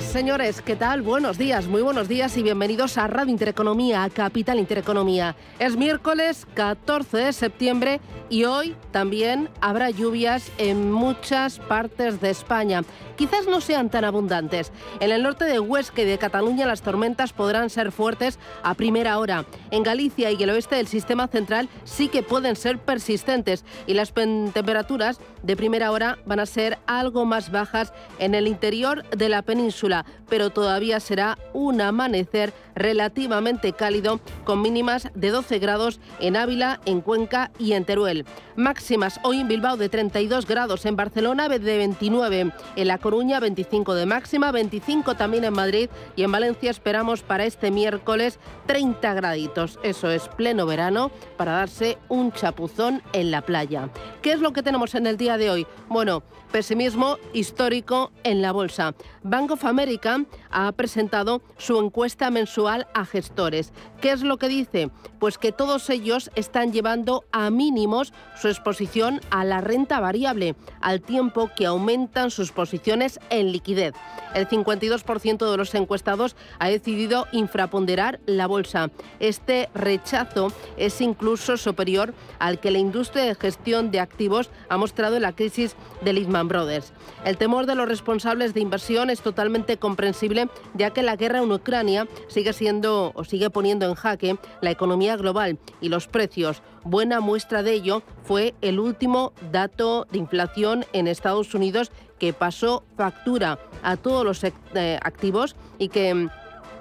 Señores, 0.00 0.60
¿qué 0.60 0.74
tal? 0.74 1.02
Buenos 1.02 1.38
días, 1.38 1.66
muy 1.66 1.80
buenos 1.80 2.08
días 2.08 2.36
y 2.36 2.42
bienvenidos 2.42 2.98
a 2.98 3.06
Radio 3.06 3.30
Intereconomía, 3.30 4.02
a 4.02 4.10
Capital 4.10 4.58
Intereconomía. 4.58 5.36
Es 5.60 5.76
miércoles 5.76 6.46
14 6.54 7.18
de 7.18 7.32
septiembre 7.32 8.00
y 8.28 8.44
hoy 8.44 8.74
también 8.90 9.50
habrá 9.60 9.90
lluvias 9.90 10.50
en 10.58 10.90
muchas 10.90 11.60
partes 11.60 12.20
de 12.20 12.30
España. 12.30 12.82
Quizás 13.16 13.46
no 13.46 13.60
sean 13.60 13.90
tan 13.90 14.04
abundantes. 14.04 14.72
En 14.98 15.12
el 15.12 15.22
norte 15.22 15.44
de 15.44 15.60
Huesca 15.60 16.02
y 16.02 16.06
de 16.06 16.18
Cataluña 16.18 16.66
las 16.66 16.82
tormentas 16.82 17.32
podrán 17.32 17.70
ser 17.70 17.92
fuertes 17.92 18.40
a 18.64 18.74
primera 18.74 19.18
hora. 19.18 19.44
En 19.70 19.84
Galicia 19.84 20.32
y 20.32 20.42
el 20.42 20.50
oeste 20.50 20.74
del 20.74 20.88
sistema 20.88 21.28
central 21.28 21.68
sí 21.84 22.08
que 22.08 22.24
pueden 22.24 22.56
ser 22.56 22.78
persistentes 22.78 23.64
y 23.86 23.94
las 23.94 24.12
temperaturas 24.12 25.20
de 25.42 25.56
primera 25.56 25.92
hora 25.92 26.18
van 26.26 26.40
a 26.40 26.46
ser 26.46 26.78
algo 26.86 27.24
más 27.24 27.52
bajas 27.52 27.92
en 28.18 28.34
el 28.34 28.48
interior 28.48 29.08
de 29.10 29.28
la 29.28 29.42
península, 29.42 29.83
pero 30.28 30.50
todavía 30.50 31.00
será 31.00 31.38
un 31.52 31.80
amanecer 31.80 32.52
relativamente 32.74 33.72
cálido 33.72 34.20
con 34.44 34.62
mínimas 34.62 35.08
de 35.14 35.30
12 35.30 35.58
grados 35.58 36.00
en 36.20 36.36
Ávila, 36.36 36.80
en 36.86 37.00
Cuenca 37.00 37.50
y 37.58 37.72
en 37.72 37.84
Teruel. 37.84 38.24
Máximas 38.56 39.20
hoy 39.22 39.40
en 39.40 39.48
Bilbao 39.48 39.76
de 39.76 39.88
32 39.88 40.46
grados, 40.46 40.86
en 40.86 40.96
Barcelona 40.96 41.48
de 41.48 41.58
29, 41.58 42.52
en 42.76 42.88
La 42.88 42.98
Coruña 42.98 43.40
25 43.40 43.94
de 43.94 44.06
máxima, 44.06 44.52
25 44.52 45.14
también 45.14 45.44
en 45.44 45.52
Madrid 45.52 45.88
y 46.16 46.22
en 46.22 46.32
Valencia 46.32 46.70
esperamos 46.70 47.22
para 47.22 47.44
este 47.44 47.70
miércoles 47.70 48.38
30 48.66 49.14
graditos. 49.14 49.78
Eso 49.82 50.10
es 50.10 50.28
pleno 50.28 50.66
verano 50.66 51.10
para 51.36 51.52
darse 51.52 51.98
un 52.08 52.32
chapuzón 52.32 53.02
en 53.12 53.30
la 53.30 53.42
playa. 53.42 53.90
¿Qué 54.22 54.32
es 54.32 54.40
lo 54.40 54.52
que 54.52 54.62
tenemos 54.62 54.94
en 54.94 55.06
el 55.06 55.16
día 55.16 55.36
de 55.36 55.50
hoy? 55.50 55.66
Bueno, 55.88 56.22
pesimismo 56.54 57.18
histórico 57.32 58.12
en 58.22 58.40
la 58.40 58.52
bolsa. 58.52 58.94
Bank 59.24 59.50
of 59.50 59.64
America 59.64 60.24
ha 60.52 60.70
presentado 60.70 61.42
su 61.58 61.80
encuesta 61.80 62.30
mensual 62.30 62.86
a 62.94 63.04
gestores. 63.04 63.72
¿Qué 64.00 64.12
es 64.12 64.22
lo 64.22 64.36
que 64.36 64.46
dice? 64.46 64.90
Pues 65.18 65.36
que 65.36 65.50
todos 65.50 65.90
ellos 65.90 66.30
están 66.36 66.72
llevando 66.72 67.24
a 67.32 67.50
mínimos 67.50 68.12
su 68.40 68.46
exposición 68.46 69.20
a 69.30 69.44
la 69.44 69.62
renta 69.62 69.98
variable, 69.98 70.54
al 70.80 71.00
tiempo 71.00 71.50
que 71.56 71.66
aumentan 71.66 72.30
sus 72.30 72.52
posiciones 72.52 73.18
en 73.30 73.50
liquidez. 73.50 73.94
El 74.32 74.48
52% 74.48 75.50
de 75.50 75.56
los 75.56 75.74
encuestados 75.74 76.36
ha 76.60 76.68
decidido 76.68 77.26
infraponderar 77.32 78.20
la 78.26 78.46
bolsa. 78.46 78.90
Este 79.18 79.70
rechazo 79.74 80.52
es 80.76 81.00
incluso 81.00 81.56
superior 81.56 82.14
al 82.38 82.60
que 82.60 82.70
la 82.70 82.78
industria 82.78 83.24
de 83.24 83.34
gestión 83.34 83.90
de 83.90 83.98
activos 83.98 84.50
ha 84.68 84.76
mostrado 84.76 85.16
en 85.16 85.22
la 85.22 85.32
crisis 85.32 85.74
de 86.02 86.12
Lehman 86.12 86.43
Brothers. 86.48 86.92
El 87.24 87.36
temor 87.36 87.66
de 87.66 87.74
los 87.74 87.88
responsables 87.88 88.54
de 88.54 88.60
inversión 88.60 89.10
es 89.10 89.20
totalmente 89.20 89.76
comprensible, 89.76 90.48
ya 90.74 90.90
que 90.90 91.02
la 91.02 91.16
guerra 91.16 91.38
en 91.38 91.50
Ucrania 91.50 92.08
sigue 92.28 92.52
siendo 92.52 93.12
o 93.14 93.24
sigue 93.24 93.50
poniendo 93.50 93.86
en 93.86 93.94
jaque 93.94 94.36
la 94.60 94.70
economía 94.70 95.16
global 95.16 95.58
y 95.80 95.88
los 95.88 96.08
precios. 96.08 96.62
Buena 96.84 97.20
muestra 97.20 97.62
de 97.62 97.72
ello 97.72 98.02
fue 98.24 98.54
el 98.60 98.78
último 98.78 99.32
dato 99.52 100.06
de 100.10 100.18
inflación 100.18 100.84
en 100.92 101.08
Estados 101.08 101.54
Unidos 101.54 101.90
que 102.18 102.32
pasó 102.32 102.84
factura 102.96 103.58
a 103.82 103.96
todos 103.96 104.24
los 104.24 104.42
eh, 104.44 104.98
activos 105.02 105.56
y 105.78 105.88
que 105.88 106.14
mm, 106.14 106.30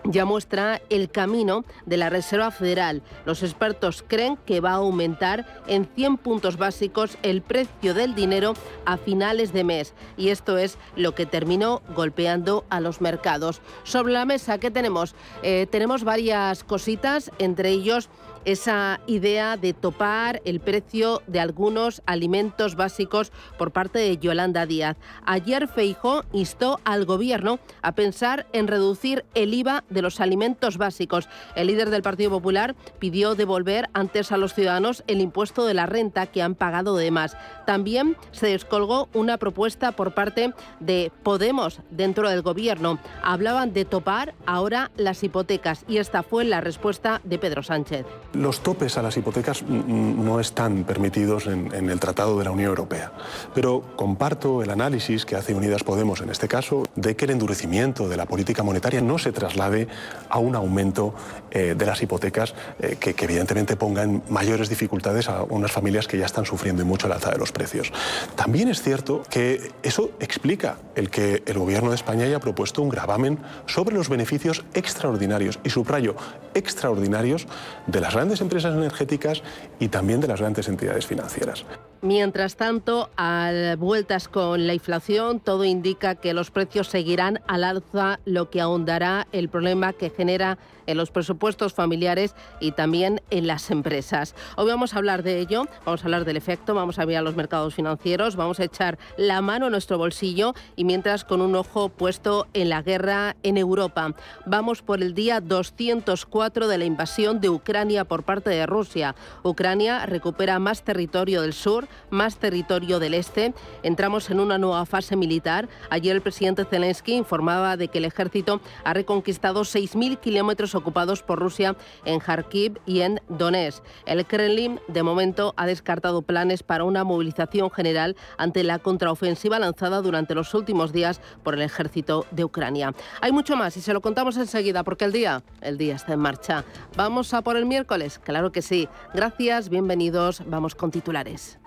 ya 0.05 0.25
muestra 0.25 0.81
el 0.89 1.09
camino 1.09 1.65
de 1.85 1.97
la 1.97 2.09
Reserva 2.09 2.51
Federal. 2.51 3.01
Los 3.25 3.43
expertos 3.43 4.03
creen 4.07 4.37
que 4.45 4.59
va 4.59 4.71
a 4.71 4.75
aumentar 4.75 5.45
en 5.67 5.87
100 5.95 6.17
puntos 6.17 6.57
básicos 6.57 7.17
el 7.23 7.41
precio 7.41 7.93
del 7.93 8.15
dinero 8.15 8.53
a 8.85 8.97
finales 8.97 9.53
de 9.53 9.63
mes 9.63 9.93
y 10.17 10.29
esto 10.29 10.57
es 10.57 10.77
lo 10.95 11.15
que 11.15 11.25
terminó 11.25 11.81
golpeando 11.95 12.65
a 12.69 12.79
los 12.79 13.01
mercados. 13.01 13.61
Sobre 13.83 14.13
la 14.13 14.25
mesa, 14.25 14.57
¿qué 14.57 14.71
tenemos? 14.71 15.15
Eh, 15.41 15.67
tenemos 15.69 16.03
varias 16.03 16.63
cositas, 16.63 17.31
entre 17.39 17.69
ellos 17.69 18.09
esa 18.45 18.99
idea 19.07 19.57
de 19.57 19.73
topar 19.73 20.41
el 20.45 20.59
precio 20.59 21.21
de 21.27 21.39
algunos 21.39 22.01
alimentos 22.05 22.75
básicos 22.75 23.31
por 23.57 23.71
parte 23.71 23.99
de 23.99 24.17
Yolanda 24.17 24.65
Díaz. 24.65 24.97
Ayer 25.25 25.67
Feijó 25.67 26.23
instó 26.33 26.79
al 26.83 27.05
gobierno 27.05 27.59
a 27.81 27.93
pensar 27.93 28.47
en 28.53 28.67
reducir 28.67 29.25
el 29.33 29.53
IVA 29.53 29.83
de 29.89 30.01
los 30.01 30.19
alimentos 30.19 30.77
básicos. 30.77 31.29
El 31.55 31.67
líder 31.67 31.89
del 31.89 32.01
Partido 32.01 32.29
Popular 32.31 32.75
pidió 32.99 33.35
devolver 33.35 33.89
antes 33.93 34.31
a 34.31 34.37
los 34.37 34.53
ciudadanos 34.53 35.03
el 35.07 35.21
impuesto 35.21 35.65
de 35.65 35.73
la 35.73 35.85
renta 35.85 36.27
que 36.27 36.41
han 36.41 36.55
pagado 36.55 36.95
de 36.95 37.11
más. 37.11 37.37
También 37.65 38.17
se 38.31 38.47
descolgó 38.47 39.09
una 39.13 39.37
propuesta 39.37 39.91
por 39.91 40.13
parte 40.13 40.53
de 40.79 41.11
Podemos 41.23 41.79
dentro 41.91 42.29
del 42.29 42.41
gobierno. 42.41 42.99
Hablaban 43.23 43.73
de 43.73 43.85
topar 43.85 44.33
ahora 44.45 44.91
las 44.97 45.23
hipotecas 45.23 45.85
y 45.87 45.97
esta 45.97 46.23
fue 46.23 46.43
la 46.43 46.61
respuesta 46.61 47.21
de 47.23 47.39
Pedro 47.39 47.63
Sánchez. 47.63 48.05
Los 48.33 48.61
topes 48.61 48.97
a 48.97 49.01
las 49.01 49.15
hipotecas 49.17 49.63
no 49.63 50.39
están 50.39 50.83
permitidos 50.83 51.47
en, 51.47 51.89
el 51.89 51.99
Tratado 51.99 52.37
de 52.37 52.45
la 52.45 52.51
Unión 52.51 52.69
Europea, 52.69 53.11
pero 53.53 53.83
comparto 53.95 54.63
el 54.63 54.69
análisis 54.69 55.25
que 55.25 55.35
hace 55.35 55.53
Unidas 55.53 55.83
Podemos 55.83 56.21
en 56.21 56.29
este 56.29 56.47
caso 56.47 56.83
de 56.95 57.15
que 57.15 57.25
el 57.25 57.31
endurecimiento 57.31 58.09
de 58.09 58.17
la 58.17 58.25
política 58.25 58.63
monetaria 58.63 59.01
no 59.01 59.17
se 59.17 59.31
traslade 59.31 59.87
a 60.29 60.39
un 60.39 60.55
aumento 60.55 61.13
eh, 61.51 61.75
de 61.77 61.85
las 61.85 62.01
hipotecas 62.01 62.55
eh, 62.79 62.97
que, 62.99 63.13
que, 63.13 63.25
evidentemente 63.25 63.75
ponga 63.75 64.03
en 64.03 64.23
mayores 64.29 64.69
dificultades 64.69 65.29
a 65.29 65.43
unas 65.43 65.71
familias 65.71 66.07
que 66.07 66.17
ya 66.17 66.25
están 66.25 66.45
sufriendo 66.45 66.83
mucho 66.85 67.07
el 67.07 67.13
alza 67.13 67.31
de 67.31 67.37
los 67.37 67.52
precios. 67.53 67.93
También 68.35 68.67
es 68.67 68.81
cierto 68.81 69.23
que 69.29 69.71
eso 69.83 70.11
explica 70.19 70.77
el 70.95 71.09
que 71.09 71.43
el 71.45 71.57
Gobierno 71.57 71.89
de 71.89 71.95
España 71.95 72.25
haya 72.25 72.39
propuesto 72.39 72.81
un 72.81 72.89
gravamen 72.89 73.39
sobre 73.65 73.95
los 73.95 74.09
beneficios 74.09 74.65
extraordinarios, 74.73 75.59
y 75.63 75.69
subrayo, 75.69 76.15
extraordinarios, 76.53 77.47
de 77.87 78.01
las 78.01 78.13
grandes 78.13 78.41
empresas 78.41 78.75
energéticas 78.75 79.41
y 79.79 79.87
también 79.87 80.19
de 80.19 80.27
las 80.27 80.41
grandes 80.41 80.67
entidades 80.67 81.05
financieras. 81.05 81.65
Mientras 82.01 82.57
tanto, 82.57 83.09
a 83.15 83.75
vueltas 83.77 84.27
con 84.27 84.67
la 84.67 84.73
inflación, 84.73 85.39
todo 85.39 85.63
indica 85.63 86.15
que 86.15 86.33
los 86.33 86.51
precios 86.51 86.89
seguirán 86.89 87.39
al 87.47 87.63
alza, 87.63 88.19
lo 88.25 88.49
que 88.49 88.59
ahondará 88.59 89.27
el 89.31 89.47
problema 89.47 89.93
que 89.93 90.09
genera 90.09 90.57
en 90.85 90.97
los 90.97 91.11
presupuestos 91.11 91.73
familiares 91.73 92.35
y 92.59 92.73
también 92.73 93.21
en 93.29 93.47
las 93.47 93.71
empresas. 93.71 94.35
Hoy 94.57 94.67
vamos 94.67 94.93
a 94.93 94.97
hablar 94.97 95.23
de 95.23 95.39
ello, 95.39 95.65
vamos 95.85 96.01
a 96.01 96.05
hablar 96.05 96.25
del 96.25 96.35
efecto, 96.35 96.73
vamos 96.73 96.99
a 96.99 97.05
mirar 97.05 97.23
los 97.23 97.35
mercados 97.43 97.75
financieros, 97.75 98.37
vamos 98.37 98.61
a 98.61 98.63
echar 98.63 98.97
la 99.17 99.41
mano 99.41 99.65
en 99.65 99.73
nuestro 99.73 99.97
bolsillo 99.97 100.53
y 100.77 100.85
mientras 100.85 101.25
con 101.25 101.41
un 101.41 101.57
ojo 101.57 101.89
puesto 101.89 102.47
en 102.53 102.69
la 102.69 102.81
guerra 102.81 103.35
en 103.43 103.57
Europa. 103.57 104.15
Vamos 104.45 104.81
por 104.81 105.03
el 105.03 105.13
día 105.13 105.41
204 105.41 106.69
de 106.69 106.77
la 106.77 106.85
invasión 106.85 107.41
de 107.41 107.49
Ucrania 107.49 108.05
por 108.05 108.23
parte 108.23 108.49
de 108.49 108.65
Rusia. 108.65 109.13
Ucrania 109.43 110.05
recupera 110.05 110.57
más 110.59 110.83
territorio 110.83 111.41
del 111.41 111.51
sur 111.51 111.89
más 112.09 112.37
territorio 112.37 112.99
del 112.99 113.13
este. 113.13 113.53
Entramos 113.81 114.29
en 114.29 114.39
una 114.39 114.57
nueva 114.57 114.85
fase 114.85 115.17
militar. 115.17 115.67
Ayer 115.89 116.15
el 116.15 116.21
presidente 116.21 116.63
Zelensky 116.63 117.13
informaba 117.13 117.75
de 117.75 117.89
que 117.89 117.97
el 117.97 118.05
ejército 118.05 118.61
ha 118.85 118.93
reconquistado 118.93 119.61
6.000 119.61 120.19
kilómetros 120.19 120.75
ocupados 120.75 121.23
por 121.23 121.39
Rusia 121.39 121.75
en 122.05 122.19
Kharkiv 122.19 122.79
y 122.85 123.01
en 123.01 123.19
Donetsk. 123.27 123.83
El 124.05 124.25
Kremlin, 124.25 124.79
de 124.87 125.03
momento, 125.03 125.53
ha 125.57 125.65
descartado 125.65 126.21
planes 126.21 126.63
para 126.63 126.83
una 126.83 127.03
movilización 127.03 127.32
general 127.69 128.15
ante 128.37 128.63
la 128.63 128.79
contraofensiva 128.79 129.59
lanzada 129.59 130.01
durante 130.01 130.35
los 130.35 130.53
últimos 130.53 130.93
días 130.93 131.21
por 131.43 131.53
el 131.53 131.61
ejército 131.61 132.25
de 132.31 132.43
Ucrania. 132.45 132.93
Hay 133.21 133.31
mucho 133.31 133.55
más 133.55 133.75
y 133.77 133.81
se 133.81 133.93
lo 133.93 134.01
contamos 134.01 134.37
enseguida 134.37 134.83
porque 134.83 135.05
el 135.05 135.11
día, 135.11 135.43
el 135.61 135.77
día 135.77 135.95
está 135.95 136.13
en 136.13 136.19
marcha. 136.19 136.63
¿Vamos 136.95 137.33
a 137.33 137.41
por 137.41 137.57
el 137.57 137.65
miércoles? 137.65 138.19
Claro 138.19 138.51
que 138.51 138.61
sí. 138.61 138.87
Gracias, 139.13 139.69
bienvenidos. 139.69 140.43
Vamos 140.47 140.75
con 140.75 140.91
titulares. 140.91 141.57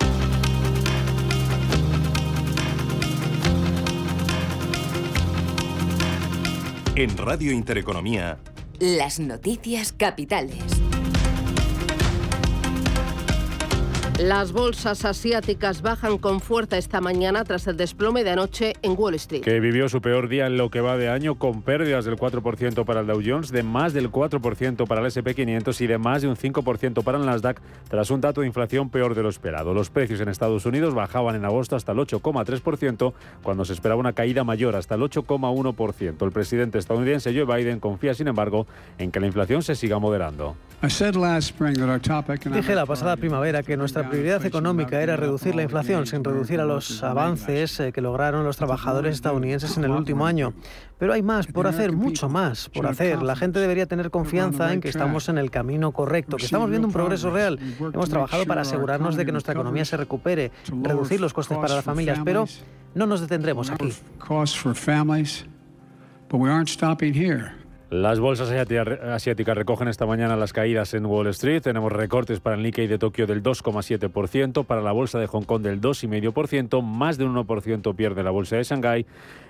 En 6.94 7.14
Radio 7.18 7.52
Intereconomía. 7.52 8.38
Las 8.78 9.20
noticias 9.20 9.92
capitales. 9.92 10.62
Las 14.18 14.52
bolsas 14.52 15.04
asiáticas 15.04 15.82
bajan 15.82 16.16
con 16.16 16.40
fuerza 16.40 16.78
esta 16.78 17.02
mañana 17.02 17.44
tras 17.44 17.66
el 17.66 17.76
desplome 17.76 18.24
de 18.24 18.30
anoche 18.30 18.72
en 18.80 18.94
Wall 18.96 19.14
Street. 19.16 19.42
Que 19.42 19.60
vivió 19.60 19.90
su 19.90 20.00
peor 20.00 20.28
día 20.28 20.46
en 20.46 20.56
lo 20.56 20.70
que 20.70 20.80
va 20.80 20.96
de 20.96 21.10
año 21.10 21.34
con 21.34 21.60
pérdidas 21.60 22.06
del 22.06 22.16
4% 22.16 22.86
para 22.86 23.00
el 23.00 23.06
Dow 23.06 23.20
Jones, 23.22 23.52
de 23.52 23.62
más 23.62 23.92
del 23.92 24.10
4% 24.10 24.86
para 24.86 25.02
el 25.02 25.06
SP500 25.08 25.80
y 25.82 25.86
de 25.86 25.98
más 25.98 26.22
de 26.22 26.28
un 26.28 26.36
5% 26.36 27.04
para 27.04 27.18
el 27.18 27.26
Nasdaq 27.26 27.60
tras 27.90 28.10
un 28.10 28.22
dato 28.22 28.40
de 28.40 28.46
inflación 28.46 28.88
peor 28.88 29.14
de 29.14 29.22
lo 29.22 29.28
esperado. 29.28 29.74
Los 29.74 29.90
precios 29.90 30.18
en 30.22 30.30
Estados 30.30 30.64
Unidos 30.64 30.94
bajaban 30.94 31.36
en 31.36 31.44
agosto 31.44 31.76
hasta 31.76 31.92
el 31.92 31.98
8,3% 31.98 33.12
cuando 33.42 33.66
se 33.66 33.74
esperaba 33.74 34.00
una 34.00 34.14
caída 34.14 34.44
mayor 34.44 34.76
hasta 34.76 34.94
el 34.94 35.02
8,1%. 35.02 36.24
El 36.24 36.32
presidente 36.32 36.78
estadounidense 36.78 37.34
Joe 37.34 37.44
Biden 37.44 37.80
confía, 37.80 38.14
sin 38.14 38.28
embargo, 38.28 38.66
en 38.96 39.10
que 39.10 39.20
la 39.20 39.26
inflación 39.26 39.62
se 39.62 39.74
siga 39.74 39.98
moderando. 39.98 40.56
Dije 42.54 42.74
la 42.74 42.86
pasada 42.86 43.16
primavera 43.16 43.62
que 43.62 43.76
nuestra 43.76 44.05
prioridad 44.08 44.44
económica 44.44 45.02
era 45.02 45.16
reducir 45.16 45.54
la 45.54 45.62
inflación 45.62 46.06
sin 46.06 46.24
reducir 46.24 46.60
a 46.60 46.64
los 46.64 47.02
avances 47.02 47.80
eh, 47.80 47.92
que 47.92 48.00
lograron 48.00 48.44
los 48.44 48.56
trabajadores 48.56 49.14
estadounidenses 49.14 49.76
en 49.76 49.84
el 49.84 49.90
último 49.90 50.26
año. 50.26 50.52
Pero 50.98 51.12
hay 51.12 51.22
más 51.22 51.46
por 51.46 51.66
hacer, 51.66 51.92
mucho 51.92 52.28
más 52.28 52.68
por 52.70 52.86
hacer. 52.86 53.22
La 53.22 53.36
gente 53.36 53.60
debería 53.60 53.86
tener 53.86 54.10
confianza 54.10 54.72
en 54.72 54.80
que 54.80 54.88
estamos 54.88 55.28
en 55.28 55.38
el 55.38 55.50
camino 55.50 55.92
correcto, 55.92 56.36
que 56.36 56.44
estamos 56.44 56.70
viendo 56.70 56.88
un 56.88 56.92
progreso 56.92 57.30
real. 57.30 57.58
Hemos 57.78 58.08
trabajado 58.08 58.46
para 58.46 58.62
asegurarnos 58.62 59.16
de 59.16 59.26
que 59.26 59.32
nuestra 59.32 59.52
economía 59.52 59.84
se 59.84 59.96
recupere, 59.96 60.52
reducir 60.82 61.20
los 61.20 61.34
costes 61.34 61.58
para 61.58 61.74
las 61.74 61.84
familias, 61.84 62.20
pero 62.24 62.46
no 62.94 63.06
nos 63.06 63.20
detendremos 63.20 63.70
aquí. 63.70 63.92
Las 67.88 68.18
bolsas 68.18 68.50
asiáticas 68.50 69.56
recogen 69.56 69.86
esta 69.86 70.06
mañana 70.06 70.34
las 70.34 70.52
caídas 70.52 70.92
en 70.94 71.06
Wall 71.06 71.28
Street. 71.28 71.62
Tenemos 71.62 71.92
recortes 71.92 72.40
para 72.40 72.56
el 72.56 72.62
Nikkei 72.64 72.88
de 72.88 72.98
Tokio 72.98 73.28
del 73.28 73.44
2,7%, 73.44 74.64
para 74.64 74.82
la 74.82 74.90
bolsa 74.90 75.20
de 75.20 75.28
Hong 75.28 75.44
Kong 75.44 75.62
del 75.62 75.80
2,5%, 75.80 76.82
más 76.82 77.16
de 77.16 77.26
un 77.26 77.36
1% 77.36 77.94
pierde 77.94 78.24
la 78.24 78.32
bolsa 78.32 78.56
de 78.56 78.64
Shanghái 78.64 79.06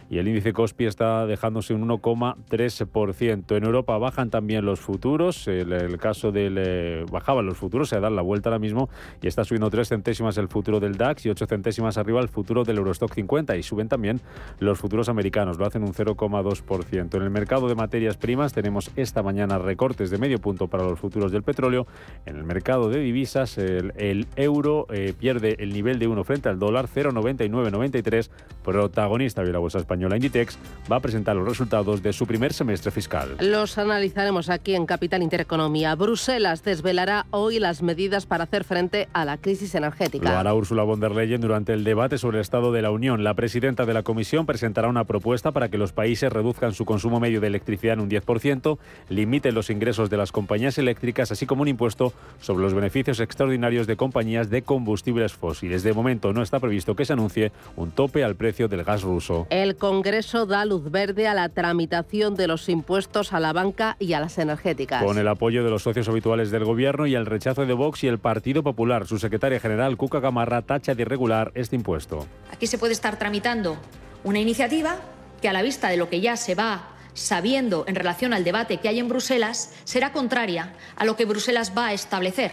y 0.09 0.19
el 0.19 0.29
índice 0.29 0.53
Cospi 0.53 0.87
está 0.87 1.27
dejándose 1.27 1.75
un 1.75 1.89
1,3%. 1.89 3.57
En 3.57 3.65
Europa 3.65 3.99
bajan 3.99 4.31
también 4.31 4.65
los 4.65 4.81
futuros. 4.81 5.49
El, 5.49 5.73
el 5.73 5.99
caso 5.99 6.31
del 6.31 6.57
eh, 6.59 7.05
bajaban 7.11 7.47
los 7.47 7.57
futuros, 7.57 7.89
se 7.89 7.99
dan 7.99 8.15
la 8.15 8.23
vuelta 8.23 8.51
ahora 8.51 8.59
mismo 8.59 8.89
y 9.21 9.27
está 9.27 9.45
subiendo 9.45 9.69
3 9.69 9.89
centésimas 9.89 10.39
el 10.39 10.49
futuro 10.49 10.79
del 10.79 10.97
DAX 10.97 11.27
y 11.27 11.31
8 11.31 11.47
centésimas 11.47 11.99
arriba 11.99 12.21
el 12.21 12.29
futuro 12.29 12.63
del 12.63 12.79
Eurostock 12.79 13.13
50 13.13 13.57
y 13.57 13.63
suben 13.63 13.89
también 13.89 14.21
los 14.61 14.79
futuros 14.79 15.09
americanos, 15.09 15.59
lo 15.59 15.67
hacen 15.67 15.83
un 15.83 15.93
0,2%. 15.93 17.15
En 17.17 17.23
el 17.23 17.31
mercado 17.31 17.69
de 17.69 17.75
materias 17.75 18.17
primas 18.17 18.53
tenemos 18.53 18.91
esta 18.97 19.23
mañana 19.23 19.59
recortes 19.59 20.11
de 20.11 20.19
medio 20.19 20.39
punto 20.39 20.69
para 20.69 20.85
los 20.85 21.01
futuros 21.01 21.33
del 21.33 21.43
petróleo. 21.43 21.87
En 22.27 22.37
el 22.37 22.45
mercado 22.45 22.89
de 22.91 23.01
divisas 23.01 23.59
el, 23.59 24.27
euro 24.37 24.87
eh, 24.91 25.15
pierde 25.19 25.57
el 25.59 25.73
nivel 25.73 25.99
de 25.99 26.07
1 26.07 26.25
frente 26.25 26.49
al 26.49 26.59
dólar 26.59 26.87
0,9993, 26.87 28.31
protagonista 28.63 29.43
de 29.43 29.53
la 29.53 29.59
bolsa 29.59 29.79
española 29.79 29.96
española 29.97 30.17
Inditex 30.17 30.59
va 30.91 30.97
a 30.97 31.01
presentar 31.01 31.35
los 31.37 31.49
resultados 31.49 32.03
de 32.03 32.13
su 32.13 32.27
primer 32.27 32.53
semestre 32.53 32.91
fiscal. 32.91 33.37
Los 33.41 33.79
analizaremos 33.79 34.51
aquí 34.51 34.75
en 34.75 34.85
Capital 34.85 35.23
Intereconomía. 35.23 35.95
Bruselas 35.95 36.63
desvelará 36.63 37.27
hoy 37.31 37.59
las 37.59 37.83
medidas 37.83 38.27
para 38.27 38.45
hacer 38.45 38.65
frente 38.65 39.09
a 39.15 39.25
la 39.25 39.39
crisis 39.39 39.75
energética. 39.75 40.31
Lo 40.31 40.39
hará 40.39 40.55
Ursula 40.55 40.83
von 40.83 41.01
der 41.01 41.13
Leyen 41.13 41.41
durante 41.41 41.73
el 41.73 41.83
debate 41.83 42.19
sobre 42.19 42.39
el 42.39 42.43
Estado 42.43 42.73
de 42.73 42.83
la 42.83 42.91
Unión. 42.91 43.25
La 43.25 43.35
presidenta 43.35 43.87
de 43.87 43.95
la 43.95 44.03
Comisión 44.03 44.45
presentará 44.45 44.89
una 44.89 45.05
propuesta 45.05 45.51
para 45.51 45.71
que 45.71 45.79
los 45.79 45.93
países 45.93 46.31
reduzcan 46.31 46.75
su 46.75 46.85
consumo 46.85 47.19
medio 47.19 47.41
de 47.41 47.47
electricidad 47.47 47.95
en 47.95 48.01
un 48.01 48.11
10%, 48.11 48.79
limiten 49.09 49.55
los 49.55 49.71
ingresos 49.71 50.11
de 50.11 50.19
las 50.19 50.31
compañías 50.31 50.77
eléctricas, 50.77 51.33
así 51.33 51.47
como 51.47 51.63
un 51.63 51.69
impuesto 51.69 52.13
sobre 52.41 52.63
los 52.63 52.75
beneficios 52.75 53.19
extraordinarios 53.21 53.87
de 53.87 53.97
compañías 53.97 54.51
de 54.51 54.63
combustibles 54.63 55.33
fósiles. 55.33 55.83
De 55.83 55.95
momento 55.95 56.35
no 56.35 56.43
está 56.43 56.61
previsto 56.61 56.95
que 56.95 57.07
se 57.07 57.15
anuncie 57.15 57.51
un 57.77 57.91
tope 57.93 58.23
al 58.23 58.37
precio 58.37 58.69
del 58.69 58.85
gas 58.85 59.03
ruso. 59.03 59.47
El 59.51 59.77
Congreso 59.87 60.47
da 60.47 60.65
luz 60.65 60.91
verde 60.91 61.29
a 61.29 61.35
la 61.35 61.49
tramitación 61.49 62.35
de 62.35 62.49
los 62.49 62.69
impuestos 62.69 63.33
a 63.33 63.39
la 63.39 63.53
banca 63.53 63.95
y 64.01 64.15
a 64.15 64.21
las 64.21 64.37
energéticas. 64.37 65.05
Con 65.05 65.17
el 65.17 65.29
apoyo 65.29 65.63
de 65.63 65.71
los 65.71 65.85
socios 65.85 66.09
habituales 66.09 66.51
del 66.51 66.65
Gobierno 66.65 67.07
y 67.07 67.15
el 67.15 67.25
rechazo 67.25 67.65
de 67.67 67.73
Vox 67.73 68.03
y 68.03 68.09
el 68.09 68.19
Partido 68.19 68.65
Popular, 68.65 69.07
su 69.07 69.21
secretaria 69.21 69.61
general, 69.61 69.97
Cuca 69.97 70.19
Gamarra, 70.19 70.63
tacha 70.63 70.97
de 70.97 71.03
irregular 71.03 71.53
este 71.55 71.77
impuesto. 71.77 72.27
Aquí 72.51 72.67
se 72.67 72.79
puede 72.79 72.95
estar 72.95 73.17
tramitando 73.17 73.77
una 74.25 74.41
iniciativa 74.41 74.97
que 75.41 75.49
a 75.49 75.53
la 75.53 75.63
vista 75.63 75.89
de 75.89 75.99
lo 75.99 76.11
que 76.11 76.21
ya 76.21 76.37
se 76.37 76.57
va 76.57 76.89
sabiendo 77.15 77.85
en 77.87 77.95
relación 77.95 78.33
al 78.33 78.43
debate 78.43 78.79
que 78.79 78.89
hay 78.89 78.99
en 78.99 79.09
Bruselas, 79.09 79.73
será 79.85 80.11
contraria 80.11 80.75
a 80.97 81.05
lo 81.05 81.15
que 81.15 81.27
Bruselas 81.27 81.75
va 81.79 81.87
a 81.87 81.93
establecer 81.93 82.51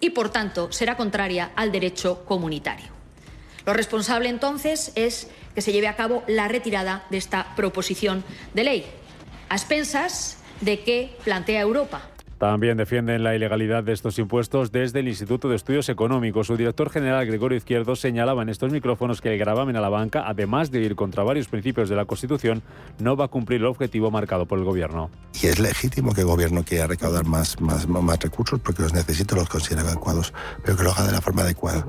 y, 0.00 0.10
por 0.10 0.30
tanto, 0.30 0.72
será 0.72 0.96
contraria 0.96 1.52
al 1.54 1.70
derecho 1.70 2.24
comunitario. 2.24 3.01
Lo 3.66 3.72
responsable 3.72 4.28
entonces 4.28 4.92
es 4.94 5.28
que 5.54 5.60
se 5.60 5.72
lleve 5.72 5.88
a 5.88 5.96
cabo 5.96 6.22
la 6.26 6.48
retirada 6.48 7.04
de 7.10 7.18
esta 7.18 7.54
proposición 7.54 8.24
de 8.54 8.64
ley, 8.64 8.86
a 9.48 9.54
expensas 9.54 10.38
de 10.60 10.80
que 10.80 11.16
plantea 11.24 11.60
Europa. 11.60 12.02
También 12.42 12.76
defienden 12.76 13.22
la 13.22 13.36
ilegalidad 13.36 13.84
de 13.84 13.92
estos 13.92 14.18
impuestos 14.18 14.72
desde 14.72 14.98
el 14.98 15.06
Instituto 15.06 15.48
de 15.48 15.54
Estudios 15.54 15.88
Económicos. 15.88 16.48
Su 16.48 16.56
director 16.56 16.90
general, 16.90 17.24
Gregorio 17.24 17.56
Izquierdo, 17.56 17.94
señalaba 17.94 18.42
en 18.42 18.48
estos 18.48 18.72
micrófonos 18.72 19.20
que 19.20 19.32
el 19.32 19.38
gravamen 19.38 19.76
a 19.76 19.80
la 19.80 19.88
banca, 19.88 20.24
además 20.26 20.72
de 20.72 20.80
ir 20.80 20.96
contra 20.96 21.22
varios 21.22 21.46
principios 21.46 21.88
de 21.88 21.94
la 21.94 22.04
Constitución, 22.04 22.60
no 22.98 23.14
va 23.14 23.26
a 23.26 23.28
cumplir 23.28 23.60
el 23.60 23.66
objetivo 23.66 24.10
marcado 24.10 24.46
por 24.46 24.58
el 24.58 24.64
Gobierno. 24.64 25.08
Y 25.40 25.46
es 25.46 25.60
legítimo 25.60 26.12
que 26.12 26.22
el 26.22 26.26
Gobierno 26.26 26.64
quiera 26.64 26.88
recaudar 26.88 27.24
más, 27.26 27.60
más, 27.60 27.86
más 27.86 28.18
recursos 28.18 28.58
porque 28.58 28.82
los 28.82 28.92
necesita, 28.92 29.36
los 29.36 29.48
considera 29.48 29.82
adecuados, 29.82 30.34
pero 30.64 30.76
que 30.76 30.82
lo 30.82 30.90
haga 30.90 31.06
de 31.06 31.12
la 31.12 31.20
forma 31.20 31.42
adecuada. 31.42 31.86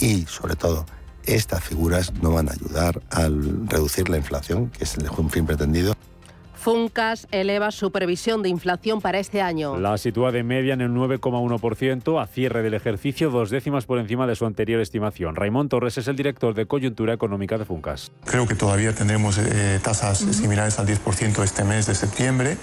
Y, 0.00 0.22
sobre 0.22 0.56
todo, 0.56 0.84
estas 1.24 1.62
figuras 1.62 2.12
no 2.22 2.32
van 2.32 2.48
a 2.48 2.52
ayudar 2.52 3.02
a 3.10 3.28
reducir 3.28 4.08
la 4.08 4.16
inflación, 4.16 4.70
que 4.70 4.84
es 4.84 4.96
el 4.96 5.08
fin 5.30 5.46
pretendido. 5.46 5.94
Funcas 6.62 7.26
eleva 7.32 7.72
su 7.72 7.90
previsión 7.90 8.40
de 8.44 8.48
inflación 8.48 9.00
para 9.00 9.18
este 9.18 9.42
año. 9.42 9.76
La 9.78 9.98
sitúa 9.98 10.30
de 10.30 10.44
media 10.44 10.74
en 10.74 10.80
el 10.80 10.90
9,1% 10.90 12.22
a 12.22 12.26
cierre 12.28 12.62
del 12.62 12.74
ejercicio, 12.74 13.30
dos 13.30 13.50
décimas 13.50 13.84
por 13.84 13.98
encima 13.98 14.28
de 14.28 14.36
su 14.36 14.46
anterior 14.46 14.80
estimación. 14.80 15.34
Raymond 15.34 15.70
Torres 15.70 15.98
es 15.98 16.06
el 16.06 16.14
director 16.14 16.54
de 16.54 16.66
coyuntura 16.66 17.14
económica 17.14 17.58
de 17.58 17.64
Funcas. 17.64 18.12
Creo 18.26 18.46
que 18.46 18.54
todavía 18.54 18.94
tendremos 18.94 19.38
eh, 19.38 19.80
tasas 19.82 20.18
similares 20.18 20.78
al 20.78 20.86
10% 20.86 21.42
este 21.42 21.64
mes 21.64 21.86
de 21.86 21.96
septiembre, 21.96 22.56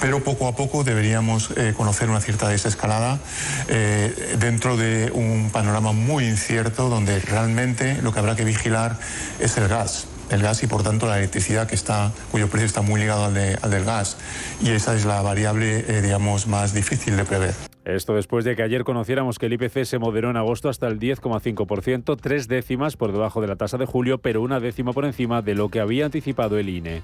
pero 0.00 0.24
poco 0.24 0.48
a 0.48 0.56
poco 0.56 0.82
deberíamos 0.82 1.50
eh, 1.58 1.74
conocer 1.76 2.08
una 2.08 2.22
cierta 2.22 2.48
desescalada 2.48 3.20
eh, 3.68 4.14
dentro 4.38 4.78
de 4.78 5.10
un 5.12 5.50
panorama 5.52 5.92
muy 5.92 6.24
incierto 6.24 6.88
donde 6.88 7.20
realmente 7.20 8.00
lo 8.00 8.14
que 8.14 8.18
habrá 8.18 8.34
que 8.34 8.44
vigilar 8.44 8.96
es 9.40 9.58
el 9.58 9.68
gas 9.68 10.08
el 10.30 10.42
gas 10.42 10.62
y 10.62 10.66
por 10.66 10.82
tanto 10.82 11.06
la 11.06 11.18
electricidad 11.18 11.68
que 11.68 11.74
está, 11.74 12.12
cuyo 12.30 12.48
precio 12.48 12.66
está 12.66 12.82
muy 12.82 13.00
ligado 13.00 13.26
al, 13.26 13.34
del 13.34 13.84
gas. 13.84 14.16
Y 14.62 14.70
esa 14.70 14.94
es 14.94 15.04
la 15.04 15.22
variable, 15.22 15.84
eh, 15.88 16.02
digamos, 16.02 16.46
más 16.46 16.74
difícil 16.74 17.16
de 17.16 17.24
prever. 17.24 17.54
Esto 17.84 18.14
después 18.14 18.44
de 18.44 18.56
que 18.56 18.64
ayer 18.64 18.82
conociéramos 18.82 19.38
que 19.38 19.46
el 19.46 19.52
IPC 19.52 19.84
se 19.84 19.98
moderó 20.00 20.30
en 20.30 20.36
agosto 20.36 20.68
hasta 20.68 20.88
el 20.88 20.98
10,5%, 20.98 22.18
tres 22.20 22.48
décimas 22.48 22.96
por 22.96 23.12
debajo 23.12 23.40
de 23.40 23.46
la 23.46 23.54
tasa 23.54 23.78
de 23.78 23.86
julio, 23.86 24.18
pero 24.18 24.42
una 24.42 24.58
décima 24.58 24.92
por 24.92 25.04
encima 25.04 25.40
de 25.40 25.54
lo 25.54 25.68
que 25.68 25.78
había 25.78 26.06
anticipado 26.06 26.58
el 26.58 26.68
INE. 26.68 27.02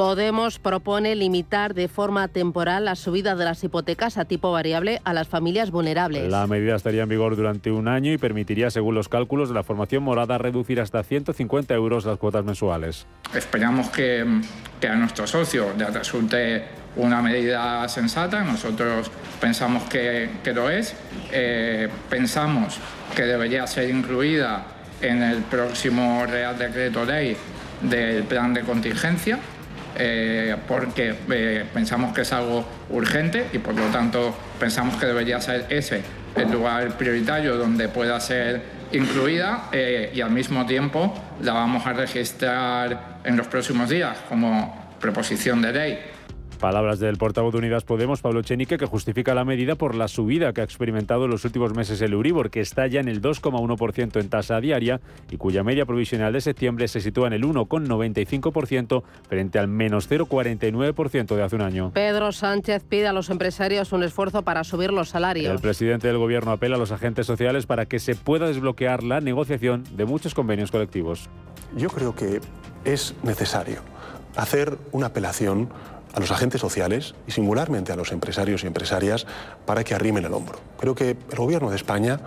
Podemos 0.00 0.58
propone 0.58 1.14
limitar 1.14 1.74
de 1.74 1.86
forma 1.86 2.26
temporal 2.28 2.86
la 2.86 2.96
subida 2.96 3.36
de 3.36 3.44
las 3.44 3.62
hipotecas 3.62 4.16
a 4.16 4.24
tipo 4.24 4.50
variable 4.50 5.02
a 5.04 5.12
las 5.12 5.28
familias 5.28 5.70
vulnerables. 5.70 6.30
La 6.30 6.46
medida 6.46 6.74
estaría 6.74 7.02
en 7.02 7.10
vigor 7.10 7.36
durante 7.36 7.70
un 7.70 7.86
año 7.86 8.10
y 8.10 8.16
permitiría, 8.16 8.70
según 8.70 8.94
los 8.94 9.10
cálculos 9.10 9.50
de 9.50 9.56
la 9.56 9.62
formación 9.62 10.02
morada, 10.02 10.38
reducir 10.38 10.80
hasta 10.80 11.02
150 11.02 11.74
euros 11.74 12.06
las 12.06 12.16
cuotas 12.16 12.46
mensuales. 12.46 13.06
Esperamos 13.34 13.90
que, 13.90 14.24
a 14.88 14.94
nuestro 14.94 15.26
socio 15.26 15.66
le 15.76 15.84
resulte 15.88 16.64
una 16.96 17.20
medida 17.20 17.86
sensata. 17.86 18.42
Nosotros 18.42 19.10
pensamos 19.38 19.82
que, 19.82 20.30
lo 20.54 20.70
es. 20.70 20.94
Eh, 21.30 21.90
pensamos 22.08 22.78
que 23.14 23.24
debería 23.24 23.66
ser 23.66 23.90
incluida 23.90 24.64
en 25.02 25.22
el 25.22 25.42
próximo 25.42 26.24
Real 26.24 26.56
Decreto 26.56 27.04
Ley 27.04 27.36
del 27.82 28.22
plan 28.22 28.54
de 28.54 28.62
contingencia. 28.62 29.38
Eh, 29.96 30.56
porque 30.68 31.14
eh, 31.30 31.64
pensamos 31.72 32.14
que 32.14 32.22
es 32.22 32.32
algo 32.32 32.64
urgente 32.90 33.46
y 33.52 33.58
por 33.58 33.74
lo 33.74 33.86
tanto 33.86 34.34
pensamos 34.58 34.96
que 34.96 35.06
debería 35.06 35.40
ser 35.40 35.66
ese 35.68 36.02
el 36.36 36.50
lugar 36.50 36.96
prioritario 36.96 37.56
donde 37.56 37.88
pueda 37.88 38.20
ser 38.20 38.62
incluida 38.92 39.68
eh, 39.72 40.12
y 40.14 40.20
al 40.20 40.30
mismo 40.30 40.64
tiempo 40.66 41.12
la 41.42 41.52
vamos 41.52 41.86
a 41.86 41.92
registrar 41.92 43.18
en 43.24 43.36
los 43.36 43.46
próximos 43.48 43.88
días 43.88 44.16
como 44.28 44.90
proposición 45.00 45.60
de 45.62 45.72
ley 45.72 45.98
Palabras 46.60 46.98
del 46.98 47.16
portavoz 47.16 47.52
de 47.52 47.58
Unidas 47.58 47.84
Podemos, 47.84 48.20
Pablo 48.20 48.42
Chenique, 48.42 48.76
que 48.76 48.84
justifica 48.84 49.34
la 49.34 49.46
medida 49.46 49.76
por 49.76 49.94
la 49.94 50.08
subida 50.08 50.52
que 50.52 50.60
ha 50.60 50.64
experimentado 50.64 51.24
en 51.24 51.30
los 51.30 51.46
últimos 51.46 51.74
meses 51.74 52.02
el 52.02 52.12
Euribor, 52.12 52.50
que 52.50 52.60
está 52.60 52.86
ya 52.86 53.00
en 53.00 53.08
el 53.08 53.22
2,1% 53.22 54.20
en 54.20 54.28
tasa 54.28 54.60
diaria 54.60 55.00
y 55.30 55.38
cuya 55.38 55.64
media 55.64 55.86
provisional 55.86 56.34
de 56.34 56.42
septiembre 56.42 56.86
se 56.88 57.00
sitúa 57.00 57.28
en 57.28 57.32
el 57.32 57.44
1,95% 57.44 59.02
frente 59.26 59.58
al 59.58 59.68
menos 59.68 60.10
0,49% 60.10 61.34
de 61.34 61.42
hace 61.42 61.56
un 61.56 61.62
año. 61.62 61.92
Pedro 61.94 62.30
Sánchez 62.30 62.84
pide 62.86 63.06
a 63.06 63.14
los 63.14 63.30
empresarios 63.30 63.92
un 63.92 64.02
esfuerzo 64.02 64.42
para 64.42 64.62
subir 64.62 64.92
los 64.92 65.08
salarios. 65.08 65.50
El 65.50 65.60
presidente 65.60 66.08
del 66.08 66.18
Gobierno 66.18 66.52
apela 66.52 66.76
a 66.76 66.78
los 66.78 66.92
agentes 66.92 67.26
sociales 67.26 67.64
para 67.64 67.86
que 67.86 67.98
se 67.98 68.14
pueda 68.14 68.46
desbloquear 68.46 69.02
la 69.02 69.22
negociación 69.22 69.84
de 69.96 70.04
muchos 70.04 70.34
convenios 70.34 70.70
colectivos. 70.70 71.30
Yo 71.74 71.88
creo 71.88 72.14
que 72.14 72.42
es 72.84 73.14
necesario 73.22 73.80
hacer 74.36 74.76
una 74.92 75.06
apelación 75.06 75.70
a 76.14 76.20
los 76.20 76.30
agentes 76.30 76.60
sociales 76.60 77.14
y 77.26 77.32
singularmente 77.32 77.92
a 77.92 77.96
los 77.96 78.12
empresarios 78.12 78.64
y 78.64 78.66
empresarias 78.66 79.26
para 79.66 79.84
que 79.84 79.94
arrimen 79.94 80.24
el 80.24 80.34
hombro. 80.34 80.58
Creo 80.78 80.94
que 80.94 81.10
el 81.10 81.36
Gobierno 81.36 81.70
de 81.70 81.76
España 81.76 82.20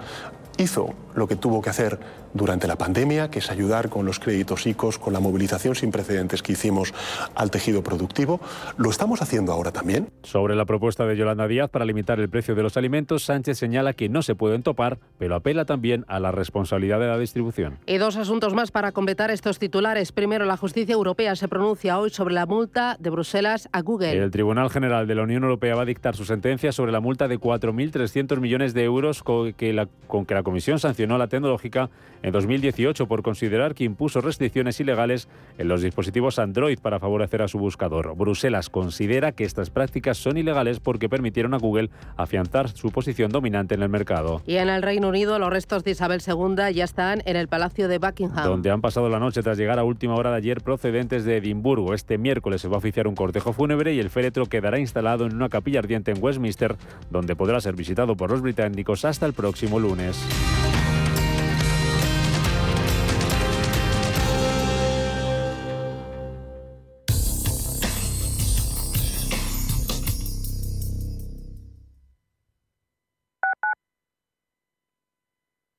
hizo 0.57 0.93
lo 1.15 1.27
que 1.27 1.35
tuvo 1.35 1.61
que 1.61 1.69
hacer 1.69 1.99
durante 2.33 2.67
la 2.67 2.77
pandemia, 2.77 3.29
que 3.29 3.39
es 3.39 3.49
ayudar 3.49 3.89
con 3.89 4.05
los 4.05 4.19
créditos 4.19 4.65
ICOs, 4.65 4.97
con 4.97 5.13
la 5.13 5.19
movilización 5.19 5.75
sin 5.75 5.91
precedentes 5.91 6.41
que 6.41 6.53
hicimos 6.53 6.93
al 7.35 7.51
tejido 7.51 7.83
productivo. 7.83 8.39
¿Lo 8.77 8.89
estamos 8.89 9.21
haciendo 9.21 9.51
ahora 9.51 9.71
también? 9.71 10.09
Sobre 10.23 10.55
la 10.55 10.65
propuesta 10.65 11.05
de 11.05 11.15
Yolanda 11.15 11.47
Díaz 11.47 11.69
para 11.69 11.85
limitar 11.85 12.19
el 12.19 12.29
precio 12.29 12.55
de 12.55 12.63
los 12.63 12.77
alimentos, 12.77 13.23
Sánchez 13.23 13.57
señala 13.57 13.93
que 13.93 14.09
no 14.09 14.21
se 14.21 14.35
pueden 14.35 14.63
topar, 14.63 14.99
pero 15.17 15.35
apela 15.35 15.65
también 15.65 16.05
a 16.07 16.19
la 16.19 16.31
responsabilidad 16.31 16.99
de 16.99 17.07
la 17.07 17.17
distribución. 17.17 17.77
Y 17.85 17.97
dos 17.97 18.17
asuntos 18.17 18.53
más 18.53 18.71
para 18.71 18.91
completar 18.91 19.31
estos 19.31 19.59
titulares. 19.59 20.11
Primero, 20.11 20.45
la 20.45 20.57
justicia 20.57 20.93
europea 20.93 21.35
se 21.35 21.47
pronuncia 21.47 21.99
hoy 21.99 22.09
sobre 22.09 22.33
la 22.33 22.45
multa 22.45 22.97
de 22.99 23.09
Bruselas 23.09 23.69
a 23.71 23.81
Google. 23.81 24.11
El 24.11 24.31
Tribunal 24.31 24.69
General 24.69 25.07
de 25.07 25.15
la 25.15 25.23
Unión 25.23 25.43
Europea 25.43 25.75
va 25.75 25.83
a 25.83 25.85
dictar 25.85 26.15
su 26.15 26.25
sentencia 26.25 26.71
sobre 26.71 26.91
la 26.91 26.99
multa 26.99 27.27
de 27.27 27.39
4.300 27.39 28.39
millones 28.39 28.73
de 28.73 28.83
euros 28.83 29.23
con 29.23 29.53
que 29.53 29.73
la, 29.73 29.87
con 30.07 30.25
que 30.25 30.33
la 30.33 30.43
Comisión 30.43 30.79
sancionó 30.79 31.02
a 31.11 31.17
la 31.17 31.27
tecnológica 31.27 31.89
en 32.21 32.31
2018 32.31 33.07
por 33.07 33.21
considerar 33.21 33.75
que 33.75 33.83
impuso 33.83 34.21
restricciones 34.21 34.79
ilegales 34.79 35.27
en 35.57 35.67
los 35.67 35.81
dispositivos 35.81 36.39
Android 36.39 36.79
para 36.79 36.99
favorecer 36.99 37.41
a 37.41 37.47
su 37.47 37.59
buscador. 37.59 38.15
Bruselas 38.15 38.69
considera 38.69 39.33
que 39.33 39.43
estas 39.43 39.69
prácticas 39.69 40.17
son 40.17 40.37
ilegales 40.37 40.79
porque 40.79 41.09
permitieron 41.09 41.53
a 41.53 41.57
Google 41.57 41.89
afianzar 42.15 42.69
su 42.69 42.91
posición 42.91 43.31
dominante 43.31 43.75
en 43.75 43.83
el 43.83 43.89
mercado. 43.89 44.41
Y 44.45 44.55
en 44.55 44.69
el 44.69 44.81
Reino 44.81 45.09
Unido, 45.09 45.37
los 45.39 45.49
restos 45.49 45.83
de 45.83 45.91
Isabel 45.91 46.21
II 46.25 46.73
ya 46.73 46.85
están 46.85 47.21
en 47.25 47.35
el 47.35 47.47
Palacio 47.47 47.87
de 47.87 47.97
Buckingham. 47.97 48.45
Donde 48.45 48.71
han 48.71 48.81
pasado 48.81 49.09
la 49.09 49.19
noche 49.19 49.43
tras 49.43 49.57
llegar 49.57 49.79
a 49.79 49.83
última 49.83 50.15
hora 50.15 50.31
de 50.31 50.37
ayer 50.37 50.61
procedentes 50.61 51.25
de 51.25 51.37
Edimburgo. 51.37 51.93
Este 51.93 52.17
miércoles 52.17 52.61
se 52.61 52.67
va 52.67 52.75
a 52.75 52.77
oficiar 52.77 53.07
un 53.07 53.15
cortejo 53.15 53.53
fúnebre 53.53 53.93
y 53.93 53.99
el 53.99 54.09
féretro 54.09 54.45
quedará 54.45 54.79
instalado 54.79 55.25
en 55.25 55.35
una 55.35 55.49
capilla 55.49 55.79
ardiente 55.79 56.11
en 56.11 56.23
Westminster, 56.23 56.75
donde 57.09 57.35
podrá 57.35 57.59
ser 57.59 57.75
visitado 57.75 58.15
por 58.15 58.31
los 58.31 58.41
británicos 58.41 59.05
hasta 59.05 59.25
el 59.25 59.33
próximo 59.33 59.79
lunes. 59.79 60.23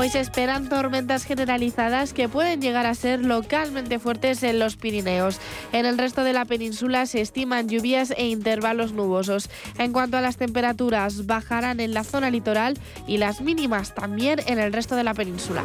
Hoy 0.00 0.08
se 0.08 0.20
esperan 0.20 0.70
tormentas 0.70 1.24
generalizadas 1.24 2.14
que 2.14 2.26
pueden 2.26 2.62
llegar 2.62 2.86
a 2.86 2.94
ser 2.94 3.22
localmente 3.22 3.98
fuertes 3.98 4.42
en 4.42 4.58
los 4.58 4.76
Pirineos. 4.76 5.38
En 5.72 5.84
el 5.84 5.98
resto 5.98 6.24
de 6.24 6.32
la 6.32 6.46
península 6.46 7.04
se 7.04 7.20
estiman 7.20 7.68
lluvias 7.68 8.10
e 8.16 8.26
intervalos 8.28 8.94
nubosos. 8.94 9.50
En 9.76 9.92
cuanto 9.92 10.16
a 10.16 10.22
las 10.22 10.38
temperaturas, 10.38 11.26
bajarán 11.26 11.80
en 11.80 11.92
la 11.92 12.02
zona 12.02 12.30
litoral 12.30 12.78
y 13.06 13.18
las 13.18 13.42
mínimas 13.42 13.94
también 13.94 14.40
en 14.46 14.58
el 14.58 14.72
resto 14.72 14.96
de 14.96 15.04
la 15.04 15.12
península. 15.12 15.62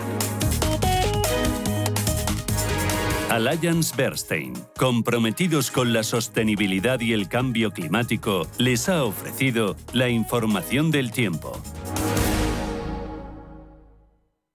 Alliance 3.30 3.94
Bernstein, 3.96 4.52
comprometidos 4.78 5.72
con 5.72 5.94
la 5.94 6.04
sostenibilidad 6.04 7.00
y 7.00 7.14
el 7.14 7.30
cambio 7.30 7.72
climático, 7.72 8.46
les 8.58 8.90
ha 8.90 9.06
ofrecido 9.06 9.78
la 9.94 10.10
información 10.10 10.92
del 10.92 11.14
tiempo. 11.14 11.62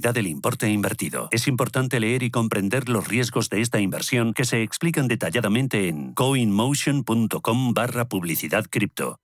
del 0.00 0.26
importe 0.26 0.68
invertido. 0.70 1.28
Es 1.30 1.46
importante 1.46 2.00
leer 2.00 2.22
y 2.22 2.30
comprender 2.30 2.88
los 2.88 3.06
riesgos 3.06 3.50
de 3.50 3.60
esta 3.60 3.80
inversión 3.80 4.32
que 4.32 4.44
se 4.44 4.62
explican 4.62 5.06
detalladamente 5.06 5.88
en 5.88 6.14
coinmotion.com 6.14 7.74
barra 7.74 8.08
publicidad 8.08 8.64
cripto. 8.70 9.20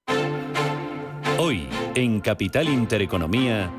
Hoy, 1.38 1.66
en 1.94 2.20
Capital 2.20 2.68
Intereconomía. 2.68 3.72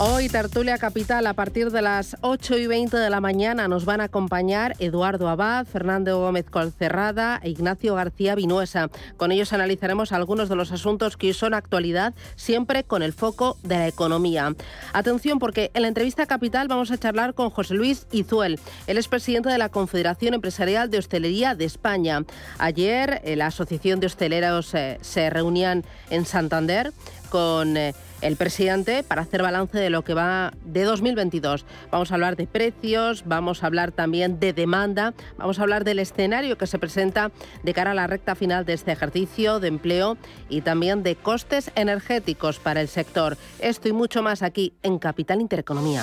Hoy, 0.00 0.28
Tertulia 0.28 0.78
Capital, 0.78 1.26
a 1.26 1.34
partir 1.34 1.72
de 1.72 1.82
las 1.82 2.16
8 2.20 2.56
y 2.56 2.68
20 2.68 2.96
de 2.96 3.10
la 3.10 3.20
mañana, 3.20 3.66
nos 3.66 3.84
van 3.84 4.00
a 4.00 4.04
acompañar 4.04 4.76
Eduardo 4.78 5.28
Abad, 5.28 5.66
Fernando 5.66 6.20
Gómez 6.20 6.48
Colcerrada 6.48 7.40
e 7.42 7.50
Ignacio 7.50 7.96
García 7.96 8.36
Vinuesa. 8.36 8.90
Con 9.16 9.32
ellos 9.32 9.52
analizaremos 9.52 10.12
algunos 10.12 10.48
de 10.48 10.54
los 10.54 10.70
asuntos 10.70 11.16
que 11.16 11.34
son 11.34 11.52
actualidad, 11.52 12.14
siempre 12.36 12.84
con 12.84 13.02
el 13.02 13.12
foco 13.12 13.56
de 13.64 13.74
la 13.76 13.88
economía. 13.88 14.54
Atención, 14.92 15.40
porque 15.40 15.72
en 15.74 15.82
la 15.82 15.88
entrevista 15.88 16.26
Capital 16.26 16.68
vamos 16.68 16.92
a 16.92 16.98
charlar 16.98 17.34
con 17.34 17.50
José 17.50 17.74
Luis 17.74 18.06
Izuel. 18.12 18.60
Él 18.86 18.98
es 18.98 19.08
presidente 19.08 19.48
de 19.48 19.58
la 19.58 19.68
Confederación 19.68 20.32
Empresarial 20.32 20.90
de 20.90 20.98
Hostelería 20.98 21.56
de 21.56 21.64
España. 21.64 22.22
Ayer, 22.58 23.20
eh, 23.24 23.34
la 23.34 23.46
Asociación 23.46 23.98
de 23.98 24.06
Hosteleros 24.06 24.74
eh, 24.74 24.98
se 25.00 25.28
reunían 25.28 25.84
en 26.10 26.24
Santander 26.24 26.92
con 27.30 27.76
eh, 27.76 27.94
el 28.20 28.36
presidente 28.36 29.02
para 29.02 29.22
hacer 29.22 29.42
balance 29.42 29.78
de 29.78 29.90
lo 29.90 30.02
que 30.02 30.14
va 30.14 30.52
de 30.64 30.84
2022. 30.84 31.64
Vamos 31.90 32.10
a 32.10 32.14
hablar 32.14 32.36
de 32.36 32.46
precios, 32.46 33.24
vamos 33.26 33.62
a 33.62 33.66
hablar 33.66 33.92
también 33.92 34.40
de 34.40 34.52
demanda, 34.52 35.14
vamos 35.36 35.58
a 35.58 35.62
hablar 35.62 35.84
del 35.84 35.98
escenario 35.98 36.58
que 36.58 36.66
se 36.66 36.78
presenta 36.78 37.30
de 37.62 37.74
cara 37.74 37.92
a 37.92 37.94
la 37.94 38.06
recta 38.06 38.34
final 38.34 38.64
de 38.64 38.74
este 38.74 38.92
ejercicio 38.92 39.60
de 39.60 39.68
empleo 39.68 40.16
y 40.48 40.62
también 40.62 41.02
de 41.02 41.16
costes 41.16 41.70
energéticos 41.74 42.58
para 42.58 42.80
el 42.80 42.88
sector. 42.88 43.36
Esto 43.58 43.88
y 43.88 43.92
mucho 43.92 44.22
más 44.22 44.42
aquí 44.42 44.72
en 44.82 44.98
Capital 44.98 45.40
Intereconomía. 45.40 46.02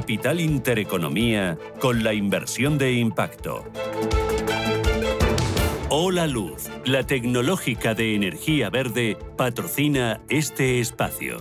Capital 0.00 0.40
Intereconomía 0.40 1.58
con 1.78 2.02
la 2.02 2.14
inversión 2.14 2.78
de 2.78 2.94
impacto. 2.94 3.66
Hola 5.90 6.26
Luz, 6.26 6.70
la 6.86 7.02
tecnológica 7.04 7.92
de 7.92 8.14
energía 8.14 8.70
verde, 8.70 9.18
patrocina 9.36 10.22
este 10.30 10.80
espacio. 10.80 11.36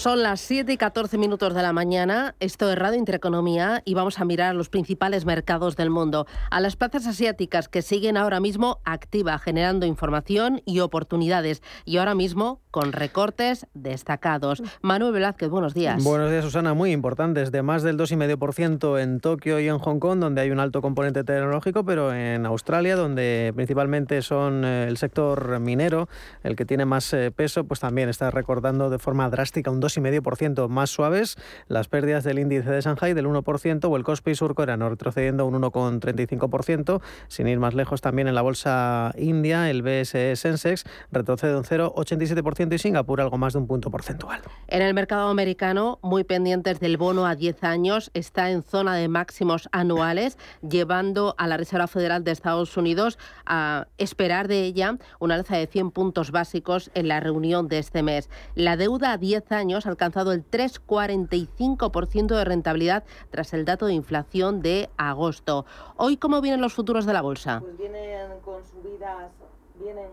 Son 0.00 0.22
las 0.22 0.40
7 0.40 0.72
y 0.72 0.76
14 0.78 1.18
minutos 1.18 1.52
de 1.52 1.60
la 1.60 1.74
mañana. 1.74 2.34
Esto 2.40 2.72
es 2.72 2.78
Radio 2.78 2.98
Intereconomía 2.98 3.82
y 3.84 3.92
vamos 3.92 4.18
a 4.18 4.24
mirar 4.24 4.54
los 4.54 4.70
principales 4.70 5.26
mercados 5.26 5.76
del 5.76 5.90
mundo. 5.90 6.26
A 6.50 6.58
las 6.60 6.74
plazas 6.74 7.06
asiáticas 7.06 7.68
que 7.68 7.82
siguen 7.82 8.16
ahora 8.16 8.40
mismo 8.40 8.80
activa, 8.86 9.38
generando 9.38 9.84
información 9.84 10.62
y 10.64 10.80
oportunidades. 10.80 11.62
Y 11.84 11.98
ahora 11.98 12.14
mismo 12.14 12.62
con 12.70 12.92
recortes 12.92 13.66
destacados. 13.74 14.62
Manuel 14.80 15.12
Velázquez, 15.12 15.50
buenos 15.50 15.74
días. 15.74 16.02
Buenos 16.02 16.30
días, 16.30 16.44
Susana. 16.44 16.72
Muy 16.72 16.92
importantes, 16.92 17.52
de 17.52 17.62
más 17.62 17.82
del 17.82 17.98
2,5% 17.98 19.02
en 19.02 19.20
Tokio 19.20 19.60
y 19.60 19.68
en 19.68 19.78
Hong 19.78 19.98
Kong, 19.98 20.18
donde 20.18 20.40
hay 20.40 20.50
un 20.50 20.60
alto 20.60 20.80
componente 20.80 21.24
tecnológico, 21.24 21.84
pero 21.84 22.14
en 22.14 22.46
Australia, 22.46 22.96
donde 22.96 23.52
principalmente 23.54 24.22
son 24.22 24.64
eh, 24.64 24.86
el 24.88 24.96
sector 24.96 25.58
minero 25.60 26.08
el 26.42 26.56
que 26.56 26.64
tiene 26.64 26.84
más 26.84 27.12
eh, 27.12 27.30
peso, 27.30 27.64
pues 27.64 27.80
también 27.80 28.08
está 28.08 28.30
recortando 28.30 28.88
de 28.88 28.98
forma 28.98 29.28
drástica 29.28 29.70
un 29.70 29.80
2,5% 29.98 30.68
más 30.68 30.90
suaves. 30.90 31.36
Las 31.68 31.88
pérdidas 31.88 32.24
del 32.24 32.38
índice 32.38 32.70
de 32.70 32.80
Shanghai 32.80 33.14
del 33.14 33.26
1% 33.26 33.84
o 33.84 33.96
el 33.96 34.04
Kospi 34.04 34.34
surcoreano 34.34 34.88
retrocediendo 34.88 35.46
un 35.46 35.60
1,35%. 35.60 37.00
Sin 37.28 37.48
ir 37.48 37.58
más 37.58 37.74
lejos, 37.74 38.00
también 38.00 38.28
en 38.28 38.34
la 38.34 38.42
bolsa 38.42 39.12
india, 39.16 39.70
el 39.70 39.82
BSE 39.82 40.36
Sensex 40.36 40.84
retrocede 41.10 41.56
un 41.56 41.64
0,87% 41.64 42.74
y 42.74 42.78
Singapur 42.78 43.20
algo 43.20 43.38
más 43.38 43.52
de 43.52 43.58
un 43.58 43.66
punto 43.66 43.90
porcentual. 43.90 44.40
En 44.68 44.82
el 44.82 44.94
mercado 44.94 45.28
americano, 45.28 45.98
muy 46.02 46.24
pendientes 46.24 46.80
del 46.80 46.96
bono 46.96 47.26
a 47.26 47.34
10 47.34 47.64
años, 47.64 48.10
está 48.14 48.50
en 48.50 48.62
zona 48.62 48.94
de 48.94 49.08
máximos 49.08 49.68
anuales, 49.72 50.38
llevando 50.68 51.34
a 51.38 51.46
la 51.46 51.56
Reserva 51.56 51.86
Federal 51.86 52.24
de 52.24 52.32
Estados 52.32 52.76
Unidos 52.76 53.18
a 53.46 53.86
esperar 53.98 54.48
de 54.48 54.64
ella 54.64 54.96
una 55.18 55.34
alza 55.34 55.56
de 55.56 55.66
100 55.66 55.90
puntos 55.90 56.30
básicos 56.30 56.90
en 56.94 57.08
la 57.08 57.20
reunión 57.20 57.68
de 57.68 57.78
este 57.78 58.02
mes. 58.02 58.28
La 58.54 58.76
deuda 58.76 59.12
a 59.12 59.18
10 59.18 59.52
años 59.52 59.79
ha 59.86 59.90
alcanzado 59.90 60.32
el 60.32 60.48
3,45% 60.48 62.36
de 62.36 62.44
rentabilidad 62.44 63.04
tras 63.30 63.52
el 63.52 63.64
dato 63.64 63.86
de 63.86 63.94
inflación 63.94 64.62
de 64.62 64.90
agosto. 64.96 65.66
Hoy, 65.96 66.16
¿cómo 66.16 66.40
vienen 66.40 66.60
los 66.60 66.72
futuros 66.72 67.06
de 67.06 67.12
la 67.12 67.22
bolsa? 67.22 67.60
Pues 67.60 67.78
vienen 67.78 68.40
con 68.44 68.64
subidas, 68.66 69.30
vienen, 69.78 70.08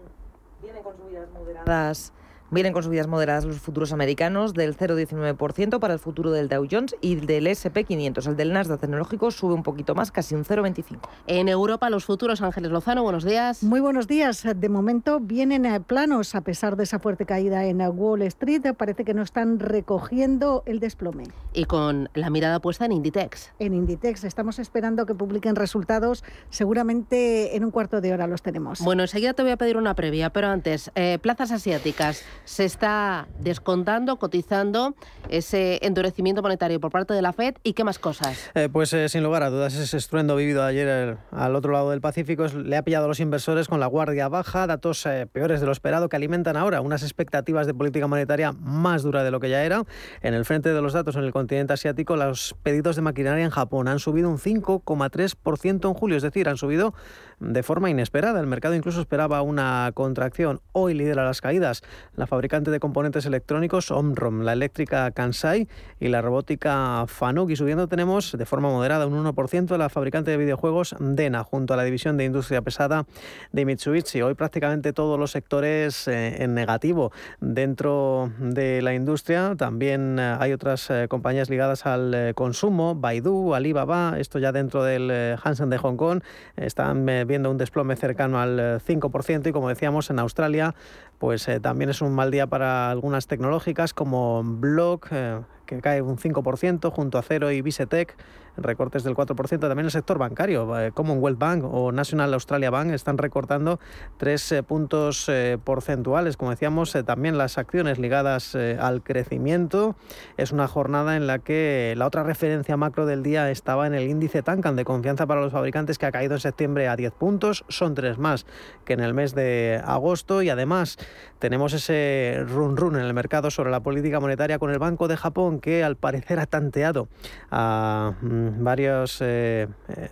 vienen 0.61 0.83
con 0.83 0.97
subidas 0.97 1.29
moderadas 1.31 2.13
Vienen 2.49 2.71
con 2.71 2.81
subidas 2.81 3.07
moderadas 3.07 3.43
los 3.43 3.59
futuros 3.59 3.91
americanos 3.91 4.53
del 4.53 4.77
0,19% 4.77 5.79
para 5.79 5.93
el 5.93 5.99
futuro 5.99 6.31
del 6.31 6.47
Dow 6.47 6.65
Jones 6.69 6.95
y 7.01 7.15
del 7.15 7.45
SP500. 7.45 8.25
El 8.25 8.37
del 8.37 8.53
Nasdaq 8.53 8.79
tecnológico 8.79 9.31
sube 9.31 9.53
un 9.53 9.63
poquito 9.63 9.95
más, 9.95 10.13
casi 10.13 10.33
un 10.33 10.45
0,25. 10.45 11.09
En 11.27 11.49
Europa, 11.49 11.89
los 11.89 12.05
futuros 12.05 12.41
Ángeles 12.41 12.71
Lozano, 12.71 13.03
buenos 13.03 13.25
días. 13.25 13.63
Muy 13.63 13.81
buenos 13.81 14.07
días. 14.07 14.45
De 14.55 14.69
momento 14.69 15.19
vienen 15.19 15.83
planos 15.83 16.35
a 16.35 16.41
pesar 16.41 16.77
de 16.77 16.85
esa 16.85 16.99
fuerte 16.99 17.25
caída 17.25 17.65
en 17.65 17.81
Wall 17.81 18.21
Street. 18.21 18.61
Parece 18.77 19.03
que 19.03 19.13
no 19.13 19.23
están 19.23 19.59
recogiendo 19.59 20.63
el 20.65 20.79
desplome. 20.79 21.25
Y 21.51 21.65
con 21.65 22.09
la 22.13 22.29
mirada 22.29 22.61
puesta 22.61 22.85
en 22.85 22.93
Inditex. 22.93 23.51
En 23.59 23.73
Inditex 23.73 24.23
estamos 24.23 24.57
esperando 24.59 25.05
que 25.05 25.15
publiquen 25.15 25.57
resultados. 25.57 26.23
Seguramente 26.49 27.57
en 27.57 27.65
un 27.65 27.71
cuarto 27.71 27.99
de 27.99 28.13
hora 28.13 28.25
los 28.25 28.41
tenemos. 28.41 28.79
Bueno, 28.79 29.01
enseguida 29.01 29.33
te 29.33 29.41
voy 29.41 29.51
a 29.51 29.57
pedir 29.57 29.75
una 29.75 29.95
previa, 29.95 30.29
pero 30.29 30.47
antes, 30.47 30.91
eh, 30.95 31.19
plazas 31.21 31.51
asiáticas 31.51 32.23
se 32.45 32.65
está 32.65 33.27
descontando, 33.39 34.17
cotizando 34.17 34.95
ese 35.29 35.79
endurecimiento 35.81 36.41
monetario 36.41 36.79
por 36.79 36.91
parte 36.91 37.13
de 37.13 37.21
la 37.21 37.33
Fed 37.33 37.55
y 37.63 37.73
qué 37.73 37.83
más 37.83 37.99
cosas. 37.99 38.49
Eh, 38.55 38.69
pues 38.71 38.93
eh, 38.93 39.09
sin 39.09 39.23
lugar 39.23 39.43
a 39.43 39.49
dudas, 39.49 39.73
ese 39.75 39.97
estruendo 39.97 40.35
vivido 40.35 40.63
ayer 40.63 41.17
al 41.31 41.55
otro 41.55 41.73
lado 41.73 41.91
del 41.91 42.01
Pacífico 42.01 42.45
le 42.47 42.77
ha 42.77 42.83
pillado 42.83 43.05
a 43.05 43.07
los 43.07 43.19
inversores 43.19 43.67
con 43.67 43.79
la 43.79 43.87
guardia 43.87 44.27
baja, 44.27 44.67
datos 44.67 45.05
eh, 45.05 45.27
peores 45.31 45.59
de 45.59 45.65
lo 45.65 45.71
esperado 45.71 46.09
que 46.09 46.15
alimentan 46.15 46.57
ahora 46.57 46.81
unas 46.81 47.03
expectativas 47.03 47.67
de 47.67 47.73
política 47.73 48.07
monetaria 48.07 48.51
más 48.53 49.03
dura 49.03 49.23
de 49.23 49.31
lo 49.31 49.39
que 49.39 49.49
ya 49.49 49.63
era. 49.63 49.83
En 50.21 50.33
el 50.33 50.45
frente 50.45 50.73
de 50.73 50.81
los 50.81 50.93
datos 50.93 51.15
en 51.15 51.23
el 51.23 51.31
continente 51.31 51.73
asiático, 51.73 52.15
los 52.15 52.55
pedidos 52.63 52.95
de 52.95 53.01
maquinaria 53.01 53.43
en 53.43 53.51
Japón 53.51 53.87
han 53.87 53.99
subido 53.99 54.29
un 54.29 54.37
5,3% 54.37 55.87
en 55.87 55.93
julio, 55.93 56.17
es 56.17 56.23
decir, 56.23 56.49
han 56.49 56.57
subido 56.57 56.93
de 57.39 57.63
forma 57.63 57.89
inesperada. 57.89 58.39
El 58.39 58.47
mercado 58.47 58.75
incluso 58.75 59.01
esperaba 59.01 59.41
una 59.41 59.91
contracción. 59.93 60.61
Hoy 60.71 60.93
lidera 60.93 61.25
las 61.25 61.41
caídas 61.41 61.83
fabricante 62.27 62.71
de 62.71 62.79
componentes 62.79 63.25
electrónicos 63.25 63.91
Omrom, 63.91 64.41
la 64.41 64.53
eléctrica 64.53 65.09
Kansai 65.11 65.67
y 65.99 66.09
la 66.09 66.21
robótica 66.21 67.05
Fanuc. 67.07 67.49
Y 67.49 67.55
subiendo 67.55 67.87
tenemos 67.87 68.37
de 68.37 68.45
forma 68.45 68.69
moderada 68.69 69.07
un 69.07 69.25
1% 69.25 69.77
la 69.77 69.89
fabricante 69.89 70.31
de 70.31 70.37
videojuegos 70.37 70.95
Dena, 70.99 71.43
junto 71.43 71.73
a 71.73 71.77
la 71.77 71.83
división 71.83 72.17
de 72.17 72.25
industria 72.25 72.61
pesada 72.61 73.05
de 73.51 73.65
Mitsubishi. 73.65 74.21
Hoy 74.21 74.35
prácticamente 74.35 74.93
todos 74.93 75.19
los 75.19 75.31
sectores 75.31 76.07
eh, 76.07 76.43
en 76.43 76.53
negativo 76.53 77.11
dentro 77.39 78.31
de 78.39 78.81
la 78.81 78.93
industria. 78.93 79.55
También 79.57 80.19
eh, 80.19 80.37
hay 80.39 80.53
otras 80.53 80.89
eh, 80.89 81.07
compañías 81.09 81.49
ligadas 81.49 81.85
al 81.85 82.33
consumo, 82.35 82.95
Baidu, 82.95 83.53
Alibaba, 83.53 84.15
esto 84.19 84.39
ya 84.39 84.51
dentro 84.51 84.83
del 84.83 85.37
Hansen 85.43 85.69
de 85.69 85.77
Hong 85.77 85.95
Kong. 85.95 86.21
Están 86.55 87.05
viendo 87.25 87.49
un 87.49 87.57
desplome 87.57 87.95
cercano 87.95 88.39
al 88.39 88.81
5% 88.81 89.45
eh, 89.45 89.49
y 89.49 89.51
como 89.51 89.69
decíamos 89.69 90.09
en 90.09 90.19
Australia 90.19 90.75
pues 91.19 91.47
eh, 91.47 91.59
también 91.59 91.89
es 91.89 92.01
un 92.01 92.13
mal 92.13 92.31
día 92.31 92.47
para 92.47 92.91
algunas 92.91 93.27
tecnológicas 93.27 93.93
como 93.93 94.43
Block, 94.43 95.07
eh, 95.11 95.41
que 95.65 95.79
cae 95.81 96.01
un 96.01 96.17
5% 96.17 96.91
junto 96.91 97.17
a 97.17 97.21
Cero 97.21 97.51
y 97.51 97.61
Visetech 97.61 98.15
recortes 98.57 99.03
del 99.03 99.15
4%. 99.15 99.59
También 99.59 99.85
el 99.85 99.91
sector 99.91 100.17
bancario, 100.17 100.79
eh, 100.79 100.91
Commonwealth 100.91 101.37
Bank 101.37 101.63
o 101.63 101.91
National 101.91 102.33
Australia 102.33 102.69
Bank 102.69 102.91
están 102.91 103.17
recortando 103.17 103.79
3 104.17 104.51
eh, 104.51 104.63
puntos 104.63 105.29
eh, 105.29 105.57
porcentuales. 105.63 106.37
Como 106.37 106.51
decíamos, 106.51 106.97
también 107.05 107.37
las 107.37 107.57
acciones 107.57 107.99
ligadas 107.99 108.55
al 108.55 109.03
crecimiento. 109.03 109.95
Es 110.37 110.51
una 110.51 110.67
jornada 110.67 111.15
en 111.15 111.27
la 111.27 111.39
que 111.39 111.93
la 111.97 112.07
otra 112.07 112.23
referencia 112.23 112.77
macro 112.77 113.05
del 113.05 113.23
día 113.23 113.49
estaba 113.51 113.87
en 113.87 113.93
el 113.93 114.07
índice 114.07 114.41
Tankan 114.41 114.75
de 114.75 114.85
confianza 114.85 115.25
para 115.25 115.41
los 115.41 115.51
fabricantes 115.51 115.97
que 115.97 116.05
ha 116.05 116.11
caído 116.11 116.33
en 116.35 116.39
septiembre 116.39 116.87
a 116.87 116.95
10 116.95 117.13
puntos. 117.13 117.65
Son 117.67 117.95
tres 117.95 118.17
más 118.17 118.45
que 118.85 118.93
en 118.93 118.99
el 118.99 119.13
mes 119.13 119.35
de 119.35 119.81
agosto 119.85 120.41
y 120.41 120.49
además 120.49 120.97
tenemos 121.39 121.73
ese 121.73 122.43
run 122.47 122.77
run 122.77 122.95
en 122.95 123.03
el 123.03 123.13
mercado 123.13 123.51
sobre 123.51 123.71
la 123.71 123.81
política 123.81 124.19
monetaria 124.19 124.59
con 124.59 124.71
el 124.71 124.79
Banco 124.79 125.07
de 125.07 125.17
Japón 125.17 125.59
que 125.59 125.83
al 125.83 125.95
parecer 125.95 126.39
ha 126.39 126.45
tanteado 126.45 127.07
a 127.51 128.13
mm, 128.21 128.46
varios 128.55 129.21
eh, 129.21 129.67
eh, 129.89 130.09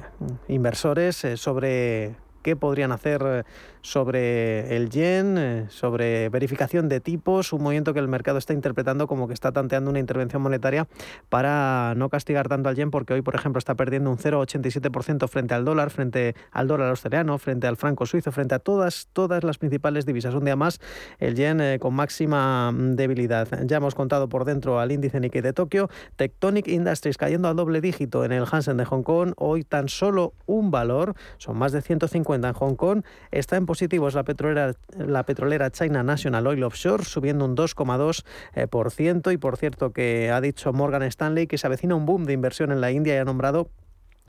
inversores 0.48 1.24
eh, 1.24 1.38
sobre 1.38 2.16
qué 2.44 2.56
podrían 2.56 2.92
hacer 2.92 3.46
sobre 3.86 4.76
el 4.76 4.90
yen, 4.90 5.38
eh, 5.38 5.66
sobre 5.70 6.30
verificación 6.30 6.90
de 6.90 7.00
tipos, 7.00 7.54
un 7.54 7.62
movimiento 7.62 7.94
que 7.94 8.00
el 8.00 8.08
mercado 8.08 8.40
está 8.40 8.52
interpretando 8.52 9.06
como 9.06 9.28
que 9.28 9.36
está 9.36 9.52
tanteando 9.52 9.92
una 9.92 10.00
intervención 10.00 10.42
monetaria 10.42 10.88
para 11.30 11.94
no 11.96 12.10
castigar 12.10 12.50
tanto 12.50 12.68
al 12.68 12.76
yen, 12.76 12.90
porque 12.90 13.14
hoy, 13.14 13.22
por 13.22 13.36
ejemplo, 13.36 13.60
está 13.60 13.76
perdiendo 13.76 14.10
un 14.10 14.18
0,87% 14.18 15.28
frente 15.28 15.54
al 15.54 15.66
dólar, 15.66 15.92
frente 15.92 16.36
al 16.52 16.68
dólar 16.68 16.90
australiano, 16.90 17.38
frente 17.38 17.68
al 17.68 17.78
franco 17.78 18.08
suizo, 18.08 18.32
frente 18.32 18.56
a 18.56 18.60
todas, 18.60 19.08
todas 19.14 19.44
las 19.44 19.60
principales 19.60 20.08
divisas. 20.08 20.34
Un 20.34 20.46
día 20.46 20.56
más, 20.56 20.82
el 21.20 21.36
yen 21.36 21.62
eh, 21.62 21.78
con 21.80 21.94
máxima 21.94 22.74
debilidad. 22.76 23.48
Ya 23.66 23.78
hemos 23.78 23.94
contado 23.94 24.30
por 24.30 24.46
dentro 24.46 24.80
al 24.80 24.92
índice 24.92 25.20
Nikkei 25.20 25.44
de 25.44 25.54
Tokio, 25.54 25.92
Tectonic 26.16 26.68
Industries 26.68 27.18
cayendo 27.18 27.50
al 27.50 27.56
doble 27.56 27.82
dígito 27.82 28.26
en 28.26 28.32
el 28.32 28.46
Hansen 28.52 28.78
de 28.78 28.86
Hong 28.86 29.04
Kong, 29.04 29.34
hoy 29.38 29.64
tan 29.64 29.90
solo 29.90 30.34
un 30.48 30.72
valor, 30.72 31.14
son 31.38 31.58
más 31.60 31.72
de 31.72 31.84
150 31.84 32.48
en 32.48 32.54
Hong 32.56 32.76
Kong, 32.76 33.04
está 33.30 33.58
en 33.58 33.68
positivos 33.76 34.14
la 34.14 34.24
petrolera, 34.24 34.74
la 34.98 35.26
petrolera 35.26 35.70
China 35.70 36.02
National 36.02 36.48
Oil 36.48 36.64
Offshore, 36.64 37.04
subiendo 37.04 37.44
un 37.44 37.58
2,2%. 37.58 39.34
Y 39.34 39.38
por 39.38 39.58
cierto 39.58 39.92
que 39.92 40.32
ha 40.32 40.40
dicho 40.40 40.72
Morgan 40.72 41.04
Stanley 41.04 41.46
que 41.48 41.58
se 41.58 41.68
avecina 41.68 41.94
un 41.94 42.06
boom 42.06 42.24
de 42.24 42.32
inversión 42.32 42.72
en 42.72 42.80
la 42.80 42.92
India 42.92 43.16
y 43.16 43.18
ha 43.18 43.26
nombrado 43.26 43.70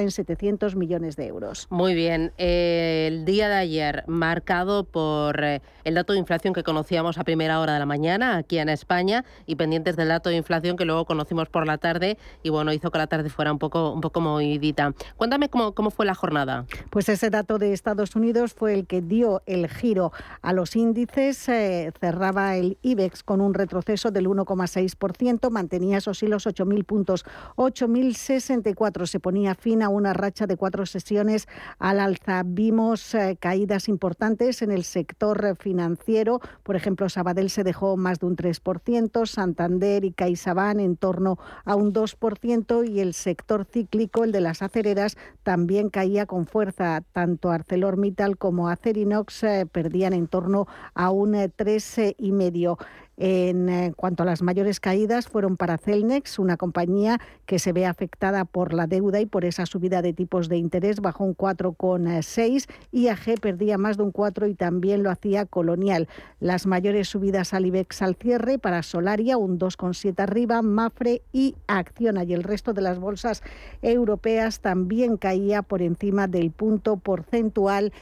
valorada 0.00 0.02
en 0.02 0.10
700 0.10 0.76
millones 0.76 1.16
de 1.16 1.26
euros. 1.26 1.66
Muy 1.70 1.94
bien, 1.94 2.32
el 2.38 3.24
día 3.24 3.48
de 3.48 3.54
ayer 3.54 4.04
marcado 4.06 4.84
por 4.84 5.42
eh, 5.42 5.60
el 5.84 5.94
dato 5.94 6.12
de 6.12 6.18
inflación 6.18 6.54
que 6.54 6.62
conocíamos 6.62 7.18
a 7.18 7.24
primera 7.24 7.60
hora 7.60 7.74
de 7.74 7.78
la 7.78 7.86
mañana 7.86 8.36
aquí 8.36 8.58
en 8.58 8.68
España 8.68 9.24
y 9.46 9.56
pendientes 9.56 9.96
del 9.96 10.08
dato 10.08 10.30
de 10.30 10.36
inflación 10.36 10.76
que 10.76 10.84
luego 10.84 11.04
conocimos 11.04 11.48
por 11.48 11.66
la 11.66 11.78
tarde 11.78 12.18
y 12.42 12.50
bueno, 12.50 12.72
hizo 12.72 12.90
que 12.90 12.98
la 12.98 13.06
tarde 13.06 13.30
fuera 13.30 13.52
un 13.52 13.58
poco 13.58 13.92
un 13.92 14.00
poco 14.00 14.20
movidita. 14.20 14.92
Cuéntame 15.16 15.48
cómo, 15.48 15.72
cómo 15.72 15.90
fue 15.90 16.06
la 16.06 16.14
jornada. 16.14 16.66
Pues 16.90 17.08
ese 17.08 17.30
dato 17.30 17.58
de 17.58 17.72
Estados 17.72 18.16
Unidos 18.16 18.54
fue 18.54 18.74
el 18.74 18.86
que 18.86 19.00
dio 19.00 19.42
el 19.46 19.68
giro 19.68 20.12
a 20.42 20.52
los 20.52 20.76
índices. 20.76 21.48
Eh, 21.48 21.92
cerraba 22.00 22.56
el 22.56 22.78
IBEX 22.82 23.22
con 23.22 23.40
un 23.40 23.54
retroceso 23.54 24.10
del 24.10 24.26
1,6%, 24.26 25.50
mantenía 25.50 25.98
esos 25.98 26.22
hilos 26.22 26.46
8.000 26.46 26.84
puntos, 26.84 27.24
8.064. 27.56 29.06
Se 29.06 29.20
ponía 29.20 29.54
fin 29.54 29.82
a 29.82 29.89
una 29.90 30.12
racha 30.12 30.46
de 30.46 30.56
cuatro 30.56 30.86
sesiones 30.86 31.46
al 31.78 32.00
alza. 32.00 32.42
Vimos 32.44 33.14
eh, 33.14 33.36
caídas 33.38 33.88
importantes 33.88 34.62
en 34.62 34.70
el 34.70 34.84
sector 34.84 35.56
financiero. 35.56 36.40
Por 36.62 36.76
ejemplo, 36.76 37.08
Sabadell 37.08 37.50
se 37.50 37.64
dejó 37.64 37.96
más 37.96 38.20
de 38.20 38.26
un 38.26 38.36
3%, 38.36 39.26
Santander 39.26 40.04
y 40.04 40.12
CaixaBank 40.12 40.80
en 40.80 40.96
torno 40.96 41.38
a 41.64 41.76
un 41.76 41.92
2% 41.92 42.88
y 42.88 43.00
el 43.00 43.14
sector 43.14 43.64
cíclico, 43.64 44.24
el 44.24 44.32
de 44.32 44.40
las 44.40 44.62
acereras, 44.62 45.16
también 45.42 45.90
caía 45.90 46.26
con 46.26 46.46
fuerza. 46.46 47.02
Tanto 47.12 47.50
ArcelorMittal 47.50 48.38
como 48.38 48.68
Acerinox 48.68 49.42
eh, 49.44 49.66
perdían 49.70 50.12
en 50.12 50.26
torno 50.26 50.66
a 50.94 51.10
un 51.10 51.32
3,5%. 51.32 52.78
Eh, 53.16 53.50
en 53.50 53.68
eh, 53.68 53.92
cuanto 53.96 54.22
a 54.22 54.26
las 54.26 54.42
mayores 54.42 54.80
caídas 54.80 55.28
fueron 55.28 55.56
para 55.56 55.78
Celnex, 55.78 56.38
una 56.38 56.56
compañía 56.56 57.20
que 57.46 57.58
se 57.58 57.72
ve 57.72 57.86
afectada 57.86 58.44
por 58.44 58.72
la 58.72 58.86
deuda 58.86 59.20
y 59.20 59.26
por 59.26 59.44
esa 59.44 59.66
subida 59.66 60.02
de 60.02 60.12
tipos 60.12 60.48
de 60.48 60.56
interés, 60.56 61.00
bajó 61.00 61.24
un 61.24 61.36
4,6, 61.36 62.66
IAG 62.92 63.40
perdía 63.40 63.78
más 63.78 63.96
de 63.96 64.04
un 64.04 64.12
4 64.12 64.46
y 64.46 64.54
también 64.54 65.02
lo 65.02 65.10
hacía 65.10 65.46
Colonial. 65.46 66.08
Las 66.38 66.66
mayores 66.66 67.08
subidas 67.08 67.52
al 67.54 67.66
IBEX 67.66 68.02
al 68.02 68.14
cierre 68.14 68.58
para 68.58 68.82
Solaria, 68.82 69.36
un 69.36 69.58
2,7 69.58 70.20
arriba, 70.20 70.62
Mafre 70.62 71.22
y 71.32 71.56
Acciona 71.66 72.24
y 72.24 72.32
el 72.32 72.42
resto 72.42 72.72
de 72.72 72.82
las 72.82 72.98
bolsas 72.98 73.42
europeas 73.82 74.60
también 74.60 75.16
caía 75.16 75.62
por 75.62 75.82
encima 75.82 76.26
del 76.26 76.50
punto 76.50 76.96
porcentual 76.96 77.92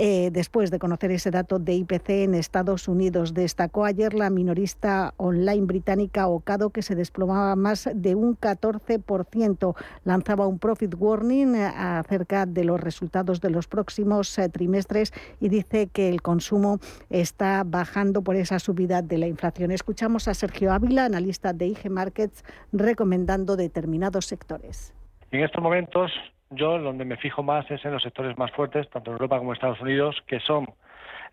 eh, 0.00 0.30
después 0.30 0.70
de 0.70 0.78
conocer 0.78 1.10
ese 1.10 1.32
dato 1.32 1.58
de 1.58 1.74
IPC 1.74 2.10
en 2.10 2.34
Estados 2.36 2.86
Unidos. 2.86 3.34
Destacó 3.34 3.84
ayer 3.84 4.14
la 4.14 4.30
minorista 4.30 5.12
online 5.16 5.66
británica 5.66 6.28
Ocado 6.28 6.70
que 6.70 6.82
se 6.82 6.94
desplomaba 6.94 7.56
más 7.56 7.90
de 7.92 8.14
un 8.14 8.38
14%. 8.38 9.74
Lanzaba 10.04 10.46
un 10.46 10.60
profit 10.60 10.94
warning 10.96 11.56
eh, 11.56 11.66
acerca 11.66 12.46
de 12.46 12.62
los 12.62 12.80
resultados 12.80 13.40
de 13.40 13.50
los 13.50 13.66
próximos 13.66 14.38
eh, 14.38 14.48
trimestres 14.48 15.12
y 15.40 15.48
dice 15.48 15.88
que 15.88 16.08
el 16.08 16.22
consumo 16.22 16.78
está 17.10 17.64
bajando 17.66 18.22
por 18.22 18.36
esa 18.36 18.60
subida 18.60 19.02
de 19.02 19.18
la 19.18 19.26
inflación. 19.26 19.72
Escuchamos 19.72 20.28
a 20.28 20.34
Sergio 20.34 20.72
Ávila, 20.72 21.06
analista 21.06 21.52
de 21.52 21.66
IG 21.66 21.90
Markets, 21.90 22.44
recomendando 22.72 23.56
determinados 23.56 24.26
sectores. 24.26 24.94
En 25.32 25.42
estos 25.42 25.60
momentos 25.60 26.12
yo 26.50 26.78
donde 26.78 27.04
me 27.04 27.16
fijo 27.16 27.42
más 27.42 27.70
es 27.70 27.84
en 27.84 27.92
los 27.92 28.02
sectores 28.02 28.36
más 28.38 28.50
fuertes, 28.52 28.88
tanto 28.90 29.10
en 29.10 29.14
Europa 29.14 29.38
como 29.38 29.52
en 29.52 29.56
Estados 29.56 29.80
Unidos, 29.80 30.16
que 30.26 30.40
son 30.40 30.66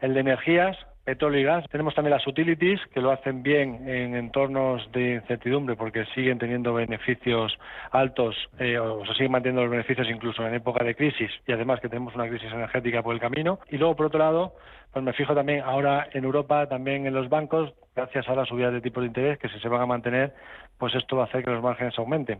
el 0.01 0.13
de 0.13 0.19
energías, 0.19 0.77
petróleo 1.05 1.39
y 1.39 1.43
gas. 1.43 1.65
Tenemos 1.69 1.93
también 1.93 2.11
las 2.11 2.27
utilities, 2.27 2.81
que 2.93 2.99
lo 2.99 3.11
hacen 3.11 3.43
bien 3.43 3.87
en 3.87 4.15
entornos 4.15 4.91
de 4.91 5.15
incertidumbre 5.15 5.75
porque 5.75 6.05
siguen 6.15 6.39
teniendo 6.39 6.73
beneficios 6.73 7.57
altos 7.91 8.35
eh, 8.59 8.77
o 8.77 9.05
se 9.05 9.13
siguen 9.13 9.31
manteniendo 9.31 9.61
los 9.61 9.71
beneficios 9.71 10.07
incluso 10.09 10.45
en 10.45 10.55
época 10.55 10.83
de 10.83 10.95
crisis 10.95 11.31
y 11.47 11.51
además 11.51 11.79
que 11.79 11.89
tenemos 11.89 12.15
una 12.15 12.27
crisis 12.27 12.51
energética 12.51 13.03
por 13.03 13.13
el 13.13 13.21
camino. 13.21 13.59
Y 13.69 13.77
luego, 13.77 13.95
por 13.95 14.07
otro 14.07 14.19
lado, 14.19 14.55
pues 14.91 15.05
me 15.05 15.13
fijo 15.13 15.35
también 15.35 15.61
ahora 15.61 16.07
en 16.11 16.23
Europa, 16.23 16.67
también 16.67 17.05
en 17.05 17.13
los 17.13 17.29
bancos, 17.29 17.73
gracias 17.95 18.27
a 18.27 18.35
la 18.35 18.45
subida 18.45 18.71
de 18.71 18.81
tipos 18.81 19.03
de 19.03 19.07
interés, 19.07 19.37
que 19.37 19.49
si 19.49 19.59
se 19.59 19.69
van 19.69 19.81
a 19.81 19.85
mantener, 19.85 20.33
pues 20.77 20.95
esto 20.95 21.17
va 21.17 21.23
a 21.23 21.25
hacer 21.27 21.43
que 21.43 21.51
los 21.51 21.61
márgenes 21.61 21.97
aumenten. 21.99 22.39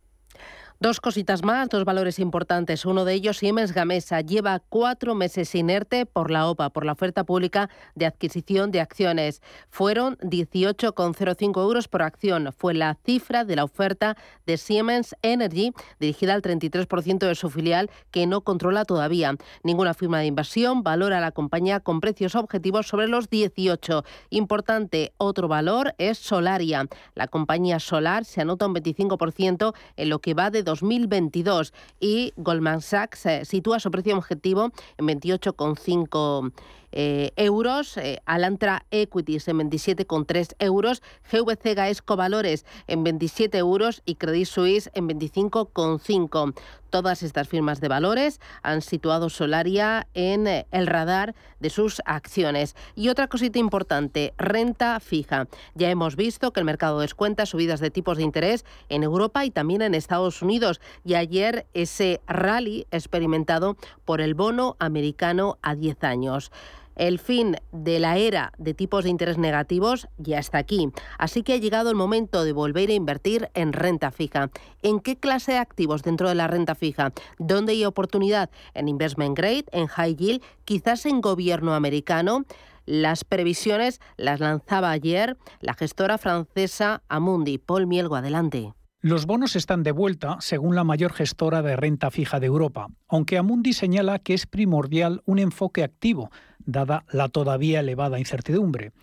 Dos 0.81 0.99
cositas 0.99 1.41
más, 1.41 1.69
dos 1.69 1.85
valores 1.85 2.19
importantes. 2.19 2.85
Uno 2.85 3.05
de 3.05 3.13
ellos, 3.13 3.38
Siemens 3.38 3.71
Gamesa, 3.71 4.19
lleva 4.19 4.59
cuatro 4.59 5.15
meses 5.15 5.55
inerte 5.55 6.05
por 6.05 6.29
la 6.29 6.49
OPA, 6.49 6.69
por 6.69 6.85
la 6.85 6.91
oferta 6.91 7.23
pública 7.23 7.69
de 7.95 8.05
adquisición 8.05 8.71
de 8.71 8.81
acciones. 8.81 9.41
Fueron 9.69 10.17
18,05 10.17 11.61
euros 11.61 11.88
por 11.88 12.01
acción. 12.01 12.53
Fue 12.57 12.73
la 12.73 12.97
cifra 13.05 13.45
de 13.45 13.55
la 13.55 13.63
oferta 13.63 14.17
de 14.45 14.57
Siemens 14.57 15.15
Energy, 15.21 15.71
dirigida 16.01 16.33
al 16.33 16.41
33% 16.41 17.19
de 17.19 17.35
su 17.35 17.49
filial, 17.49 17.89
que 18.11 18.27
no 18.27 18.41
controla 18.41 18.83
todavía. 18.83 19.33
Ninguna 19.63 19.93
firma 19.93 20.19
de 20.19 20.25
inversión 20.25 20.83
valora 20.83 21.19
a 21.19 21.21
la 21.21 21.31
compañía 21.31 21.79
con 21.79 22.01
precios 22.01 22.35
objetivos 22.35 22.85
sobre 22.88 23.07
los 23.07 23.29
18. 23.29 24.03
Importante, 24.29 25.13
otro 25.15 25.47
valor 25.47 25.95
es 25.99 26.17
Solaria. 26.17 26.85
La 27.13 27.29
compañía 27.29 27.79
solar 27.79 28.25
se 28.25 28.41
anota 28.41 28.67
un 28.67 28.75
25% 28.75 29.73
en 29.95 30.09
lo 30.09 30.19
que 30.19 30.33
va 30.33 30.49
de 30.49 30.64
2022 30.65 31.73
y 31.99 32.34
Goldman 32.36 32.82
Sachs 32.82 33.25
eh, 33.25 33.45
sitúa 33.45 33.80
su 33.80 33.89
precio 33.91 34.17
objetivo 34.17 34.71
en 34.97 35.08
28,5 35.08 36.51
eh, 36.91 37.32
euros, 37.36 37.98
eh, 37.98 38.21
Alantra 38.26 38.86
Equities 38.91 39.48
en 39.48 39.60
27,3 39.60 40.56
euros, 40.60 41.02
GVC 41.32 41.76
Gaesco 41.76 42.15
Valores 42.15 42.65
en 42.88 43.04
27 43.04 43.58
euros 43.58 44.02
y 44.06 44.15
Credit 44.15 44.48
Suisse 44.48 44.89
en 44.93 45.08
25,5. 45.08 46.54
Todas 46.95 47.24
estas 47.24 47.50
firmas 47.50 47.82
de 47.82 47.89
valores 47.89 48.39
han 48.63 48.82
situado 48.82 49.30
Solaria 49.30 50.08
en 50.13 50.48
eh, 50.48 50.65
el 50.71 50.88
radar 50.88 51.36
de 51.60 51.69
sus 51.69 52.02
acciones. 52.06 52.74
Y 52.95 53.10
otra 53.10 53.28
cosita 53.28 53.60
importante, 53.60 54.34
renta 54.38 55.00
fija. 55.02 55.48
Ya 55.74 55.89
hemos 55.89 56.15
visto 56.15 56.54
que 56.54 56.62
el 56.62 56.65
mercado 56.65 57.02
descuenta 57.02 57.45
subidas 57.45 57.82
de 57.82 57.91
tipos 57.91 58.15
de 58.15 58.24
interés 58.24 58.63
en 58.88 59.04
Europa 59.04 59.43
y 59.43 59.52
también 59.52 59.82
en 59.82 59.93
Estados 59.93 60.41
Unidos. 60.41 60.80
Y 61.04 61.15
ayer 61.15 61.65
ese 61.74 62.21
rally 62.28 62.88
experimentado 62.91 63.76
por 64.06 64.21
el 64.21 64.34
bono 64.34 64.78
americano 64.80 65.58
a 65.62 65.76
10 65.76 66.02
años. 66.06 66.52
El 66.95 67.19
fin 67.19 67.58
de 67.71 67.99
la 67.99 68.17
era 68.17 68.53
de 68.58 68.73
tipos 68.73 69.03
de 69.03 69.10
interés 69.10 69.38
negativos 69.38 70.08
ya 70.17 70.39
está 70.39 70.58
aquí, 70.60 70.89
así 71.17 71.43
que 71.43 71.53
ha 71.53 71.58
llegado 71.58 71.89
el 71.89 71.95
momento 71.95 72.43
de 72.43 72.53
volver 72.53 72.89
a 72.89 72.93
invertir 72.93 73.49
en 73.53 73.73
renta 73.73 74.12
fija. 74.12 74.49
¿En 74.81 74.99
qué 74.99 75.17
clase 75.17 75.53
de 75.53 75.58
activos 75.58 76.03
dentro 76.03 76.29
de 76.29 76.36
la 76.36 76.47
renta 76.47 76.73
fija? 76.75 77.12
¿Dónde 77.38 77.73
hay 77.73 77.86
oportunidad? 77.86 78.49
¿En 78.73 78.88
investment 78.88 79.38
grade? 79.38 79.65
¿En 79.71 79.88
high 79.88 80.15
yield? 80.15 80.41
¿Quizás 80.63 81.05
en 81.05 81.21
gobierno 81.21 81.73
americano? 81.73 82.45
Las 82.86 83.23
previsiones 83.23 83.99
las 84.15 84.39
lanzaba 84.39 84.91
ayer 84.91 85.38
la 85.60 85.73
gestora 85.73 86.17
francesa 86.17 87.01
Amundi. 87.10 87.58
Paul 87.58 87.88
Mielgo, 87.88 88.15
adelante. 88.15 88.73
Los 89.06 89.28
bonos 89.28 89.56
están 89.56 89.84
de 89.84 89.91
vuelta, 89.91 90.38
según 90.39 90.74
la 90.74 90.84
mayor 90.84 91.13
gestora 91.13 91.62
de 91.62 91.76
renta 91.76 92.10
fija 92.10 92.39
de 92.39 92.48
Europa, 92.48 92.88
aunque 93.08 93.38
Amundi 93.38 93.72
señala 93.74 94.18
que 94.18 94.34
es 94.34 94.48
primordial 94.48 95.22
un 95.26 95.38
enfoque 95.38 95.84
activo, 95.84 96.32
dada 96.58 97.06
la 97.12 97.30
todavía 97.30 97.82
elevada 97.82 98.18
incertidumbre. 98.18 98.94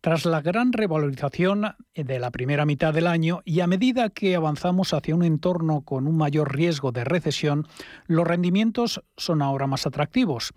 Tras 0.00 0.24
la 0.24 0.40
gran 0.40 0.72
revalorización 0.72 1.74
de 1.94 2.18
la 2.18 2.30
primera 2.30 2.64
mitad 2.64 2.94
del 2.94 3.06
año 3.06 3.42
y 3.44 3.60
a 3.60 3.66
medida 3.66 4.08
que 4.08 4.34
avanzamos 4.34 4.94
hacia 4.94 5.14
un 5.14 5.22
entorno 5.22 5.82
con 5.82 6.06
un 6.06 6.16
mayor 6.16 6.56
riesgo 6.56 6.90
de 6.90 7.04
recesión, 7.04 7.66
los 8.06 8.26
rendimientos 8.26 9.02
son 9.18 9.42
ahora 9.42 9.66
más 9.66 9.86
atractivos. 9.86 10.54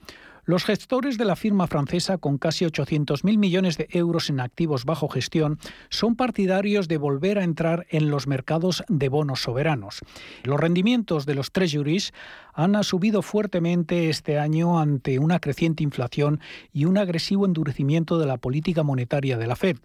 Los 0.47 0.63
gestores 0.63 1.17
de 1.17 1.25
la 1.25 1.35
firma 1.35 1.67
francesa, 1.67 2.19
con 2.19 2.37
casi 2.37 2.63
800.000 2.63 3.37
millones 3.37 3.75
de 3.75 3.89
euros 3.91 4.29
en 4.29 4.39
activos 4.39 4.85
bajo 4.85 5.09
gestión, 5.09 5.59
son 5.89 6.15
partidarios 6.15 6.87
de 6.87 6.97
volver 6.97 7.37
a 7.37 7.43
entrar 7.43 7.85
en 7.89 8.09
los 8.09 8.27
mercados 8.27 8.81
de 8.87 9.09
bonos 9.09 9.41
soberanos. 9.41 9.99
Los 10.43 10.57
rendimientos 10.57 11.25
de 11.25 11.35
los 11.35 11.51
treasuries 11.51 12.13
han 12.53 12.81
subido 12.85 13.23
fuertemente 13.23 14.07
este 14.07 14.39
año 14.39 14.79
ante 14.79 15.19
una 15.19 15.41
creciente 15.41 15.83
inflación 15.83 16.39
y 16.71 16.85
un 16.85 16.97
agresivo 16.97 17.45
endurecimiento 17.45 18.17
de 18.17 18.27
la 18.27 18.37
política 18.37 18.83
monetaria 18.83 19.37
de 19.37 19.47
la 19.47 19.57
Fed. 19.57 19.75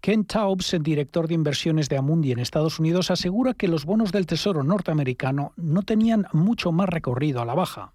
Ken 0.00 0.24
Taubes, 0.24 0.76
director 0.80 1.28
de 1.28 1.34
inversiones 1.34 1.88
de 1.88 1.98
Amundi 1.98 2.32
en 2.32 2.40
Estados 2.40 2.80
Unidos, 2.80 3.12
asegura 3.12 3.54
que 3.54 3.68
los 3.68 3.84
bonos 3.84 4.10
del 4.10 4.26
Tesoro 4.26 4.64
norteamericano 4.64 5.52
no 5.54 5.82
tenían 5.82 6.26
mucho 6.32 6.72
más 6.72 6.88
recorrido 6.88 7.40
a 7.40 7.44
la 7.44 7.54
baja. 7.54 7.92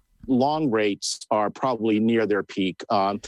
Um, 2.90 3.20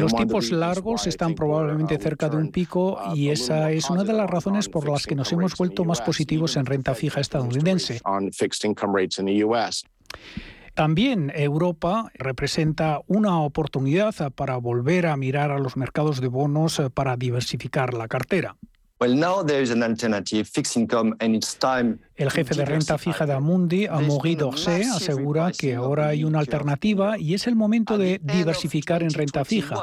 Los 0.00 0.14
tipos 0.14 0.50
largos 0.50 1.06
están 1.06 1.34
probablemente 1.34 1.98
cerca 1.98 2.28
de 2.28 2.36
un 2.36 2.50
pico 2.50 2.98
uh, 2.98 3.14
y 3.14 3.30
esa 3.30 3.70
es 3.70 3.90
una 3.90 4.04
de 4.04 4.12
las 4.12 4.28
razones 4.28 4.68
por 4.68 4.88
las 4.88 5.06
que 5.06 5.14
nos 5.14 5.32
hemos 5.32 5.56
vuelto 5.56 5.84
más 5.84 6.00
positivos 6.00 6.56
en 6.56 6.66
renta 6.66 6.94
fija 6.94 7.20
estadounidense. 7.20 8.00
También 10.74 11.32
Europa 11.34 12.10
representa 12.14 13.00
una 13.08 13.40
oportunidad 13.40 14.14
para 14.34 14.56
volver 14.58 15.06
a 15.06 15.16
mirar 15.16 15.50
a 15.50 15.58
los 15.58 15.76
mercados 15.76 16.20
de 16.20 16.28
bonos 16.28 16.80
para 16.94 17.16
diversificar 17.16 17.94
la 17.94 18.06
cartera. 18.06 18.56
El 22.18 22.32
jefe 22.32 22.56
de 22.56 22.64
renta 22.64 22.98
fija 22.98 23.26
de 23.26 23.32
Amundi, 23.32 23.86
Amaury 23.86 24.34
Dorsey, 24.34 24.82
asegura 24.82 25.52
que 25.52 25.76
ahora 25.76 26.08
hay 26.08 26.24
una 26.24 26.40
alternativa 26.40 27.16
y 27.16 27.34
es 27.34 27.46
el 27.46 27.54
momento 27.54 27.96
de 27.96 28.20
diversificar 28.20 29.04
en 29.04 29.10
renta 29.10 29.44
fija. 29.44 29.76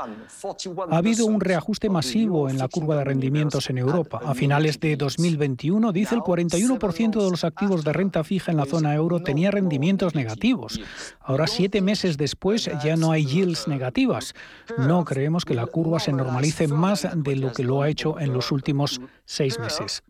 Ha 0.92 0.98
habido 0.98 1.28
un 1.28 1.40
reajuste 1.40 1.90
masivo 1.90 2.50
en 2.50 2.58
la 2.58 2.68
curva 2.68 2.98
de 2.98 3.06
rendimientos 3.06 3.70
en 3.70 3.78
Europa. 3.78 4.20
A 4.26 4.36
finales 4.36 4.82
de 4.82 4.98
2021, 4.98 5.94
dice 5.94 6.16
el 6.16 6.22
41% 6.22 7.24
de 7.24 7.32
los 7.32 7.46
activos 7.46 7.86
de 7.86 7.94
renta 7.94 8.26
fija 8.26 8.52
en 8.52 8.58
la 8.58 8.66
zona 8.66 8.94
euro 8.94 9.22
tenía 9.22 9.50
rendimientos 9.50 10.14
negativos. 10.14 10.82
Ahora, 11.22 11.48
siete 11.48 11.82
meses 11.82 12.18
después, 12.18 12.70
ya 12.84 12.98
no 12.98 13.14
hay 13.14 13.26
yields 13.26 13.70
negativas. 13.70 14.34
No 14.78 15.06
creemos 15.06 15.46
que 15.46 15.56
la 15.56 15.68
curva 15.68 16.02
se 16.02 16.12
normalice 16.12 16.68
más 16.68 17.08
de 17.16 17.38
lo 17.38 17.54
que 17.54 17.64
lo 17.64 17.82
ha 17.82 17.88
hecho 17.88 18.20
en 18.20 18.34
los 18.34 18.52
últimos 18.52 19.00
seis 19.24 19.58
meses. 19.58 20.04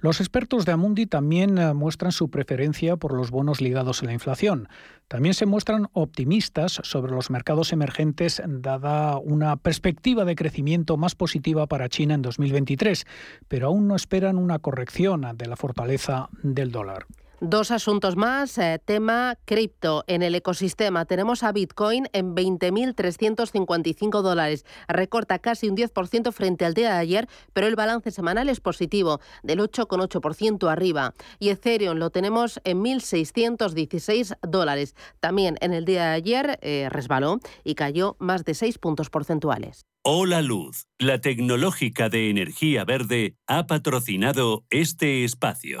Los 0.00 0.20
expertos 0.20 0.64
de 0.64 0.72
Amundi 0.72 1.06
también 1.06 1.58
eh, 1.58 1.74
muestran 1.74 2.12
su 2.12 2.30
preferencia 2.30 2.96
por 2.96 3.14
los 3.14 3.30
bonos 3.30 3.60
ligados 3.60 4.02
a 4.02 4.06
la 4.06 4.12
inflación. 4.12 4.68
También 5.08 5.34
se 5.34 5.46
muestran 5.46 5.88
optimistas 5.92 6.80
sobre 6.82 7.12
los 7.12 7.30
mercados 7.30 7.72
emergentes 7.72 8.42
dada 8.46 9.18
una 9.18 9.56
perspectiva 9.56 10.24
de 10.24 10.34
crecimiento 10.34 10.96
más 10.96 11.14
positiva 11.14 11.66
para 11.66 11.88
China 11.88 12.14
en 12.14 12.22
2023, 12.22 13.06
pero 13.48 13.68
aún 13.68 13.88
no 13.88 13.96
esperan 13.96 14.38
una 14.38 14.58
corrección 14.58 15.26
de 15.34 15.46
la 15.46 15.56
fortaleza 15.56 16.28
del 16.42 16.72
dólar. 16.72 17.06
Dos 17.40 17.70
asuntos 17.70 18.16
más. 18.16 18.56
Eh, 18.56 18.80
tema 18.82 19.36
cripto 19.44 20.04
en 20.06 20.22
el 20.22 20.34
ecosistema. 20.34 21.04
Tenemos 21.04 21.42
a 21.42 21.52
Bitcoin 21.52 22.08
en 22.14 22.34
20.355 22.34 24.22
dólares. 24.22 24.64
Recorta 24.88 25.38
casi 25.38 25.68
un 25.68 25.76
10% 25.76 26.32
frente 26.32 26.64
al 26.64 26.72
día 26.72 26.94
de 26.94 26.98
ayer, 26.98 27.28
pero 27.52 27.66
el 27.66 27.76
balance 27.76 28.10
semanal 28.10 28.48
es 28.48 28.60
positivo, 28.60 29.20
del 29.42 29.60
8,8% 29.60 30.70
arriba. 30.70 31.12
Y 31.38 31.50
Ethereum 31.50 31.98
lo 31.98 32.08
tenemos 32.08 32.58
en 32.64 32.82
1.616 32.82 34.38
dólares. 34.40 34.96
También 35.20 35.58
en 35.60 35.74
el 35.74 35.84
día 35.84 36.06
de 36.06 36.14
ayer 36.14 36.58
eh, 36.62 36.88
resbaló 36.90 37.40
y 37.64 37.74
cayó 37.74 38.16
más 38.18 38.46
de 38.46 38.54
6 38.54 38.78
puntos 38.78 39.10
porcentuales. 39.10 39.84
Hola 40.02 40.40
Luz, 40.40 40.86
la 40.98 41.20
tecnológica 41.20 42.08
de 42.08 42.30
energía 42.30 42.84
verde, 42.84 43.36
ha 43.48 43.66
patrocinado 43.66 44.64
este 44.70 45.24
espacio. 45.24 45.80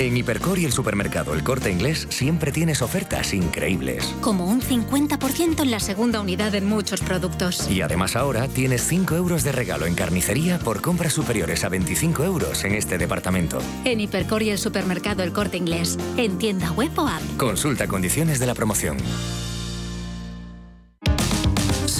En 0.00 0.16
Hipercor 0.16 0.58
y 0.58 0.64
el 0.64 0.72
supermercado 0.72 1.34
El 1.34 1.44
Corte 1.44 1.70
Inglés 1.70 2.08
siempre 2.10 2.50
tienes 2.50 2.82
ofertas 2.82 3.32
increíbles. 3.32 4.04
Como 4.20 4.44
un 4.44 4.60
50% 4.60 5.62
en 5.62 5.70
la 5.70 5.78
segunda 5.78 6.20
unidad 6.20 6.52
en 6.56 6.66
muchos 6.66 7.00
productos. 7.00 7.70
Y 7.70 7.80
además 7.80 8.16
ahora 8.16 8.48
tienes 8.48 8.82
5 8.88 9.14
euros 9.14 9.44
de 9.44 9.52
regalo 9.52 9.86
en 9.86 9.94
carnicería 9.94 10.58
por 10.58 10.80
compras 10.80 11.12
superiores 11.12 11.62
a 11.62 11.68
25 11.68 12.24
euros 12.24 12.64
en 12.64 12.74
este 12.74 12.98
departamento. 12.98 13.60
En 13.84 14.00
Hipercor 14.00 14.42
y 14.42 14.50
el 14.50 14.58
supermercado 14.58 15.22
El 15.22 15.32
Corte 15.32 15.58
Inglés. 15.58 15.96
En 16.16 16.38
tienda 16.38 16.72
web 16.72 16.90
o 16.96 17.06
app. 17.06 17.22
Consulta 17.36 17.86
condiciones 17.86 18.40
de 18.40 18.46
la 18.46 18.54
promoción. 18.54 18.96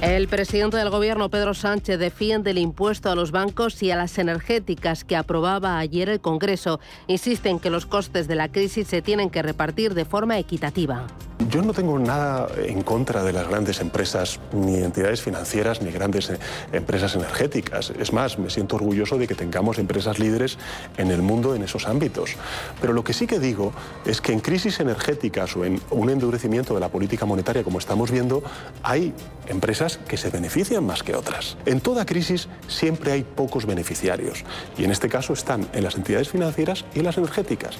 El 0.00 0.28
presidente 0.28 0.76
del 0.76 0.90
gobierno, 0.90 1.28
Pedro 1.28 1.54
Sánchez, 1.54 1.98
defiende 1.98 2.52
el 2.52 2.58
impuesto 2.58 3.10
a 3.10 3.16
los 3.16 3.32
bancos 3.32 3.82
y 3.82 3.90
a 3.90 3.96
las 3.96 4.16
energéticas 4.18 5.02
que 5.02 5.16
aprobaba 5.16 5.76
ayer 5.80 6.08
el 6.08 6.20
Congreso. 6.20 6.78
Insiste 7.08 7.48
en 7.48 7.58
que 7.58 7.68
los 7.68 7.84
costes 7.84 8.28
de 8.28 8.36
la 8.36 8.48
crisis 8.48 8.86
se 8.86 9.02
tienen 9.02 9.28
que 9.28 9.42
repartir 9.42 9.94
de 9.94 10.04
forma 10.04 10.38
equitativa. 10.38 11.08
Yo 11.50 11.62
no 11.62 11.72
tengo 11.72 11.98
nada 11.98 12.48
en 12.56 12.82
contra 12.82 13.22
de 13.22 13.32
las 13.32 13.48
grandes 13.48 13.80
empresas, 13.80 14.40
ni 14.52 14.74
entidades 14.74 15.22
financieras, 15.22 15.80
ni 15.80 15.90
grandes 15.92 16.30
eh, 16.30 16.38
empresas 16.72 17.14
energéticas. 17.14 17.90
Es 17.98 18.12
más, 18.12 18.38
me 18.38 18.50
siento 18.50 18.74
orgulloso 18.76 19.16
de 19.16 19.28
que 19.28 19.36
tengamos 19.36 19.78
empresas 19.78 20.18
líderes 20.18 20.58
en 20.96 21.12
el 21.12 21.22
mundo 21.22 21.54
en 21.54 21.62
esos 21.62 21.86
ámbitos. 21.86 22.34
Pero 22.80 22.92
lo 22.92 23.04
que 23.04 23.12
sí 23.12 23.26
que 23.26 23.38
digo 23.38 23.72
es 24.04 24.20
que 24.20 24.32
en 24.32 24.40
crisis 24.40 24.80
energéticas 24.80 25.56
o 25.56 25.64
en 25.64 25.80
un 25.90 26.10
endurecimiento 26.10 26.74
de 26.74 26.80
la 26.80 26.88
política 26.88 27.24
monetaria, 27.24 27.62
como 27.62 27.78
estamos 27.78 28.10
viendo, 28.10 28.42
hay 28.82 29.14
empresas 29.46 29.87
que 29.96 30.16
se 30.16 30.30
benefician 30.30 30.84
más 30.84 31.02
que 31.02 31.14
otras. 31.14 31.56
En 31.64 31.80
toda 31.80 32.04
crisis 32.04 32.48
siempre 32.66 33.12
hay 33.12 33.22
pocos 33.22 33.64
beneficiarios 33.64 34.44
y 34.76 34.84
en 34.84 34.90
este 34.90 35.08
caso 35.08 35.32
están 35.32 35.66
en 35.72 35.84
las 35.84 35.96
entidades 35.96 36.28
financieras 36.28 36.84
y 36.94 36.98
en 36.98 37.06
las 37.06 37.16
energéticas. 37.16 37.78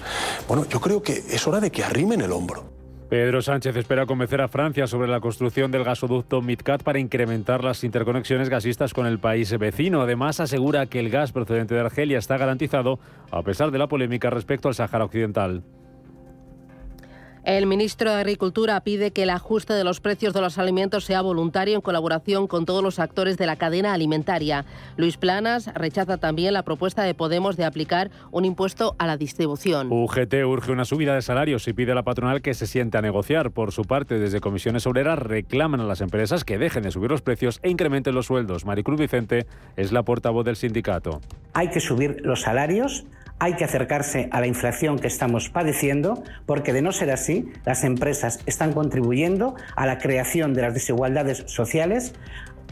Bueno, 0.49 0.67
yo 0.69 0.81
creo 0.81 1.03
que 1.03 1.13
es 1.13 1.47
hora 1.47 1.61
de 1.61 1.71
que 1.71 1.85
arrimen 1.85 2.21
el 2.21 2.33
hombro. 2.33 2.79
Pedro 3.09 3.41
Sánchez 3.41 3.75
espera 3.75 4.05
convencer 4.05 4.43
a 4.43 4.49
Francia 4.49 4.87
sobre 4.87 5.09
la 5.09 5.21
construcción 5.21 5.71
del 5.71 5.83
gasoducto 5.83 6.43
MidCat 6.43 6.83
para 6.83 6.99
incrementar 6.99 7.65
las 7.65 7.83
interconexiones 7.83 8.51
gasistas 8.51 8.93
con 8.93 9.07
el 9.07 9.19
país 9.19 9.57
vecino. 9.59 10.03
Además, 10.03 10.41
asegura 10.41 10.85
que 10.85 11.01
el 11.01 11.09
gas 11.09 11.33
procedente 11.33 11.75
de 11.75 11.81
Argelia 11.81 12.19
está 12.19 12.37
garantizado 12.37 12.99
a 13.31 13.43
pesar 13.43 13.71
de 13.71 13.79
la 13.79 13.89
polémica 13.89 14.29
respecto 14.29 14.69
al 14.69 14.75
Sáhara 14.75 15.07
Occidental. 15.07 15.63
El 17.49 17.65
ministro 17.65 18.11
de 18.11 18.19
Agricultura 18.19 18.79
pide 18.83 19.11
que 19.11 19.23
el 19.23 19.31
ajuste 19.31 19.73
de 19.73 19.83
los 19.83 20.01
precios 20.01 20.35
de 20.35 20.43
los 20.43 20.59
alimentos 20.59 21.07
sea 21.07 21.23
voluntario 21.23 21.77
en 21.77 21.81
colaboración 21.81 22.47
con 22.47 22.67
todos 22.67 22.83
los 22.83 22.99
actores 22.99 23.39
de 23.39 23.47
la 23.47 23.57
cadena 23.57 23.95
alimentaria. 23.95 24.67
Luis 24.99 25.17
Planas 25.17 25.73
rechaza 25.73 26.19
también 26.19 26.53
la 26.53 26.63
propuesta 26.63 27.05
de 27.05 27.15
Podemos 27.15 27.57
de 27.57 27.65
aplicar 27.65 28.11
un 28.33 28.45
impuesto 28.45 28.97
a 28.99 29.07
la 29.07 29.17
distribución. 29.17 29.91
UGT 29.91 30.45
urge 30.45 30.73
una 30.73 30.85
subida 30.85 31.15
de 31.15 31.23
salarios 31.23 31.67
y 31.69 31.73
pide 31.73 31.93
a 31.93 31.95
la 31.95 32.03
patronal 32.03 32.43
que 32.43 32.53
se 32.53 32.67
siente 32.67 32.99
a 32.99 33.01
negociar. 33.01 33.51
Por 33.51 33.73
su 33.73 33.87
parte, 33.87 34.19
desde 34.19 34.41
comisiones 34.41 34.87
obreras 34.87 35.19
reclaman 35.19 35.81
a 35.81 35.85
las 35.85 36.03
empresas 36.03 36.45
que 36.45 36.59
dejen 36.59 36.83
de 36.83 36.91
subir 36.91 37.11
los 37.11 37.23
precios 37.23 37.61
e 37.63 37.71
incrementen 37.71 38.15
los 38.15 38.27
sueldos. 38.27 38.67
Maricruz 38.67 39.01
Vicente 39.01 39.47
es 39.79 39.91
la 39.91 40.03
portavoz 40.03 40.45
del 40.45 40.57
sindicato. 40.57 41.23
Hay 41.55 41.71
que 41.71 41.81
subir 41.81 42.19
los 42.21 42.43
salarios 42.43 43.07
hay 43.39 43.55
que 43.55 43.65
acercarse 43.65 44.29
a 44.33 44.41
la 44.41 44.47
inflación 44.47 44.99
que 44.99 45.07
estamos 45.07 45.49
padeciendo, 45.49 46.23
porque 46.47 46.73
de 46.73 46.83
no 46.83 46.93
ser 46.93 47.11
así, 47.11 47.51
las 47.65 47.85
empresas 47.85 48.41
están 48.47 48.73
contribuyendo 48.73 49.55
a 49.77 49.87
la 49.87 49.99
creación 49.99 50.55
de 50.55 50.63
las 50.63 50.75
desigualdades 50.75 51.45
sociales, 51.47 52.15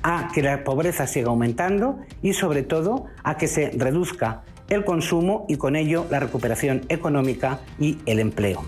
a 0.02 0.28
que 0.34 0.42
la 0.42 0.64
pobreza 0.64 1.06
siga 1.06 1.28
aumentando 1.28 1.98
y 2.22 2.32
sobre 2.32 2.62
todo 2.62 3.06
a 3.24 3.36
que 3.36 3.48
se 3.48 3.70
reduzca 3.70 4.42
el 4.68 4.84
consumo 4.84 5.46
y 5.48 5.56
con 5.56 5.76
ello 5.76 6.06
la 6.10 6.20
recuperación 6.20 6.82
económica 6.88 7.60
y 7.78 7.98
el 8.06 8.18
empleo. 8.18 8.64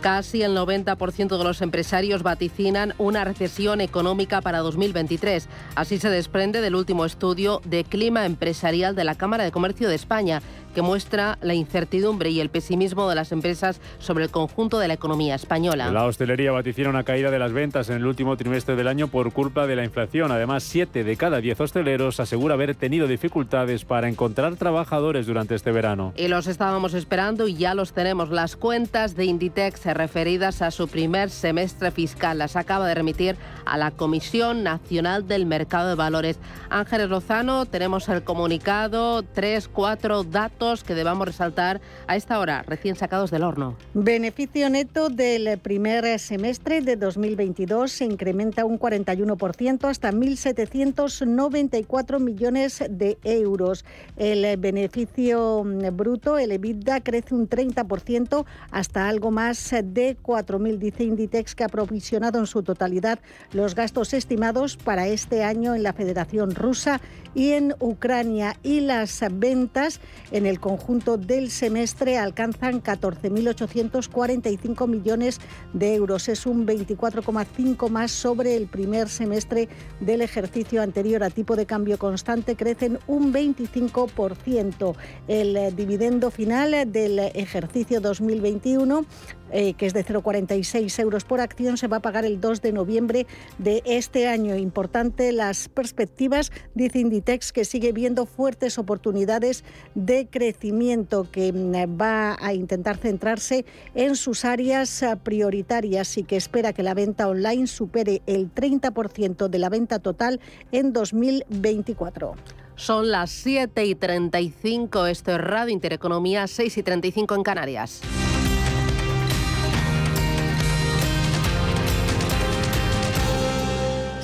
Casi 0.00 0.42
el 0.42 0.56
90% 0.56 1.36
de 1.36 1.44
los 1.44 1.60
empresarios 1.60 2.22
vaticinan 2.22 2.94
una 2.96 3.22
recesión 3.22 3.82
económica 3.82 4.40
para 4.40 4.60
2023. 4.60 5.46
Así 5.74 5.98
se 5.98 6.08
desprende 6.08 6.62
del 6.62 6.74
último 6.74 7.04
estudio 7.04 7.60
de 7.66 7.84
clima 7.84 8.24
empresarial 8.24 8.94
de 8.94 9.04
la 9.04 9.14
Cámara 9.14 9.44
de 9.44 9.52
Comercio 9.52 9.90
de 9.90 9.96
España, 9.96 10.40
que 10.74 10.82
muestra 10.82 11.38
la 11.42 11.54
incertidumbre 11.54 12.30
y 12.30 12.40
el 12.40 12.48
pesimismo 12.48 13.08
de 13.08 13.14
las 13.14 13.32
empresas 13.32 13.80
sobre 13.98 14.24
el 14.24 14.30
conjunto 14.30 14.78
de 14.78 14.88
la 14.88 14.94
economía 14.94 15.34
española. 15.34 15.90
La 15.90 16.04
hostelería 16.04 16.52
vaticina 16.52 16.90
una 16.90 17.04
caída 17.04 17.30
de 17.30 17.38
las 17.38 17.52
ventas 17.52 17.90
en 17.90 17.96
el 17.96 18.06
último 18.06 18.36
trimestre 18.36 18.76
del 18.76 18.88
año 18.88 19.08
por 19.08 19.32
culpa 19.32 19.66
de 19.66 19.76
la 19.76 19.84
inflación. 19.84 20.32
Además, 20.32 20.62
7 20.64 21.04
de 21.04 21.16
cada 21.16 21.40
10 21.40 21.60
hosteleros 21.60 22.20
asegura 22.20 22.54
haber 22.54 22.74
tenido 22.74 23.06
dificultades 23.06 23.84
para 23.84 24.08
encontrar 24.08 24.56
trabajadores 24.56 25.26
durante 25.26 25.54
este 25.54 25.72
verano. 25.72 26.12
Y 26.16 26.28
los 26.28 26.46
estábamos 26.46 26.94
esperando 26.94 27.48
y 27.48 27.54
ya 27.54 27.74
los 27.74 27.92
tenemos. 27.92 28.30
Las 28.30 28.56
cuentas 28.56 29.16
de 29.16 29.24
Inditex 29.24 29.84
referidas 29.86 30.62
a 30.62 30.70
su 30.70 30.88
primer 30.88 31.30
semestre 31.30 31.90
fiscal 31.90 32.38
las 32.38 32.56
acaba 32.56 32.86
de 32.86 32.94
remitir 32.94 33.36
a 33.64 33.76
la 33.76 33.90
Comisión 33.90 34.62
Nacional 34.62 35.26
del 35.26 35.46
Mercado 35.46 35.88
de 35.88 35.94
Valores. 35.94 36.38
Ángeles 36.68 37.08
Lozano, 37.08 37.66
tenemos 37.66 38.08
el 38.08 38.22
comunicado, 38.22 39.22
tres, 39.22 39.68
cuatro 39.68 40.22
datos 40.60 40.84
que 40.84 40.94
debamos 40.94 41.26
resaltar 41.26 41.80
a 42.06 42.16
esta 42.16 42.38
hora, 42.38 42.62
recién 42.66 42.94
sacados 42.94 43.30
del 43.30 43.44
horno. 43.44 43.78
Beneficio 43.94 44.68
neto 44.68 45.08
del 45.08 45.56
primer 45.58 46.18
semestre 46.18 46.82
de 46.82 46.96
2022 46.96 47.90
se 47.90 48.04
incrementa 48.04 48.66
un 48.66 48.78
41% 48.78 49.88
hasta 49.88 50.12
1.794 50.12 52.20
millones 52.20 52.84
de 52.90 53.16
euros. 53.24 53.86
El 54.18 54.58
beneficio 54.58 55.64
bruto, 55.92 56.36
el 56.36 56.52
EBITDA, 56.52 57.00
crece 57.00 57.34
un 57.34 57.48
30% 57.48 58.44
hasta 58.70 59.08
algo 59.08 59.30
más 59.30 59.70
de 59.70 60.18
4.000, 60.22 60.76
dice 60.76 61.04
Inditex, 61.04 61.54
que 61.54 61.64
ha 61.64 61.68
provisionado 61.68 62.38
en 62.38 62.46
su 62.46 62.62
totalidad 62.62 63.18
los 63.52 63.74
gastos 63.74 64.12
estimados 64.12 64.76
para 64.76 65.06
este 65.06 65.42
año 65.42 65.74
en 65.74 65.82
la 65.82 65.94
Federación 65.94 66.54
Rusa 66.54 67.00
y 67.34 67.52
en 67.52 67.74
Ucrania 67.80 68.56
y 68.62 68.80
las 68.80 69.24
ventas 69.32 70.00
en 70.32 70.46
el 70.46 70.49
conjunto 70.58 71.18
del 71.18 71.50
semestre 71.50 72.18
alcanzan 72.18 72.82
14.845 72.82 74.88
millones 74.88 75.40
de 75.72 75.94
euros. 75.94 76.28
Es 76.28 76.46
un 76.46 76.66
24,5 76.66 77.88
más 77.88 78.10
sobre 78.10 78.56
el 78.56 78.66
primer 78.66 79.08
semestre 79.08 79.68
del 80.00 80.22
ejercicio 80.22 80.82
anterior 80.82 81.22
a 81.22 81.30
tipo 81.30 81.54
de 81.54 81.66
cambio 81.66 81.98
constante, 81.98 82.56
crecen 82.56 82.98
un 83.06 83.32
25%. 83.32 84.94
El 85.28 85.76
dividendo 85.76 86.30
final 86.30 86.90
del 86.90 87.18
ejercicio 87.18 88.00
2021 88.00 89.04
eh, 89.52 89.74
que 89.74 89.86
es 89.86 89.94
de 89.94 90.04
0,46 90.04 90.98
euros 91.00 91.24
por 91.24 91.40
acción, 91.40 91.76
se 91.76 91.88
va 91.88 91.98
a 91.98 92.00
pagar 92.00 92.24
el 92.24 92.40
2 92.40 92.62
de 92.62 92.72
noviembre 92.72 93.26
de 93.58 93.82
este 93.84 94.28
año. 94.28 94.56
Importante 94.56 95.32
las 95.32 95.68
perspectivas, 95.68 96.52
dice 96.74 96.98
Inditex, 96.98 97.52
que 97.52 97.64
sigue 97.64 97.92
viendo 97.92 98.26
fuertes 98.26 98.78
oportunidades 98.78 99.64
de 99.94 100.28
crecimiento, 100.28 101.30
que 101.30 101.52
mm, 101.52 102.00
va 102.00 102.36
a 102.40 102.54
intentar 102.54 102.96
centrarse 102.96 103.64
en 103.94 104.16
sus 104.16 104.44
áreas 104.44 105.02
eh, 105.02 105.16
prioritarias 105.22 106.16
y 106.18 106.24
que 106.24 106.36
espera 106.36 106.72
que 106.72 106.82
la 106.82 106.94
venta 106.94 107.28
online 107.28 107.66
supere 107.66 108.22
el 108.26 108.52
30% 108.54 109.48
de 109.48 109.58
la 109.58 109.68
venta 109.68 109.98
total 109.98 110.40
en 110.72 110.92
2024. 110.92 112.34
Son 112.76 113.10
las 113.10 113.30
7 113.30 113.84
y 113.84 113.94
35, 113.94 115.06
esto 115.06 115.32
es 115.32 115.38
Radio 115.38 115.70
Intereconomía, 115.70 116.46
6 116.46 116.78
y 116.78 116.82
35 116.82 117.34
en 117.34 117.42
Canarias. 117.42 118.00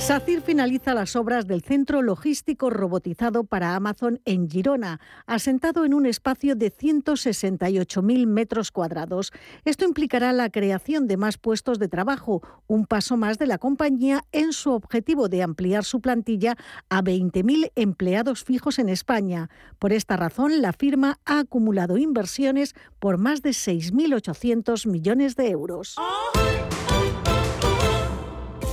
SACIR 0.06 0.40
finaliza 0.40 0.94
las 0.94 1.16
obras 1.16 1.48
del 1.48 1.62
centro 1.62 2.00
logístico 2.00 2.70
robotizado 2.70 3.42
para 3.42 3.74
Amazon 3.74 4.20
en 4.24 4.48
Girona, 4.48 5.00
asentado 5.26 5.84
en 5.84 5.94
un 5.94 6.06
espacio 6.06 6.54
de 6.54 6.72
168.000 6.72 8.26
metros 8.28 8.70
cuadrados. 8.70 9.32
Esto 9.64 9.84
implicará 9.84 10.32
la 10.32 10.48
creación 10.48 11.08
de 11.08 11.16
más 11.16 11.38
puestos 11.38 11.80
de 11.80 11.88
trabajo, 11.88 12.40
un 12.68 12.86
paso 12.86 13.16
más 13.16 13.38
de 13.38 13.48
la 13.48 13.58
compañía 13.58 14.22
en 14.30 14.52
su 14.52 14.70
objetivo 14.70 15.28
de 15.28 15.42
ampliar 15.42 15.82
su 15.82 16.00
plantilla 16.00 16.56
a 16.88 17.02
20.000 17.02 17.72
empleados 17.74 18.44
fijos 18.44 18.78
en 18.78 18.88
España. 18.88 19.50
Por 19.80 19.92
esta 19.92 20.16
razón, 20.16 20.62
la 20.62 20.72
firma 20.72 21.18
ha 21.24 21.40
acumulado 21.40 21.98
inversiones 21.98 22.76
por 23.00 23.18
más 23.18 23.42
de 23.42 23.50
6.800 23.50 24.86
millones 24.86 25.34
de 25.34 25.50
euros. 25.50 25.96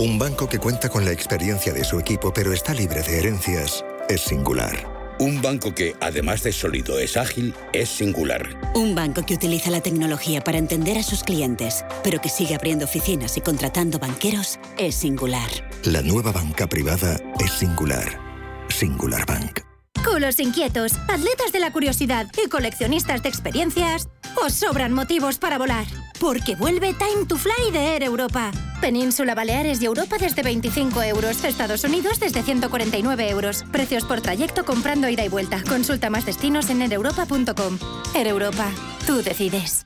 Un 0.04 0.20
banco 0.20 0.50
que 0.50 0.60
cuenta 0.60 0.90
con 0.90 1.06
la 1.06 1.14
experiencia 1.14 1.72
de 1.72 1.86
su 1.86 1.98
equipo 1.98 2.34
pero 2.34 2.52
está 2.52 2.74
libre 2.74 3.02
de 3.04 3.20
herencias 3.20 3.86
es 4.10 4.20
singular. 4.20 5.16
Un 5.18 5.42
banco 5.42 5.74
que, 5.74 5.96
además 6.02 6.44
de 6.44 6.52
sólido, 6.52 7.00
es 7.00 7.16
ágil, 7.16 7.56
es 7.72 7.88
singular. 7.88 8.60
Un 8.76 8.96
banco 8.96 9.26
que 9.26 9.34
utiliza 9.34 9.72
la 9.72 9.80
tecnología 9.80 10.42
para 10.42 10.58
entender 10.58 10.98
a 10.98 11.04
sus 11.04 11.24
clientes, 11.24 11.86
pero 12.04 12.20
que 12.20 12.28
sigue 12.28 12.54
abriendo 12.54 12.84
oficinas 12.84 13.38
y 13.38 13.42
contratando 13.42 13.98
banqueros, 13.98 14.60
es 14.78 14.96
singular. 14.96 15.50
La 15.86 16.02
nueva 16.02 16.34
banca 16.34 16.68
privada 16.68 17.18
es 17.40 17.54
singular. 17.54 18.20
Singular 18.68 19.26
Bank. 19.26 19.62
Culos 20.04 20.38
inquietos, 20.42 20.98
atletas 21.08 21.54
de 21.54 21.62
la 21.62 21.72
curiosidad 21.72 22.28
y 22.44 22.50
coleccionistas 22.50 23.24
de 23.24 23.30
experiencias, 23.30 24.10
os 24.44 24.52
sobran 24.52 24.92
motivos 24.92 25.38
para 25.38 25.58
volar. 25.58 25.86
Porque 26.24 26.56
vuelve 26.56 26.94
Time 26.94 27.26
to 27.28 27.36
Fly 27.36 27.72
de 27.74 27.96
Air 27.96 28.04
Europa. 28.04 28.50
Península 28.80 29.36
Baleares 29.36 29.82
y 29.82 29.86
Europa 29.86 30.16
desde 30.18 30.42
25 30.42 31.04
euros. 31.04 31.44
Estados 31.44 31.84
Unidos 31.84 32.18
desde 32.22 32.42
149 32.44 33.30
euros. 33.30 33.66
Precios 33.74 34.06
por 34.06 34.22
trayecto 34.22 34.64
comprando 34.64 35.10
ida 35.10 35.26
y 35.26 35.28
vuelta. 35.28 35.62
Consulta 35.68 36.10
más 36.10 36.26
destinos 36.26 36.70
en 36.70 36.82
aereuropa.com. 36.82 37.78
Air 38.16 38.28
Europa. 38.28 38.72
Tú 39.06 39.22
decides. 39.22 39.86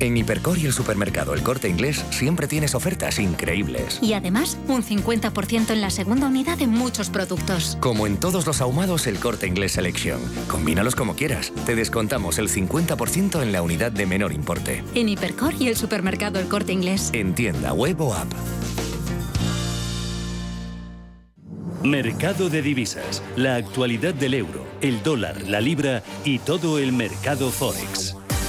En 0.00 0.16
Hipercor 0.16 0.56
y 0.56 0.64
el 0.64 0.72
supermercado 0.72 1.34
El 1.34 1.42
Corte 1.42 1.68
Inglés 1.68 2.02
siempre 2.08 2.48
tienes 2.48 2.74
ofertas 2.74 3.18
increíbles. 3.18 3.98
Y 4.00 4.14
además, 4.14 4.56
un 4.66 4.82
50% 4.82 5.70
en 5.70 5.80
la 5.82 5.90
segunda 5.90 6.26
unidad 6.26 6.56
de 6.56 6.66
muchos 6.66 7.10
productos. 7.10 7.76
Como 7.80 8.06
en 8.06 8.16
todos 8.16 8.46
los 8.46 8.62
ahumados 8.62 9.06
El 9.06 9.18
Corte 9.18 9.46
Inglés 9.46 9.72
Selección. 9.72 10.20
Combínalos 10.48 10.94
como 10.94 11.14
quieras. 11.14 11.52
Te 11.66 11.74
descontamos 11.74 12.38
el 12.38 12.48
50% 12.48 13.42
en 13.42 13.52
la 13.52 13.60
unidad 13.60 13.92
de 13.92 14.06
menor 14.06 14.32
importe. 14.32 14.82
En 14.94 15.10
Hipercor 15.10 15.52
y 15.60 15.68
el 15.68 15.76
supermercado 15.76 16.40
El 16.40 16.48
Corte 16.48 16.72
Inglés. 16.72 17.10
En 17.12 17.34
tienda 17.34 17.74
web 17.74 18.00
o 18.00 18.14
app. 18.14 18.32
Mercado 21.82 22.48
de 22.48 22.62
divisas, 22.62 23.22
la 23.36 23.56
actualidad 23.56 24.14
del 24.14 24.34
euro, 24.34 24.66
el 24.80 25.02
dólar, 25.02 25.42
la 25.46 25.60
libra 25.60 26.02
y 26.24 26.38
todo 26.38 26.78
el 26.78 26.92
mercado 26.92 27.50
forex. 27.50 28.09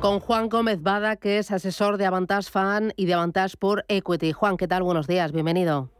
con 0.00 0.18
Juan 0.18 0.48
Gómez 0.48 0.82
Bada, 0.82 1.16
que 1.16 1.38
es 1.38 1.50
asesor 1.50 1.98
de 1.98 2.06
Avantage 2.06 2.50
Fan 2.50 2.92
y 2.96 3.04
de 3.04 3.14
Avantage 3.14 3.56
por 3.58 3.84
Equity. 3.88 4.32
Juan, 4.32 4.56
¿qué 4.56 4.66
tal? 4.66 4.82
Buenos 4.82 5.06
días, 5.06 5.30
bienvenido. 5.32 5.90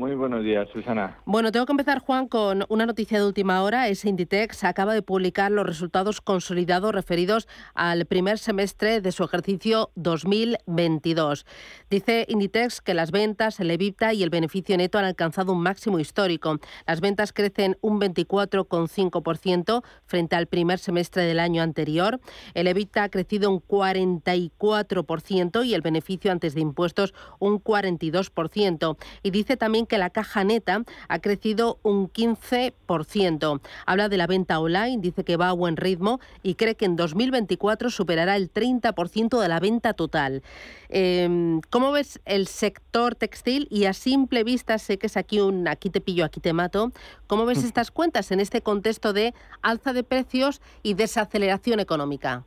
Muy 0.00 0.14
buenos 0.14 0.42
días, 0.42 0.66
Susana. 0.72 1.18
Bueno, 1.26 1.52
tengo 1.52 1.66
que 1.66 1.72
empezar, 1.72 1.98
Juan, 1.98 2.26
con 2.26 2.64
una 2.70 2.86
noticia 2.86 3.18
de 3.18 3.26
última 3.26 3.62
hora. 3.62 3.88
Es 3.88 4.06
Inditex 4.06 4.64
acaba 4.64 4.94
de 4.94 5.02
publicar 5.02 5.52
los 5.52 5.66
resultados 5.66 6.22
consolidados 6.22 6.94
referidos 6.94 7.46
al 7.74 8.06
primer 8.06 8.38
semestre 8.38 9.02
de 9.02 9.12
su 9.12 9.24
ejercicio 9.24 9.90
2022. 9.96 11.44
Dice 11.90 12.24
Inditex 12.30 12.80
que 12.80 12.94
las 12.94 13.10
ventas, 13.10 13.60
el 13.60 13.70
EBITDA 13.70 14.14
y 14.14 14.22
el 14.22 14.30
beneficio 14.30 14.74
neto 14.78 14.96
han 14.96 15.04
alcanzado 15.04 15.52
un 15.52 15.60
máximo 15.60 15.98
histórico. 15.98 16.56
Las 16.86 17.02
ventas 17.02 17.34
crecen 17.34 17.76
un 17.82 18.00
24,5% 18.00 19.84
frente 20.06 20.34
al 20.34 20.46
primer 20.46 20.78
semestre 20.78 21.24
del 21.24 21.38
año 21.38 21.62
anterior. 21.62 22.20
El 22.54 22.68
EBITDA 22.68 23.02
ha 23.02 23.10
crecido 23.10 23.50
un 23.50 23.60
44% 23.60 25.66
y 25.66 25.74
el 25.74 25.82
beneficio 25.82 26.32
antes 26.32 26.54
de 26.54 26.62
impuestos 26.62 27.12
un 27.38 27.62
42%. 27.62 28.96
Y 29.22 29.30
dice 29.30 29.58
también 29.58 29.88
que 29.90 29.98
la 29.98 30.08
caja 30.08 30.44
neta 30.44 30.84
ha 31.08 31.18
crecido 31.18 31.78
un 31.82 32.08
15%. 32.10 33.60
Habla 33.84 34.08
de 34.08 34.16
la 34.16 34.26
venta 34.26 34.60
online, 34.60 34.98
dice 35.00 35.24
que 35.24 35.36
va 35.36 35.48
a 35.48 35.52
buen 35.52 35.76
ritmo 35.76 36.20
y 36.42 36.54
cree 36.54 36.76
que 36.76 36.86
en 36.86 36.96
2024 36.96 37.90
superará 37.90 38.36
el 38.36 38.50
30% 38.50 39.38
de 39.38 39.48
la 39.48 39.60
venta 39.60 39.92
total. 39.92 40.42
Em, 40.88 41.60
¿Cómo 41.68 41.90
ves 41.90 42.20
el 42.24 42.46
sector 42.46 43.16
textil? 43.16 43.66
Y 43.70 43.84
a 43.84 43.92
simple 43.92 44.44
vista, 44.44 44.78
sé 44.78 44.96
que 44.96 45.08
es 45.08 45.16
aquí 45.16 45.40
un 45.40 45.66
aquí 45.68 45.90
te 45.90 46.00
pillo, 46.00 46.24
aquí 46.24 46.40
te 46.40 46.52
mato. 46.52 46.92
¿Cómo 47.26 47.44
ves 47.44 47.64
estas 47.64 47.90
cuentas 47.90 48.30
en 48.30 48.38
este 48.38 48.62
contexto 48.62 49.12
de 49.12 49.34
alza 49.60 49.92
de 49.92 50.04
precios 50.04 50.60
y 50.84 50.94
desaceleración 50.94 51.80
económica? 51.80 52.44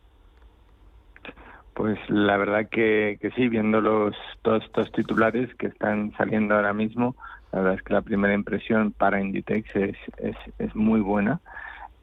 Pues 1.73 1.97
la 2.07 2.37
verdad 2.37 2.69
que, 2.69 3.17
que 3.19 3.31
sí, 3.31 3.49
viendo 3.49 3.81
los 3.81 4.15
todos 4.43 4.63
estos 4.63 4.91
titulares 4.91 5.53
que 5.55 5.67
están 5.67 6.11
saliendo 6.17 6.55
ahora 6.55 6.73
mismo, 6.73 7.15
la 7.51 7.59
verdad 7.59 7.75
es 7.75 7.81
que 7.83 7.93
la 7.93 8.01
primera 8.01 8.33
impresión 8.33 8.91
para 8.91 9.19
Inditex 9.19 9.75
es, 9.75 9.97
es, 10.17 10.35
es 10.59 10.75
muy 10.75 11.01
buena, 11.01 11.39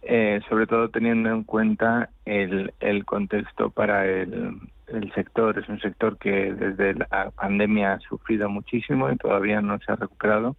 eh, 0.03 0.41
sobre 0.49 0.67
todo 0.67 0.89
teniendo 0.89 1.31
en 1.31 1.45
cuenta 1.45 2.09
el, 2.25 2.73
el 2.81 3.05
contexto 3.05 3.71
para 3.71 4.07
el, 4.07 4.59
el 4.89 5.13
sector. 5.13 5.59
Es 5.59 5.69
un 5.69 5.81
sector 5.81 6.19
que 6.19 6.53
desde 6.53 6.95
la 6.95 7.31
pandemia 7.31 7.93
ha 7.95 8.01
sufrido 8.01 8.49
muchísimo 8.49 9.11
y 9.11 9.17
todavía 9.17 9.61
no 9.61 9.79
se 9.79 9.93
ha 9.93 9.97
recuperado 9.97 10.57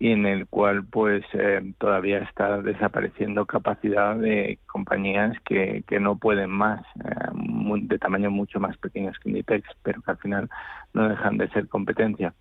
y 0.00 0.12
en 0.12 0.26
el 0.26 0.46
cual 0.46 0.84
pues 0.84 1.24
eh, 1.32 1.72
todavía 1.78 2.18
está 2.18 2.62
desapareciendo 2.62 3.46
capacidad 3.46 4.14
de 4.14 4.58
compañías 4.66 5.36
que, 5.44 5.82
que 5.88 5.98
no 5.98 6.16
pueden 6.16 6.50
más, 6.50 6.82
eh, 7.04 7.78
de 7.82 7.98
tamaño 7.98 8.30
mucho 8.30 8.60
más 8.60 8.76
pequeños 8.76 9.18
que 9.18 9.30
Inditex, 9.30 9.68
pero 9.82 10.00
que 10.02 10.10
al 10.10 10.18
final 10.18 10.48
no 10.94 11.08
dejan 11.08 11.36
de 11.36 11.48
ser 11.50 11.68
competencia. 11.68 12.32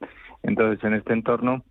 Entonces, 0.44 0.84
en 0.84 0.94
este 0.94 1.14
entorno, 1.14 1.64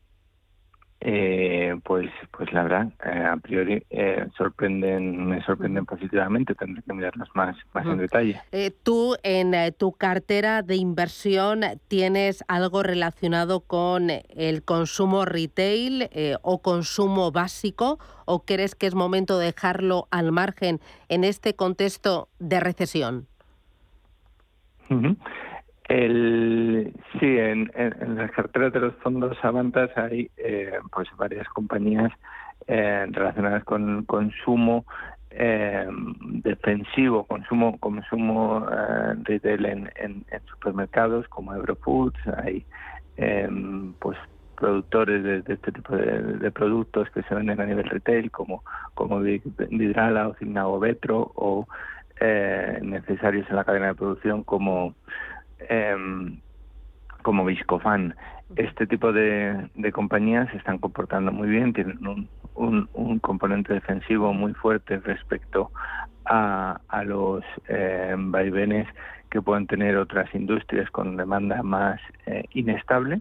eh, 1.09 1.79
pues 1.85 2.11
pues 2.37 2.53
la 2.53 2.65
verdad 2.65 2.89
eh, 3.05 3.25
a 3.25 3.37
priori 3.37 3.81
eh, 3.91 4.27
sorprenden 4.37 5.25
me 5.25 5.41
sorprenden 5.45 5.87
positivamente 5.87 6.57
tendré 6.57 6.83
que 6.83 6.93
mirarlos 6.93 7.29
más 7.33 7.57
más 7.73 7.87
en 7.87 7.99
detalle. 7.99 8.43
Tú 8.83 9.15
en 9.23 9.55
tu 9.75 9.93
cartera 9.93 10.63
de 10.63 10.75
inversión 10.75 11.61
tienes 11.87 12.45
algo 12.49 12.83
relacionado 12.83 13.61
con 13.61 14.11
el 14.11 14.65
consumo 14.65 15.25
retail 15.25 16.11
o 16.43 16.61
consumo 16.61 17.31
básico 17.31 18.01
o 18.25 18.45
crees 18.45 18.75
que 18.75 18.89
es 18.89 18.97
momento 18.97 19.39
de 19.39 19.47
dejarlo 19.47 20.09
al 20.11 20.33
margen 20.33 20.81
en 21.09 21.23
este 21.23 21.55
contexto 21.55 22.29
de 22.41 22.59
recesión 22.59 23.29
el, 25.89 26.93
sí, 27.21 27.39
en, 27.39 27.71
las 28.17 28.31
carteras 28.33 28.73
de 28.73 28.81
los 28.81 28.95
fondos 28.97 29.37
Avantas 29.43 29.91
hay 29.97 30.31
eh, 30.37 30.79
pues 30.93 31.09
varias 31.17 31.49
compañías 31.51 32.13
eh, 32.69 33.07
relacionadas 33.11 33.63
con 33.63 34.05
consumo 34.07 34.85
eh, 35.31 35.87
defensivo, 36.43 37.25
consumo 37.25 37.79
consumo 37.79 38.67
eh, 38.69 39.15
retail 39.23 39.67
en, 39.67 39.91
en, 39.95 40.25
supermercados 40.51 41.29
como 41.29 41.55
Eurofoods, 41.55 42.19
hay 42.39 42.67
em, 43.17 43.93
pues 44.01 44.19
productores 44.57 45.23
de, 45.23 45.55
este 45.55 45.71
tipo 45.71 45.95
de, 45.95 46.51
productos 46.51 47.09
que 47.11 47.23
se 47.23 47.35
venden 47.37 47.61
a 47.61 47.67
nivel 47.67 47.89
retail 47.89 48.33
como 48.33 48.65
como 48.95 49.21
Vidrala 49.21 50.29
o 50.29 50.35
Signago 50.35 50.81
Vetro 50.81 51.31
o 51.37 51.69
necesarios 52.83 53.49
en 53.49 53.57
la 53.57 53.65
cadena 53.65 53.89
de 53.89 53.95
producción 53.95 54.43
como 54.43 54.95
eh, 55.61 55.97
como 57.23 57.45
Viscofan. 57.45 58.15
Este 58.55 58.87
tipo 58.87 59.13
de, 59.13 59.69
compañías 59.93 60.49
se 60.51 60.59
están 60.59 60.79
comportando 60.79 61.33
muy 61.33 61.49
bien, 61.49 61.73
tienen 61.73 61.99
un, 62.55 62.89
un, 62.95 63.19
componente 63.19 63.75
defensivo 63.75 64.33
muy 64.33 64.55
fuerte 64.55 64.99
respecto 64.99 65.73
a, 66.25 66.81
a 66.89 67.03
los 67.03 67.43
eh, 67.69 68.15
vaivenes 68.17 68.87
que 69.31 69.43
pueden 69.43 69.67
tener 69.67 69.97
otras 69.97 70.33
industrias 70.35 70.89
con 70.91 71.17
demanda 71.17 71.63
más 71.63 72.01
eh, 72.27 72.45
inestable. 72.53 73.21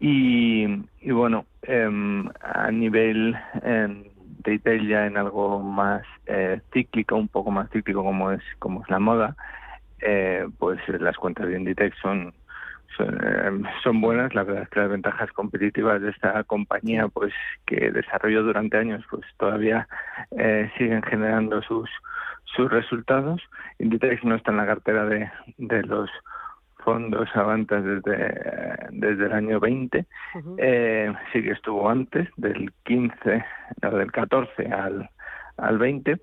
y, 0.00 0.66
y, 1.00 1.10
bueno, 1.12 1.46
em, 1.62 2.28
a 2.40 2.70
nivel 2.72 3.36
em, 3.62 4.04
retail 4.42 4.88
ya 4.88 5.06
en 5.06 5.16
algo 5.16 5.60
más 5.62 6.02
eh, 6.26 6.60
cíclico, 6.72 7.14
un 7.16 7.28
poco 7.28 7.52
más 7.52 7.70
cíclico 7.70 8.02
como 8.02 8.32
es, 8.32 8.42
como 8.58 8.82
es 8.82 8.90
la 8.90 8.98
moda, 8.98 9.36
eh, 10.02 10.48
pues 10.58 10.80
las 10.88 11.16
cuentas 11.16 11.46
de 11.46 11.56
Inditex 11.56 11.96
son 11.98 12.32
eh, 12.98 13.62
son, 13.82 14.00
buenas. 14.00 14.34
La 14.34 14.42
verdad 14.42 14.64
es 14.64 14.68
que 14.68 14.80
las 14.80 14.90
ventajas 14.90 15.32
competitivas 15.32 16.02
de 16.02 16.10
esta 16.10 16.44
compañía, 16.44 17.08
pues 17.08 17.32
que 17.66 17.90
desarrolló 17.90 18.42
durante 18.42 18.76
años, 18.76 19.02
pues 19.10 19.24
todavía 19.38 19.88
eh, 20.36 20.70
siguen 20.76 21.02
generando 21.02 21.62
sus 21.62 21.88
sus 22.44 22.70
resultados. 22.70 23.40
Inditex 23.78 24.24
no 24.24 24.34
está 24.34 24.50
en 24.50 24.58
la 24.58 24.66
cartera 24.66 25.06
de, 25.06 25.30
de 25.56 25.82
los 25.84 26.10
fondos 26.84 27.28
Avantas 27.34 27.82
desde, 27.82 28.88
desde 28.90 29.26
el 29.26 29.32
año 29.32 29.60
20. 29.60 30.04
sí 31.32 31.42
que 31.42 31.50
estuvo 31.52 31.88
antes, 31.88 32.28
del 32.36 32.72
15, 32.84 33.44
no, 33.82 33.90
del 33.92 34.12
14 34.12 34.66
al, 34.66 35.08
al 35.56 35.78
20, 35.78 36.20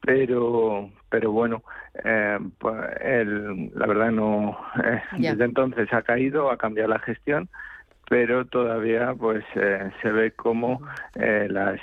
pero 0.00 0.90
pero 1.14 1.30
bueno 1.30 1.62
eh, 2.02 2.40
pues 2.58 2.76
la 3.72 3.86
verdad 3.86 4.10
no 4.10 4.58
eh, 4.84 5.00
desde 5.16 5.44
entonces 5.44 5.92
ha 5.92 6.02
caído 6.02 6.50
ha 6.50 6.56
cambiado 6.56 6.90
la 6.90 6.98
gestión 6.98 7.48
pero 8.10 8.44
todavía 8.46 9.14
pues 9.16 9.44
eh, 9.54 9.92
se 10.02 10.10
ve 10.10 10.32
como 10.32 10.80
eh, 11.14 11.46
las 11.48 11.80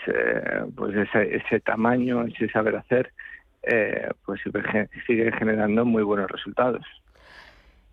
pues 0.76 0.98
ese, 0.98 1.38
ese, 1.38 1.62
tamaño 1.62 2.26
ese 2.26 2.50
saber 2.50 2.76
hacer 2.76 3.14
pues 4.26 4.42
sigue 5.08 5.32
generando 5.32 5.86
muy 5.86 6.04
buenos 6.04 6.30
resultados 6.30 6.86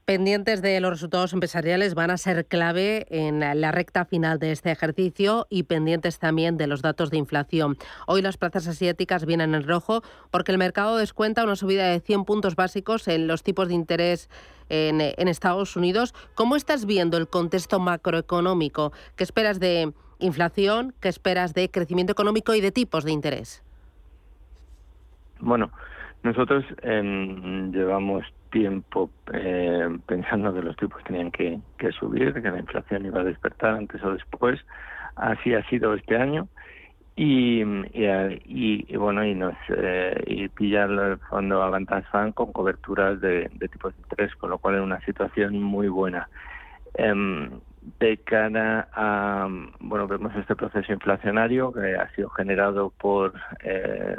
pendientes 0.08 0.62
de 0.62 0.80
los 0.80 0.90
resultados 0.90 1.34
empresariales 1.34 1.94
van 1.94 2.10
a 2.10 2.16
ser 2.16 2.46
clave 2.46 3.06
en 3.10 3.40
la 3.40 3.72
recta 3.72 4.06
final 4.06 4.38
de 4.38 4.52
este 4.52 4.70
ejercicio 4.70 5.46
y 5.50 5.64
pendientes 5.64 6.18
también 6.18 6.56
de 6.56 6.66
los 6.66 6.80
datos 6.80 7.10
de 7.10 7.18
inflación. 7.18 7.76
Hoy 8.06 8.22
las 8.22 8.38
plazas 8.38 8.66
asiáticas 8.68 9.26
vienen 9.26 9.54
en 9.54 9.68
rojo 9.68 10.02
porque 10.30 10.50
el 10.50 10.56
mercado 10.56 10.96
descuenta 10.96 11.44
una 11.44 11.56
subida 11.56 11.88
de 11.88 12.00
100 12.00 12.24
puntos 12.24 12.56
básicos 12.56 13.06
en 13.06 13.26
los 13.26 13.42
tipos 13.42 13.68
de 13.68 13.74
interés 13.74 14.30
en, 14.70 15.02
en 15.02 15.28
Estados 15.28 15.76
Unidos. 15.76 16.14
¿Cómo 16.34 16.56
estás 16.56 16.86
viendo 16.86 17.18
el 17.18 17.28
contexto 17.28 17.78
macroeconómico? 17.78 18.94
¿Qué 19.14 19.24
esperas 19.24 19.60
de 19.60 19.92
inflación? 20.20 20.94
¿Qué 21.00 21.10
esperas 21.10 21.52
de 21.52 21.70
crecimiento 21.70 22.12
económico 22.12 22.54
y 22.54 22.62
de 22.62 22.72
tipos 22.72 23.04
de 23.04 23.12
interés? 23.12 23.62
Bueno, 25.38 25.70
nosotros 26.22 26.64
eh, 26.82 27.70
llevamos 27.72 28.24
tiempo 28.50 29.10
eh, 29.32 29.98
pensando 30.06 30.52
que 30.52 30.62
los 30.62 30.76
tipos 30.76 31.02
tenían 31.04 31.30
que, 31.30 31.60
subir, 31.98 32.32
que 32.34 32.50
la 32.50 32.58
inflación 32.58 33.06
iba 33.06 33.20
a 33.20 33.24
despertar 33.24 33.74
antes 33.74 34.02
o 34.02 34.12
después. 34.12 34.60
Así 35.16 35.54
ha 35.54 35.62
sido 35.68 35.94
este 35.94 36.16
año. 36.16 36.48
Y, 37.16 37.62
y, 38.44 38.96
bueno, 38.96 39.24
y 39.24 39.34
nos 39.34 39.54
eh, 39.76 40.22
y 40.26 40.48
pillar 40.48 40.88
el 40.90 41.18
fondo 41.18 41.62
Avantage 41.62 42.06
Fan 42.12 42.30
con 42.30 42.52
coberturas 42.52 43.20
de, 43.20 43.50
tipos 43.72 43.92
de 43.96 44.02
interés, 44.02 44.34
con 44.36 44.50
lo 44.50 44.58
cual 44.58 44.76
es 44.76 44.82
una 44.82 45.00
situación 45.00 45.60
muy 45.60 45.88
buena. 45.88 46.28
Em, 46.94 47.50
de 47.98 48.18
cara 48.18 48.88
a, 48.92 49.48
bueno, 49.80 50.06
vemos 50.06 50.34
este 50.36 50.54
proceso 50.54 50.92
inflacionario 50.92 51.72
que 51.72 51.96
ha 51.96 52.08
sido 52.14 52.28
generado 52.30 52.90
por, 52.90 53.34
eh, 53.64 54.16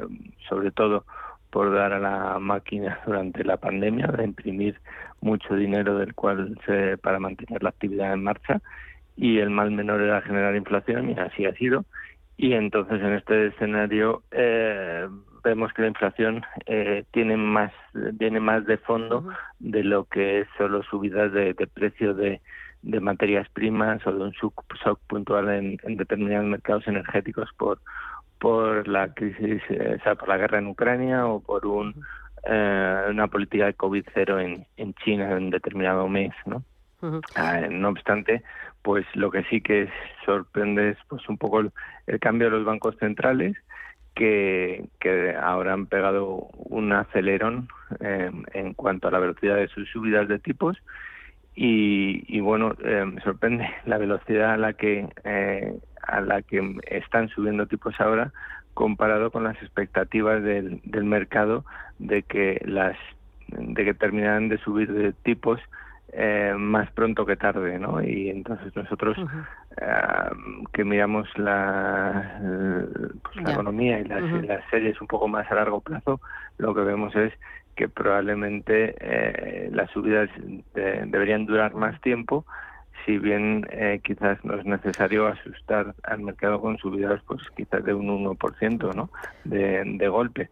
sobre 0.49 0.71
todo, 0.71 1.05
por 1.49 1.73
dar 1.73 1.93
a 1.93 1.99
la 1.99 2.39
máquina 2.39 2.99
durante 3.05 3.43
la 3.43 3.57
pandemia, 3.57 4.07
de 4.07 4.23
imprimir 4.23 4.79
mucho 5.21 5.55
dinero 5.55 5.97
del 5.97 6.13
cual 6.13 6.57
se, 6.65 6.97
para 6.97 7.19
mantener 7.19 7.63
la 7.63 7.69
actividad 7.69 8.13
en 8.13 8.23
marcha 8.23 8.61
y 9.15 9.39
el 9.39 9.49
mal 9.49 9.71
menor 9.71 10.01
era 10.01 10.21
generar 10.21 10.55
inflación 10.55 11.09
y 11.09 11.19
así 11.19 11.45
ha 11.45 11.53
sido. 11.55 11.85
Y 12.37 12.53
entonces 12.53 13.01
en 13.01 13.13
este 13.13 13.47
escenario 13.47 14.23
eh, 14.31 15.07
vemos 15.43 15.73
que 15.73 15.81
la 15.81 15.89
inflación 15.89 16.43
eh, 16.65 17.03
tiene 17.11 17.35
más 17.35 17.71
viene 18.13 18.39
más 18.39 18.65
de 18.65 18.77
fondo 18.77 19.27
de 19.59 19.83
lo 19.83 20.05
que 20.05 20.41
es 20.41 20.47
solo 20.57 20.83
subidas 20.83 21.33
de, 21.33 21.53
de 21.53 21.67
precio 21.67 22.13
de, 22.13 22.39
de 22.81 22.99
materias 22.99 23.47
primas 23.49 24.05
o 24.07 24.11
de 24.13 24.23
un 24.23 24.31
shock, 24.31 24.63
puntual 25.07 25.49
en, 25.49 25.77
en 25.83 25.97
determinados 25.97 26.45
mercados 26.45 26.87
energéticos 26.87 27.49
por 27.57 27.79
por 28.39 28.87
la 28.87 29.13
crisis, 29.13 29.61
eh, 29.69 29.97
o 29.99 30.03
sea, 30.03 30.15
por 30.15 30.29
la 30.29 30.37
guerra 30.37 30.59
en 30.59 30.67
Ucrania 30.67 31.27
o 31.27 31.41
por 31.41 31.65
un, 31.65 31.93
eh, 32.43 33.05
una 33.09 33.27
política 33.27 33.65
de 33.65 33.73
COVID 33.73 34.05
cero 34.13 34.39
en, 34.39 34.65
en 34.77 34.93
China 34.95 35.31
en 35.31 35.49
determinado 35.49 36.07
mes, 36.07 36.33
¿no? 36.45 36.63
Ah, 37.35 37.61
no 37.69 37.89
obstante, 37.89 38.43
pues 38.81 39.05
lo 39.13 39.31
que 39.31 39.43
sí 39.45 39.61
que 39.61 39.89
sorprende 40.25 40.89
es 40.89 40.97
pues 41.07 41.27
un 41.29 41.37
poco 41.37 41.61
el, 41.61 42.19
cambio 42.19 42.49
de 42.49 42.57
los 42.57 42.65
bancos 42.65 42.97
centrales 42.97 43.55
que, 44.15 44.85
que 44.99 45.33
ahora 45.33 45.73
han 45.73 45.85
pegado 45.85 46.49
un 46.55 46.91
acelerón 46.91 47.69
eh, 48.01 48.31
en 48.53 48.73
cuanto 48.73 49.07
a 49.07 49.11
la 49.11 49.19
velocidad 49.19 49.55
de 49.55 49.69
sus 49.69 49.89
subidas 49.89 50.27
de 50.27 50.39
tipos 50.39 50.77
y, 51.61 52.23
y 52.27 52.39
bueno, 52.39 52.73
me 52.79 53.19
sorprende 53.21 53.69
la 53.85 53.97
velocidad 53.97 54.53
a 54.53 54.57
la 54.57 54.73
que 54.73 55.05
a 56.01 56.21
la 56.21 56.41
que 56.41 56.77
están 56.87 57.27
subiendo 57.29 57.67
tipos 57.67 57.99
ahora 57.99 58.31
comparado 58.73 59.29
con 59.29 59.43
las 59.43 59.61
expectativas 59.61 60.41
del, 60.41 60.79
del 60.85 61.03
mercado 61.03 61.65
de 61.99 62.23
que 62.23 62.61
las 62.65 62.95
de 63.49 63.83
que 63.83 63.93
terminarán 63.93 64.47
de 64.47 64.57
subir 64.59 64.91
de 64.93 65.11
tipos 65.11 65.59
eh, 66.13 66.53
más 66.57 66.89
pronto 66.91 67.25
que 67.25 67.35
tarde, 67.35 67.77
¿no? 67.77 68.01
Y 68.01 68.29
entonces 68.29 68.75
nosotros 68.75 69.17
eh, 69.77 70.29
que 70.71 70.83
miramos 70.83 71.27
la, 71.37 72.39
pues, 73.21 73.35
la 73.43 73.51
economía 73.51 73.99
y 73.99 74.05
las, 74.05 74.23
las, 74.43 74.63
series 74.71 74.99
un 75.01 75.07
poco 75.07 75.27
más 75.27 75.49
a 75.51 75.55
largo 75.55 75.81
plazo, 75.81 76.19
lo 76.57 76.73
que 76.73 76.81
vemos 76.81 77.15
es 77.15 77.33
que 77.79 77.87
probablemente 77.87 78.93
eh, 78.99 79.69
las 79.71 79.89
subidas 79.91 80.29
deberían 80.75 81.45
durar 81.45 81.73
más 81.75 81.99
tiempo 82.01 82.45
si 83.05 83.17
bien 83.17 83.65
eh, 83.71 84.01
quizás 84.03 84.37
no 84.43 84.59
es 84.59 84.65
necesario 84.65 85.27
asustar 85.27 85.95
al 86.03 86.19
mercado 86.19 86.59
con 86.59 86.77
subidas 86.77 87.21
pues 87.25 87.41
quizás 87.55 87.85
de 87.85 87.93
un 87.93 88.25
1% 88.25 88.93
¿no? 88.93 89.09
de, 89.45 89.81
de 89.85 90.07
golpe. 90.09 90.49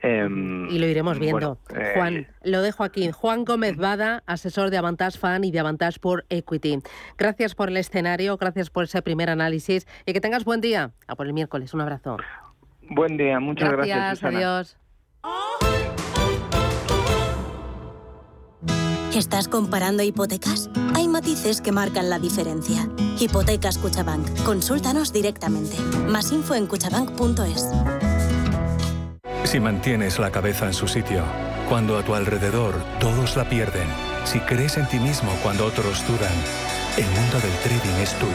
Em, 0.00 0.66
y 0.70 0.78
lo 0.78 0.86
iremos 0.86 1.18
viendo. 1.18 1.58
eh, 1.76 1.92
Juan, 1.94 2.26
lo 2.42 2.62
dejo 2.62 2.84
aquí. 2.84 3.10
Juan 3.12 3.44
Gómez 3.44 3.76
Bada, 3.76 4.22
asesor 4.24 4.70
de 4.70 4.78
Avantage 4.78 5.18
Fan 5.18 5.44
y 5.44 5.52
de 5.52 5.60
Avantage 5.60 6.00
por 6.00 6.24
Equity. 6.30 6.78
Gracias 7.18 7.54
por 7.54 7.68
el 7.68 7.76
escenario, 7.76 8.38
gracias 8.38 8.70
por 8.70 8.84
ese 8.84 9.02
primer 9.02 9.28
análisis 9.28 9.86
y 10.06 10.14
que 10.14 10.22
tengas 10.22 10.46
buen 10.46 10.62
día. 10.62 10.92
A 11.06 11.16
por 11.16 11.26
el 11.26 11.34
miércoles. 11.34 11.74
Un 11.74 11.82
abrazo. 11.82 12.16
Buen 12.88 13.18
día, 13.18 13.38
muchas 13.38 13.70
gracias. 13.70 14.18
Susana. 14.18 14.38
adiós. 14.38 14.78
¿Estás 19.14 19.46
comparando 19.46 20.02
hipotecas? 20.02 20.70
Hay 20.94 21.06
matices 21.06 21.60
que 21.60 21.70
marcan 21.70 22.08
la 22.08 22.18
diferencia. 22.18 22.88
Hipotecas 23.20 23.76
Cuchabank. 23.76 24.26
Consúltanos 24.42 25.12
directamente. 25.12 25.76
Más 26.08 26.32
info 26.32 26.54
en 26.54 26.66
cuchabank.es. 26.66 27.68
Si 29.44 29.60
mantienes 29.60 30.18
la 30.18 30.32
cabeza 30.32 30.66
en 30.66 30.72
su 30.72 30.88
sitio, 30.88 31.24
cuando 31.68 31.98
a 31.98 32.02
tu 32.02 32.14
alrededor 32.14 32.82
todos 33.00 33.36
la 33.36 33.46
pierden, 33.46 33.86
si 34.24 34.40
crees 34.40 34.78
en 34.78 34.88
ti 34.88 34.98
mismo 34.98 35.30
cuando 35.42 35.66
otros 35.66 36.06
dudan, 36.06 36.32
el 36.96 37.04
mundo 37.04 37.38
del 37.38 37.52
trading 37.62 38.00
es 38.00 38.14
tuyo. 38.18 38.32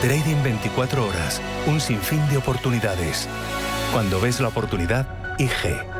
Trading 0.00 0.42
24 0.42 1.06
horas, 1.06 1.40
un 1.68 1.80
sinfín 1.80 2.28
de 2.28 2.38
oportunidades. 2.38 3.28
Cuando 3.92 4.20
ves 4.20 4.40
la 4.40 4.48
oportunidad, 4.48 5.06
IG. 5.38 5.99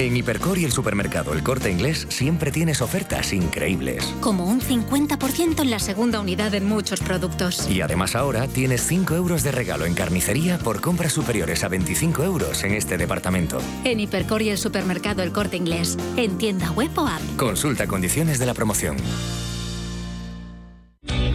En 0.00 0.16
Hipercor 0.16 0.56
y 0.56 0.64
el 0.64 0.72
supermercado 0.72 1.34
El 1.34 1.42
Corte 1.42 1.70
Inglés 1.70 2.06
siempre 2.08 2.50
tienes 2.50 2.80
ofertas 2.80 3.34
increíbles. 3.34 4.02
Como 4.22 4.46
un 4.46 4.62
50% 4.62 5.60
en 5.60 5.70
la 5.70 5.78
segunda 5.78 6.20
unidad 6.20 6.54
en 6.54 6.66
muchos 6.66 7.00
productos. 7.00 7.68
Y 7.68 7.82
además 7.82 8.16
ahora 8.16 8.48
tienes 8.48 8.80
5 8.86 9.14
euros 9.14 9.42
de 9.42 9.52
regalo 9.52 9.84
en 9.84 9.92
carnicería 9.92 10.56
por 10.56 10.80
compras 10.80 11.12
superiores 11.12 11.64
a 11.64 11.68
25 11.68 12.24
euros 12.24 12.64
en 12.64 12.72
este 12.72 12.96
departamento. 12.96 13.60
En 13.84 14.00
Hipercor 14.00 14.40
y 14.40 14.48
el 14.48 14.56
supermercado 14.56 15.22
El 15.22 15.32
Corte 15.32 15.58
Inglés. 15.58 15.98
En 16.16 16.38
tienda 16.38 16.70
web 16.70 16.96
o 16.96 17.06
app. 17.06 17.20
Consulta 17.36 17.86
condiciones 17.86 18.38
de 18.38 18.46
la 18.46 18.54
promoción. 18.54 18.96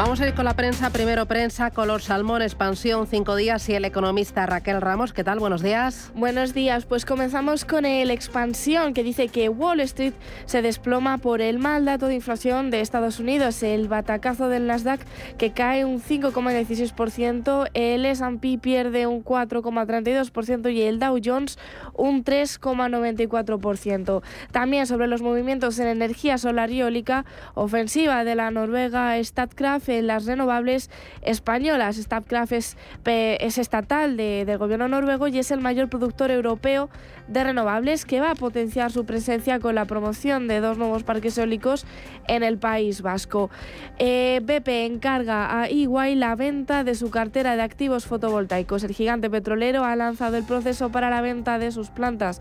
Vamos 0.00 0.18
a 0.22 0.26
ir 0.26 0.32
con 0.32 0.46
la 0.46 0.54
prensa. 0.56 0.88
Primero 0.88 1.26
prensa, 1.26 1.70
color 1.72 2.00
salmón, 2.00 2.40
expansión, 2.40 3.06
cinco 3.06 3.36
días 3.36 3.68
y 3.68 3.74
el 3.74 3.84
economista 3.84 4.46
Raquel 4.46 4.80
Ramos. 4.80 5.12
¿Qué 5.12 5.24
tal? 5.24 5.40
Buenos 5.40 5.60
días. 5.60 6.10
Buenos 6.14 6.54
días. 6.54 6.86
Pues 6.86 7.04
comenzamos 7.04 7.66
con 7.66 7.84
el 7.84 8.10
expansión 8.10 8.94
que 8.94 9.02
dice 9.02 9.28
que 9.28 9.50
Wall 9.50 9.80
Street 9.80 10.14
se 10.46 10.62
desploma 10.62 11.18
por 11.18 11.42
el 11.42 11.58
mal 11.58 11.84
dato 11.84 12.06
de 12.06 12.14
inflación 12.14 12.70
de 12.70 12.80
Estados 12.80 13.20
Unidos. 13.20 13.62
El 13.62 13.88
batacazo 13.88 14.48
del 14.48 14.66
Nasdaq 14.66 15.02
que 15.36 15.52
cae 15.52 15.84
un 15.84 16.00
5,16%, 16.00 17.68
el 17.74 18.06
S&P 18.06 18.56
pierde 18.56 19.06
un 19.06 19.22
4,32% 19.22 20.72
y 20.72 20.80
el 20.80 20.98
Dow 20.98 21.20
Jones 21.22 21.58
un 21.92 22.24
3,94%. 22.24 24.22
También 24.50 24.86
sobre 24.86 25.08
los 25.08 25.20
movimientos 25.20 25.78
en 25.78 25.88
energía 25.88 26.38
solar 26.38 26.70
y 26.70 26.80
eólica, 26.80 27.26
ofensiva 27.52 28.24
de 28.24 28.34
la 28.34 28.50
Noruega 28.50 29.22
Statkraft 29.22 29.89
en 29.90 30.06
las 30.06 30.26
renovables 30.26 30.90
españolas. 31.22 31.96
Statkraft 31.96 32.52
es, 32.52 32.76
es 33.04 33.58
estatal 33.58 34.16
de, 34.16 34.44
del 34.44 34.58
gobierno 34.58 34.88
noruego 34.88 35.28
y 35.28 35.38
es 35.38 35.50
el 35.50 35.60
mayor 35.60 35.88
productor 35.88 36.30
europeo 36.30 36.88
de 37.28 37.44
renovables 37.44 38.04
que 38.04 38.20
va 38.20 38.32
a 38.32 38.34
potenciar 38.34 38.90
su 38.90 39.04
presencia 39.04 39.60
con 39.60 39.74
la 39.74 39.84
promoción 39.84 40.48
de 40.48 40.60
dos 40.60 40.78
nuevos 40.78 41.04
parques 41.04 41.38
eólicos 41.38 41.86
en 42.26 42.42
el 42.42 42.58
País 42.58 43.02
Vasco. 43.02 43.50
Eh, 43.98 44.40
BP 44.42 44.68
encarga 44.86 45.60
a 45.60 45.68
EY 45.68 46.16
la 46.16 46.34
venta 46.34 46.82
de 46.82 46.94
su 46.94 47.10
cartera 47.10 47.56
de 47.56 47.62
activos 47.62 48.06
fotovoltaicos. 48.06 48.82
El 48.82 48.92
gigante 48.92 49.30
petrolero 49.30 49.84
ha 49.84 49.94
lanzado 49.96 50.36
el 50.36 50.44
proceso 50.44 50.90
para 50.90 51.08
la 51.08 51.20
venta 51.20 51.58
de 51.58 51.70
sus 51.70 51.90
plantas 51.90 52.40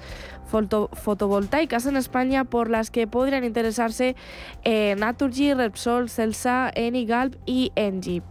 foto 0.49 0.89
fotovoltaicas 0.93 1.85
en 1.85 1.95
España 1.95 2.43
por 2.43 2.69
las 2.69 2.89
que 2.89 3.07
podrían 3.07 3.43
interesarse 3.43 4.15
eh, 4.63 4.95
Naturgy, 4.97 5.53
Repsol, 5.53 6.09
Celsa, 6.09 6.71
Enigalp 6.73 7.35
y 7.45 7.71
Engie. 7.75 8.21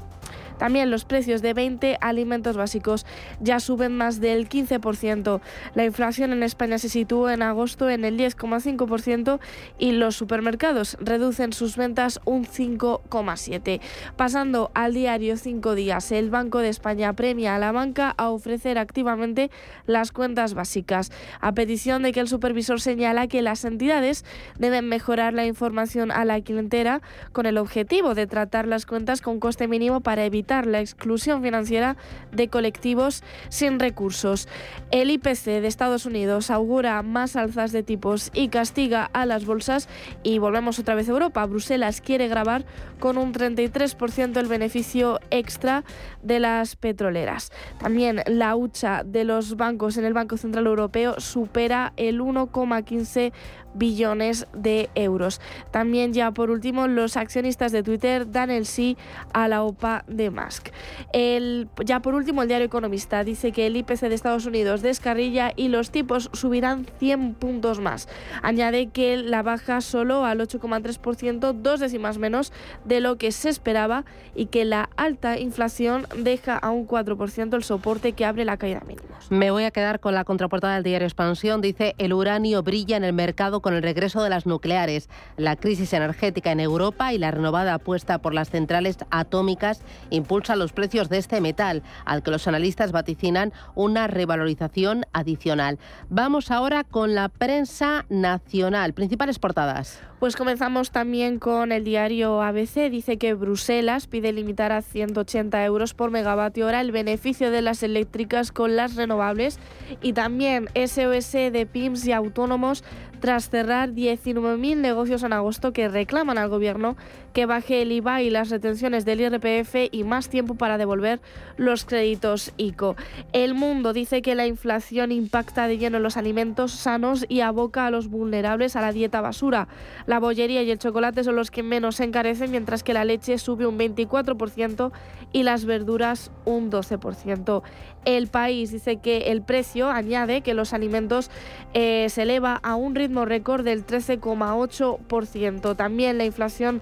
También 0.58 0.90
los 0.90 1.04
precios 1.04 1.42
de 1.42 1.54
20 1.54 1.98
alimentos 2.00 2.56
básicos 2.56 3.06
ya 3.40 3.60
suben 3.60 3.96
más 3.96 4.20
del 4.20 4.48
15%. 4.48 5.40
La 5.74 5.84
inflación 5.84 6.32
en 6.32 6.42
España 6.42 6.78
se 6.78 6.88
sitúa 6.88 7.34
en 7.34 7.42
agosto 7.42 7.88
en 7.88 8.04
el 8.04 8.18
10,5% 8.18 9.38
y 9.78 9.92
los 9.92 10.16
supermercados 10.16 10.96
reducen 11.00 11.52
sus 11.52 11.76
ventas 11.76 12.20
un 12.24 12.44
5,7%. 12.44 13.80
Pasando 14.16 14.70
al 14.74 14.94
diario 14.94 15.36
5 15.36 15.74
días, 15.74 16.10
el 16.12 16.30
Banco 16.30 16.58
de 16.58 16.68
España 16.68 17.12
premia 17.12 17.54
a 17.54 17.58
la 17.58 17.72
banca 17.72 18.14
a 18.16 18.30
ofrecer 18.30 18.78
activamente 18.78 19.50
las 19.86 20.12
cuentas 20.12 20.54
básicas, 20.54 21.12
a 21.40 21.52
petición 21.52 22.02
de 22.02 22.12
que 22.12 22.20
el 22.20 22.28
supervisor 22.28 22.80
señala 22.80 23.28
que 23.28 23.42
las 23.42 23.64
entidades 23.64 24.24
deben 24.58 24.88
mejorar 24.88 25.34
la 25.34 25.46
información 25.46 26.10
a 26.10 26.24
la 26.24 26.40
clientela 26.40 27.00
con 27.32 27.46
el 27.46 27.58
objetivo 27.58 28.14
de 28.14 28.26
tratar 28.26 28.66
las 28.66 28.86
cuentas 28.86 29.20
con 29.20 29.40
coste 29.40 29.68
mínimo 29.68 30.00
para 30.00 30.24
evitar 30.24 30.47
la 30.48 30.80
exclusión 30.80 31.42
financiera 31.42 31.96
de 32.32 32.48
colectivos 32.48 33.22
sin 33.48 33.78
recursos. 33.78 34.48
El 34.90 35.10
IPC 35.10 35.44
de 35.44 35.66
Estados 35.66 36.06
Unidos 36.06 36.50
augura 36.50 37.02
más 37.02 37.36
alzas 37.36 37.72
de 37.72 37.82
tipos 37.82 38.30
y 38.34 38.48
castiga 38.48 39.04
a 39.12 39.26
las 39.26 39.44
bolsas 39.44 39.88
y 40.22 40.38
volvemos 40.38 40.78
otra 40.78 40.94
vez 40.94 41.08
a 41.08 41.12
Europa. 41.12 41.44
Bruselas 41.46 42.00
quiere 42.00 42.28
grabar 42.28 42.64
con 42.98 43.18
un 43.18 43.32
33% 43.32 44.36
el 44.38 44.46
beneficio 44.46 45.20
extra 45.30 45.84
de 46.22 46.40
las 46.40 46.76
petroleras. 46.76 47.52
También 47.78 48.22
la 48.26 48.56
hucha 48.56 49.02
de 49.04 49.24
los 49.24 49.56
bancos 49.56 49.96
en 49.96 50.04
el 50.04 50.14
Banco 50.14 50.36
Central 50.36 50.66
Europeo 50.66 51.20
supera 51.20 51.92
el 51.96 52.20
1,15 52.20 53.32
billones 53.74 54.46
de 54.52 54.90
euros. 54.94 55.40
También 55.70 56.12
ya 56.12 56.30
por 56.32 56.50
último 56.50 56.86
los 56.86 57.16
accionistas 57.16 57.72
de 57.72 57.82
Twitter 57.82 58.30
dan 58.30 58.50
el 58.50 58.66
sí 58.66 58.96
a 59.32 59.48
la 59.48 59.62
OPA 59.62 60.04
de 60.06 60.30
Musk. 60.30 60.68
El, 61.12 61.68
ya 61.84 62.00
por 62.00 62.14
último 62.14 62.42
el 62.42 62.48
diario 62.48 62.66
Economista 62.66 63.24
dice 63.24 63.52
que 63.52 63.66
el 63.66 63.76
IPC 63.76 64.00
de 64.08 64.14
Estados 64.14 64.46
Unidos 64.46 64.82
descarrilla 64.82 65.52
y 65.56 65.68
los 65.68 65.90
tipos 65.90 66.30
subirán 66.32 66.86
100 66.98 67.34
puntos 67.34 67.80
más. 67.80 68.08
Añade 68.42 68.88
que 68.88 69.16
la 69.16 69.42
baja 69.42 69.80
solo 69.80 70.24
al 70.24 70.40
8,3%, 70.40 71.52
dos 71.52 71.80
décimas 71.80 72.18
menos 72.18 72.52
de 72.84 73.00
lo 73.00 73.16
que 73.16 73.32
se 73.32 73.48
esperaba 73.48 74.04
y 74.34 74.46
que 74.46 74.64
la 74.64 74.90
alta 74.96 75.38
inflación 75.38 76.06
deja 76.16 76.56
a 76.56 76.70
un 76.70 76.86
4% 76.86 77.54
el 77.54 77.64
soporte 77.64 78.12
que 78.12 78.24
abre 78.24 78.44
la 78.44 78.56
caída 78.56 78.80
mínima. 78.86 79.18
Me 79.30 79.50
voy 79.50 79.64
a 79.64 79.70
quedar 79.70 80.00
con 80.00 80.14
la 80.14 80.24
contraportada 80.24 80.74
del 80.74 80.84
diario 80.84 81.06
Expansión. 81.06 81.60
Dice 81.60 81.94
el 81.98 82.12
uranio 82.12 82.62
brilla 82.62 82.96
en 82.96 83.04
el 83.04 83.12
mercado 83.12 83.57
con 83.60 83.74
el 83.74 83.82
regreso 83.82 84.22
de 84.22 84.30
las 84.30 84.46
nucleares, 84.46 85.08
la 85.36 85.56
crisis 85.56 85.92
energética 85.92 86.52
en 86.52 86.60
Europa 86.60 87.12
y 87.12 87.18
la 87.18 87.30
renovada 87.30 87.74
apuesta 87.74 88.18
por 88.18 88.34
las 88.34 88.50
centrales 88.50 88.98
atómicas 89.10 89.82
impulsa 90.10 90.56
los 90.56 90.72
precios 90.72 91.08
de 91.08 91.18
este 91.18 91.40
metal, 91.40 91.82
al 92.04 92.22
que 92.22 92.30
los 92.30 92.46
analistas 92.48 92.92
vaticinan 92.92 93.52
una 93.74 94.06
revalorización 94.06 95.04
adicional. 95.12 95.78
Vamos 96.08 96.50
ahora 96.50 96.84
con 96.84 97.14
la 97.14 97.28
prensa 97.28 98.04
nacional. 98.08 98.94
Principales 98.94 99.38
portadas. 99.38 100.00
Pues 100.18 100.34
comenzamos 100.34 100.90
también 100.90 101.38
con 101.38 101.70
el 101.70 101.84
diario 101.84 102.42
ABC. 102.42 102.90
Dice 102.90 103.18
que 103.18 103.34
Bruselas 103.34 104.08
pide 104.08 104.32
limitar 104.32 104.72
a 104.72 104.82
180 104.82 105.64
euros 105.64 105.94
por 105.94 106.10
megavatio 106.10 106.66
hora 106.66 106.80
el 106.80 106.90
beneficio 106.90 107.52
de 107.52 107.62
las 107.62 107.84
eléctricas 107.84 108.50
con 108.50 108.74
las 108.74 108.96
renovables 108.96 109.60
y 110.02 110.14
también 110.14 110.68
SOS 110.74 111.32
de 111.32 111.68
PIMS 111.70 112.04
y 112.06 112.12
autónomos 112.12 112.82
tras 113.20 113.50
cerrar 113.50 113.90
19.000 113.90 114.76
negocios 114.76 115.22
en 115.22 115.32
agosto 115.32 115.72
que 115.72 115.88
reclaman 115.88 116.38
al 116.38 116.48
gobierno 116.48 116.96
que 117.38 117.46
baje 117.46 117.82
el 117.82 117.92
IVA 117.92 118.20
y 118.22 118.30
las 118.30 118.50
retenciones 118.50 119.04
del 119.04 119.20
IRPF 119.20 119.92
y 119.92 120.02
más 120.02 120.28
tiempo 120.28 120.56
para 120.56 120.76
devolver 120.76 121.20
los 121.56 121.84
créditos 121.84 122.52
ICO. 122.56 122.96
El 123.32 123.54
mundo 123.54 123.92
dice 123.92 124.22
que 124.22 124.34
la 124.34 124.48
inflación 124.48 125.12
impacta 125.12 125.68
de 125.68 125.78
lleno 125.78 125.98
en 125.98 126.02
los 126.02 126.16
alimentos 126.16 126.72
sanos 126.72 127.24
y 127.28 127.42
aboca 127.42 127.86
a 127.86 127.92
los 127.92 128.08
vulnerables 128.08 128.74
a 128.74 128.80
la 128.80 128.90
dieta 128.90 129.20
basura. 129.20 129.68
La 130.06 130.18
bollería 130.18 130.64
y 130.64 130.70
el 130.72 130.80
chocolate 130.80 131.22
son 131.22 131.36
los 131.36 131.52
que 131.52 131.62
menos 131.62 131.94
se 131.94 132.04
encarecen, 132.04 132.50
mientras 132.50 132.82
que 132.82 132.92
la 132.92 133.04
leche 133.04 133.38
sube 133.38 133.68
un 133.68 133.78
24% 133.78 134.90
y 135.32 135.44
las 135.44 135.64
verduras 135.64 136.32
un 136.44 136.72
12%. 136.72 137.62
El 138.04 138.28
país 138.28 138.72
dice 138.72 138.96
que 138.96 139.30
el 139.30 139.42
precio 139.42 139.90
añade 139.90 140.40
que 140.40 140.54
los 140.54 140.72
alimentos 140.72 141.30
eh, 141.74 142.06
se 142.08 142.22
eleva 142.22 142.58
a 142.62 142.74
un 142.74 142.94
ritmo 142.94 143.26
récord 143.26 143.64
del 143.64 143.86
13,8%. 143.86 145.76
También 145.76 146.16
la 146.16 146.24
inflación 146.24 146.80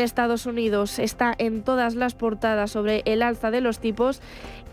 Estados 0.00 0.46
Unidos 0.46 0.98
está 0.98 1.34
en 1.36 1.62
todas 1.62 1.94
las 1.94 2.14
portadas 2.14 2.70
sobre 2.70 3.02
el 3.04 3.22
alza 3.22 3.50
de 3.50 3.60
los 3.60 3.78
tipos 3.78 4.20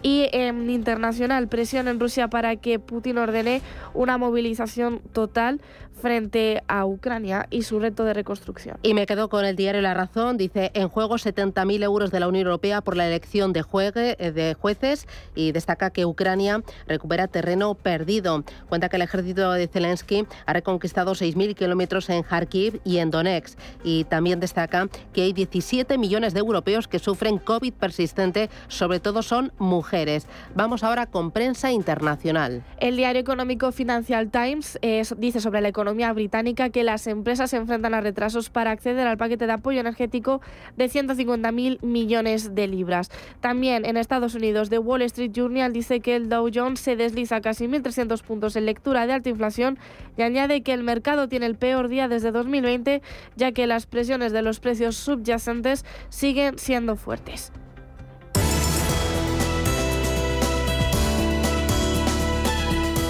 y 0.02 0.30
en 0.32 0.70
internacional 0.70 1.48
presión 1.48 1.88
en 1.88 2.00
Rusia 2.00 2.30
para 2.30 2.56
que 2.56 2.80
Putin 2.80 3.18
ordene 3.18 3.62
una 3.94 4.18
movilización 4.18 5.02
total 5.14 5.62
frente 6.00 6.64
a 6.68 6.86
Ucrania 6.86 7.48
y 7.50 7.64
su 7.64 7.80
reto 7.80 8.04
de 8.04 8.14
reconstrucción. 8.14 8.78
Y 8.82 8.94
me 8.94 9.06
quedo 9.06 9.30
con 9.30 9.46
el 9.46 9.56
diario 9.56 9.82
La 9.82 9.94
Razón. 9.94 10.38
Dice, 10.38 10.72
en 10.74 10.90
juego 10.90 11.16
70.000 11.16 11.84
euros 11.84 12.12
de 12.12 12.20
la 12.20 12.28
Unión 12.28 12.48
Europea 12.48 12.82
por 12.82 12.98
la 12.98 13.06
elección 13.06 13.54
de, 13.54 13.64
eh, 13.96 14.32
de 14.32 14.54
jueces 14.56 15.08
y 15.36 15.52
destaca 15.52 15.90
que 15.92 16.06
Ucrania 16.06 16.64
recupera 16.88 17.28
terreno 17.28 17.76
perdido. 17.76 18.44
Cuenta 18.68 18.90
que 18.90 18.96
el 18.96 19.02
ejército 19.04 19.52
de 19.52 19.68
Zelensky 19.68 20.26
ha 20.46 20.54
reconquistado 20.54 21.14
6.000 21.14 21.56
kilómetros 21.56 22.10
en 22.10 22.24
Kharkiv 22.24 22.82
y 22.84 22.98
en 22.98 23.12
Donetsk. 23.12 23.60
Y 23.84 24.06
también 24.06 24.40
destaca 24.40 24.88
que 25.14 25.24
hay 25.24 25.34
17 25.34 25.98
millones 25.98 26.34
de 26.34 26.40
europeos 26.40 26.88
que 26.88 27.00
sufren 27.00 27.38
COVID 27.38 27.74
persistente, 27.74 28.50
sobre 28.68 29.00
todo 29.00 29.22
son 29.22 29.52
mujeres. 29.58 30.28
Vamos 30.56 30.84
ahora 30.84 31.06
con 31.06 31.32
prensa 31.32 31.72
internacional. 31.72 32.64
El 32.80 32.96
diario 32.96 33.22
económico 33.22 33.72
Financial 33.72 34.30
Times 34.30 34.80
eh, 34.82 35.04
dice 35.18 35.42
sobre 35.42 35.62
la 35.62 35.68
economía 35.68 35.89
británica 36.14 36.70
que 36.70 36.84
las 36.84 37.08
empresas 37.08 37.52
se 37.52 37.58
enfrentan 37.58 37.94
a 37.94 38.02
retrasos 38.02 38.50
para 38.50 38.72
acceder 38.72 39.08
al 39.08 39.18
paquete 39.18 39.46
de 39.46 39.54
apoyo 39.54 39.80
energético 39.80 40.42
de 40.78 40.90
150.000 40.90 41.82
millones 41.82 42.56
de 42.56 42.68
libras. 42.68 43.10
También 43.42 43.86
en 43.86 43.98
Estados 43.98 44.36
Unidos, 44.36 44.70
The 44.70 44.80
Wall 44.80 45.02
Street 45.04 45.32
Journal 45.32 45.74
dice 45.74 46.00
que 46.00 46.16
el 46.16 46.30
Dow 46.30 46.50
Jones 46.54 46.80
se 46.80 46.96
desliza 46.96 47.42
casi 47.42 47.68
1.300 47.68 48.22
puntos 48.24 48.56
en 48.56 48.66
lectura 48.66 49.06
de 49.08 49.14
alta 49.14 49.30
inflación 49.30 49.78
y 50.18 50.22
añade 50.22 50.62
que 50.62 50.74
el 50.74 50.84
mercado 50.84 51.28
tiene 51.28 51.46
el 51.46 51.56
peor 51.56 51.88
día 51.88 52.08
desde 52.08 52.32
2020, 52.32 53.02
ya 53.36 53.52
que 53.52 53.68
las 53.68 53.86
presiones 53.86 54.32
de 54.32 54.42
los 54.42 54.60
precios 54.60 54.96
subyacentes 54.96 55.86
siguen 56.10 56.58
siendo 56.58 56.96
fuertes. 56.96 57.52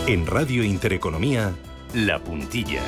En 0.10 0.26
Radio 0.26 0.64
Intereconomía, 0.64 1.54
la 1.94 2.20
puntilla. 2.20 2.82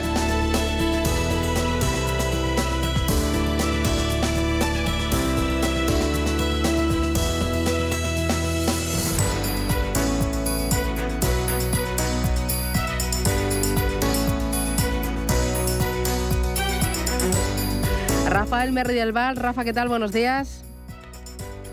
Rafael 18.30 18.72
Merri 18.72 18.96
del 18.96 19.12
Val. 19.12 19.36
Rafa, 19.36 19.64
¿qué 19.64 19.74
tal? 19.74 19.88
Buenos 19.88 20.12
días. 20.12 20.61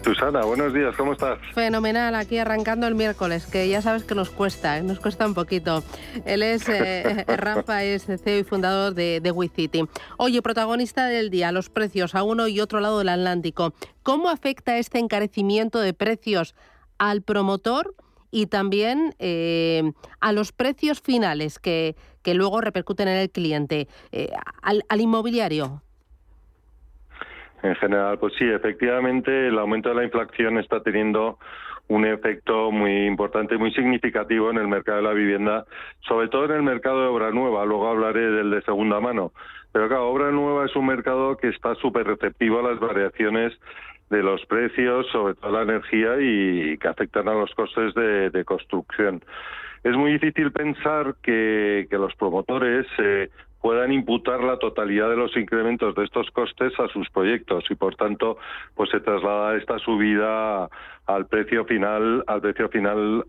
Susana, 0.08 0.42
buenos 0.42 0.72
días, 0.72 0.96
¿cómo 0.96 1.12
estás? 1.12 1.38
Fenomenal, 1.52 2.14
aquí 2.14 2.38
arrancando 2.38 2.86
el 2.86 2.94
miércoles, 2.94 3.44
que 3.44 3.68
ya 3.68 3.82
sabes 3.82 4.04
que 4.04 4.14
nos 4.14 4.30
cuesta, 4.30 4.78
¿eh? 4.78 4.82
nos 4.82 5.00
cuesta 5.00 5.26
un 5.26 5.34
poquito. 5.34 5.84
Él 6.24 6.42
es, 6.42 6.66
eh, 6.66 7.26
Rafa, 7.36 7.84
es 7.84 8.06
CEO 8.06 8.38
y 8.38 8.42
fundador 8.42 8.94
de, 8.94 9.20
de 9.20 9.30
WeCity. 9.30 9.82
Oye, 10.16 10.40
protagonista 10.40 11.08
del 11.08 11.28
día, 11.28 11.52
los 11.52 11.68
precios 11.68 12.14
a 12.14 12.22
uno 12.22 12.48
y 12.48 12.58
otro 12.58 12.80
lado 12.80 13.00
del 13.00 13.10
Atlántico. 13.10 13.74
¿Cómo 14.02 14.30
afecta 14.30 14.78
este 14.78 14.98
encarecimiento 14.98 15.78
de 15.78 15.92
precios 15.92 16.54
al 16.96 17.20
promotor 17.20 17.94
y 18.30 18.46
también 18.46 19.14
eh, 19.18 19.92
a 20.20 20.32
los 20.32 20.52
precios 20.52 21.02
finales 21.02 21.58
que, 21.58 21.96
que, 22.22 22.32
luego 22.32 22.62
repercuten 22.62 23.08
en 23.08 23.18
el 23.18 23.30
cliente, 23.30 23.88
al, 24.62 24.86
al 24.88 25.00
inmobiliario? 25.02 25.82
En 27.62 27.74
general, 27.76 28.18
pues 28.18 28.34
sí, 28.38 28.44
efectivamente 28.48 29.48
el 29.48 29.58
aumento 29.58 29.88
de 29.88 29.96
la 29.96 30.04
inflación 30.04 30.58
está 30.58 30.80
teniendo 30.80 31.38
un 31.88 32.04
efecto 32.04 32.70
muy 32.70 33.06
importante, 33.06 33.56
muy 33.56 33.72
significativo 33.72 34.50
en 34.50 34.58
el 34.58 34.68
mercado 34.68 34.98
de 34.98 35.04
la 35.04 35.14
vivienda, 35.14 35.64
sobre 36.00 36.28
todo 36.28 36.44
en 36.44 36.52
el 36.52 36.62
mercado 36.62 37.00
de 37.00 37.08
obra 37.08 37.30
nueva. 37.30 37.64
Luego 37.64 37.88
hablaré 37.88 38.30
del 38.30 38.50
de 38.50 38.62
segunda 38.62 39.00
mano. 39.00 39.32
Pero 39.72 39.88
claro, 39.88 40.08
obra 40.08 40.30
nueva 40.30 40.66
es 40.66 40.76
un 40.76 40.86
mercado 40.86 41.36
que 41.36 41.48
está 41.48 41.74
súper 41.76 42.06
receptivo 42.06 42.60
a 42.60 42.70
las 42.70 42.78
variaciones 42.78 43.58
de 44.10 44.22
los 44.22 44.44
precios, 44.46 45.06
sobre 45.12 45.34
todo 45.34 45.52
la 45.52 45.62
energía, 45.62 46.16
y 46.20 46.78
que 46.78 46.88
afectan 46.88 47.28
a 47.28 47.34
los 47.34 47.52
costes 47.54 47.94
de, 47.94 48.44
construcción. 48.44 49.22
Es 49.84 49.94
muy 49.94 50.12
difícil 50.12 50.50
pensar 50.52 51.16
que, 51.22 51.86
los 51.90 52.14
promotores 52.16 52.86
eh, 52.98 53.30
puedan 53.60 53.92
imputar 53.92 54.40
la 54.40 54.58
totalidad 54.58 55.10
de 55.10 55.16
los 55.16 55.36
incrementos 55.36 55.94
de 55.94 56.04
estos 56.04 56.30
costes 56.30 56.72
a 56.78 56.88
sus 56.88 57.08
proyectos 57.10 57.64
y 57.70 57.74
por 57.74 57.96
tanto 57.96 58.38
pues 58.74 58.90
se 58.90 59.00
traslada 59.00 59.56
esta 59.56 59.78
subida 59.78 60.68
al 61.06 61.26
precio 61.26 61.64
final 61.64 62.22
al 62.26 62.40
precio 62.40 62.68
final 62.68 63.24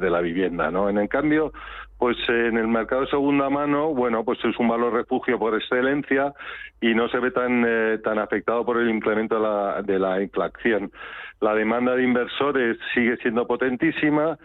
de, 0.00 0.10
la 0.10 0.20
vivienda 0.20 0.70
no 0.70 0.88
en 0.88 0.98
el 0.98 1.08
cambio 1.08 1.52
pues 1.98 2.16
en 2.28 2.56
el 2.56 2.68
mercado 2.68 3.02
de 3.02 3.08
segunda 3.08 3.50
mano 3.50 3.94
bueno 3.94 4.24
pues 4.24 4.38
es 4.44 4.58
un 4.58 4.68
valor 4.68 4.92
refugio 4.94 5.38
por 5.38 5.54
excelencia 5.54 6.32
y 6.80 6.94
no 6.94 7.08
se 7.08 7.18
ve 7.18 7.30
tan 7.30 7.64
eh, 7.66 7.98
tan 8.02 8.18
afectado 8.18 8.64
por 8.64 8.78
el 8.78 8.90
incremento 8.90 9.36
de 9.36 9.40
la, 9.40 9.82
de 9.82 9.98
la 9.98 10.22
inflación. 10.22 10.90
La 11.40 11.54
demanda 11.54 11.94
de 11.94 12.02
inversores 12.02 12.78
sigue 12.94 13.16
siendo 13.18 13.46
potentísima 13.46 14.38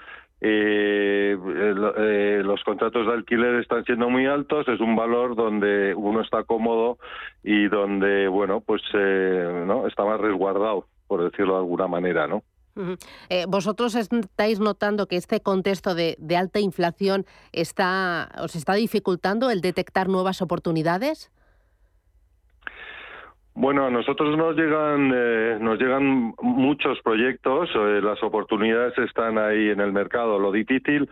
eh, 0.43 1.37
eh, 1.37 2.41
los 2.43 2.63
contratos 2.63 3.05
de 3.05 3.13
alquiler 3.13 3.55
están 3.55 3.85
siendo 3.85 4.09
muy 4.09 4.25
altos, 4.25 4.67
es 4.67 4.79
un 4.79 4.95
valor 4.95 5.35
donde 5.35 5.93
uno 5.93 6.21
está 6.21 6.43
cómodo 6.43 6.97
y 7.43 7.67
donde, 7.67 8.27
bueno, 8.27 8.61
pues 8.61 8.81
eh, 8.93 9.63
no 9.67 9.87
está 9.87 10.03
más 10.03 10.19
resguardado, 10.19 10.87
por 11.07 11.23
decirlo 11.23 11.53
de 11.53 11.59
alguna 11.59 11.87
manera, 11.87 12.27
¿no? 12.27 12.43
Eh, 13.29 13.45
¿Vosotros 13.47 13.95
estáis 13.95 14.59
notando 14.59 15.07
que 15.07 15.17
este 15.17 15.41
contexto 15.41 15.93
de, 15.93 16.15
de, 16.19 16.37
alta 16.37 16.59
inflación 16.59 17.25
está, 17.51 18.29
os 18.41 18.55
está 18.55 18.75
dificultando 18.75 19.51
el 19.51 19.61
detectar 19.61 20.07
nuevas 20.07 20.41
oportunidades? 20.41 21.31
Bueno, 23.53 23.85
a 23.85 23.91
nosotros 23.91 24.37
nos 24.37 24.55
llegan 24.55 25.11
eh, 25.13 25.57
nos 25.59 25.77
llegan 25.77 26.33
muchos 26.41 27.01
proyectos, 27.01 27.69
eh, 27.75 27.99
las 28.01 28.21
oportunidades 28.23 28.97
están 28.97 29.37
ahí 29.37 29.69
en 29.69 29.81
el 29.81 29.91
mercado. 29.91 30.39
Lo 30.39 30.51
difícil 30.51 31.09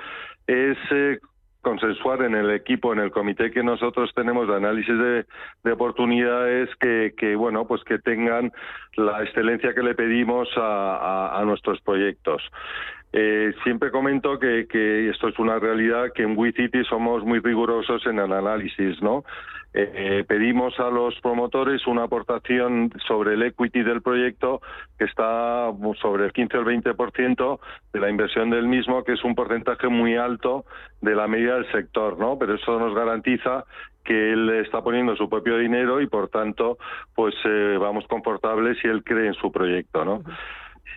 es 0.48 0.78
eh, 0.92 1.20
consensuar 1.62 2.22
en 2.24 2.36
el 2.36 2.50
equipo, 2.52 2.94
en 2.94 3.00
el 3.00 3.12
comité 3.12 3.52
que 3.52 3.62
nosotros 3.62 4.12
tenemos 4.16 4.48
de 4.48 4.56
análisis 4.56 4.96
de, 4.98 5.72
oportunidades, 5.72 6.70
que, 6.80 7.36
bueno, 7.36 7.68
pues 7.68 7.84
que 7.84 8.00
tengan 8.00 8.52
la 8.96 9.22
excelencia 9.24 9.74
que 9.74 9.84
le 9.84 9.94
pedimos 9.94 10.48
a, 10.56 11.38
a 11.38 11.44
nuestros 11.44 11.82
proyectos. 11.82 12.42
Eh, 13.12 13.54
siempre 13.64 13.90
comento 13.90 14.38
que, 14.38 14.68
que, 14.68 15.10
esto 15.10 15.30
es 15.30 15.40
una 15.40 15.58
realidad, 15.58 16.12
que 16.14 16.24
en 16.24 16.38
WeCity 16.38 16.84
somos 16.84 17.24
muy 17.24 17.40
rigurosos 17.40 18.06
en 18.06 18.20
el 18.20 18.32
análisis, 18.32 19.02
¿no? 19.02 19.24
Eh, 19.72 19.92
eh, 19.94 20.26
pedimos 20.28 20.80
a 20.80 20.90
los 20.90 21.20
promotores 21.22 21.86
una 21.86 22.04
aportación 22.04 22.92
sobre 23.08 23.36
el 23.36 23.44
equity 23.44 23.84
del 23.84 24.02
proyecto 24.02 24.62
que 24.98 25.06
está 25.06 25.72
sobre 26.02 26.26
el 26.26 26.34
15 26.34 26.58
o 26.58 26.62
el 26.62 26.82
20% 26.82 27.60
de 27.94 28.00
la 28.00 28.10
inversión 28.10 28.50
del 28.50 28.68
mismo, 28.68 29.04
que 29.04 29.14
es 29.14 29.24
un 29.24 29.36
porcentaje 29.36 29.88
muy 29.88 30.16
alto 30.16 30.66
de 31.02 31.14
la 31.14 31.28
media 31.28 31.56
del 31.56 31.72
sector, 31.72 32.18
¿no? 32.18 32.40
Pero 32.40 32.56
eso 32.56 32.80
nos 32.80 32.96
garantiza 32.96 33.66
que 34.04 34.34
él 34.34 34.50
está 34.50 34.82
poniendo 34.82 35.16
su 35.16 35.30
propio 35.30 35.58
dinero 35.58 36.02
y 36.02 36.08
por 36.08 36.30
tanto 36.30 36.80
pues 37.14 37.36
vamos 37.80 38.08
confortables 38.08 38.80
si 38.82 38.88
él 38.88 39.04
cree 39.04 39.28
en 39.28 39.34
su 39.36 39.52
proyecto, 39.52 40.04
¿no? 40.04 40.24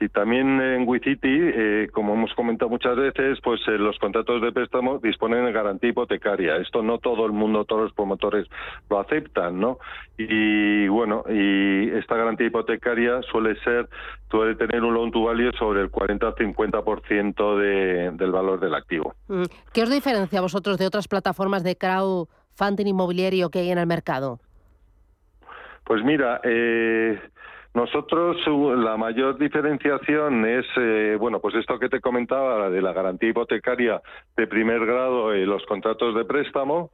Sí, 0.02 0.08
también 0.08 0.60
en 0.60 0.88
WeCity, 0.88 1.18
eh, 1.22 1.88
como 1.92 2.14
hemos 2.14 2.34
comentado 2.34 2.68
muchas 2.68 2.96
veces, 2.96 3.38
pues 3.40 3.60
eh, 3.68 3.78
los 3.78 3.96
contratos 4.00 4.42
de 4.42 4.50
préstamo 4.50 4.98
disponen 4.98 5.44
de 5.44 5.52
garantía 5.52 5.90
hipotecaria. 5.90 6.56
Esto 6.56 6.82
no 6.82 6.98
todo 6.98 7.24
el 7.24 7.30
mundo, 7.30 7.64
todos 7.64 7.82
los 7.82 7.92
promotores 7.92 8.48
lo 8.90 8.98
aceptan, 8.98 9.60
¿no? 9.60 9.78
Y 10.18 10.88
bueno, 10.88 11.22
y 11.28 11.88
esta 11.90 12.16
garantía 12.16 12.48
hipotecaria 12.48 13.22
suele 13.30 13.54
ser, 13.60 13.88
suele 14.28 14.56
tener 14.56 14.82
un 14.82 14.92
loan 14.92 15.12
to 15.12 15.22
value 15.22 15.52
sobre 15.52 15.82
el 15.82 15.90
40 15.90 16.28
o 16.28 16.34
50% 16.34 17.56
de, 17.58 18.10
del 18.10 18.32
valor 18.32 18.58
del 18.58 18.74
activo. 18.74 19.14
Mm. 19.28 19.44
¿Qué 19.72 19.84
os 19.84 19.90
diferencia 19.90 20.40
a 20.40 20.42
vosotros 20.42 20.78
de 20.78 20.86
otras 20.86 21.06
plataformas 21.06 21.62
de 21.62 21.76
crowdfunding 21.76 22.86
inmobiliario 22.86 23.50
que 23.50 23.60
hay 23.60 23.70
en 23.70 23.78
el 23.78 23.86
mercado? 23.86 24.40
Pues 25.84 26.02
mira, 26.04 26.40
eh, 26.44 27.20
nosotros 27.74 28.36
la 28.78 28.96
mayor 28.96 29.38
diferenciación 29.38 30.44
es, 30.44 30.66
eh, 30.76 31.16
bueno, 31.18 31.40
pues 31.40 31.54
esto 31.54 31.78
que 31.78 31.88
te 31.88 32.00
comentaba 32.00 32.68
de 32.68 32.82
la 32.82 32.92
garantía 32.92 33.30
hipotecaria 33.30 34.02
de 34.36 34.46
primer 34.46 34.84
grado 34.84 35.32
en 35.32 35.46
los 35.46 35.64
contratos 35.64 36.14
de 36.14 36.24
préstamo, 36.24 36.90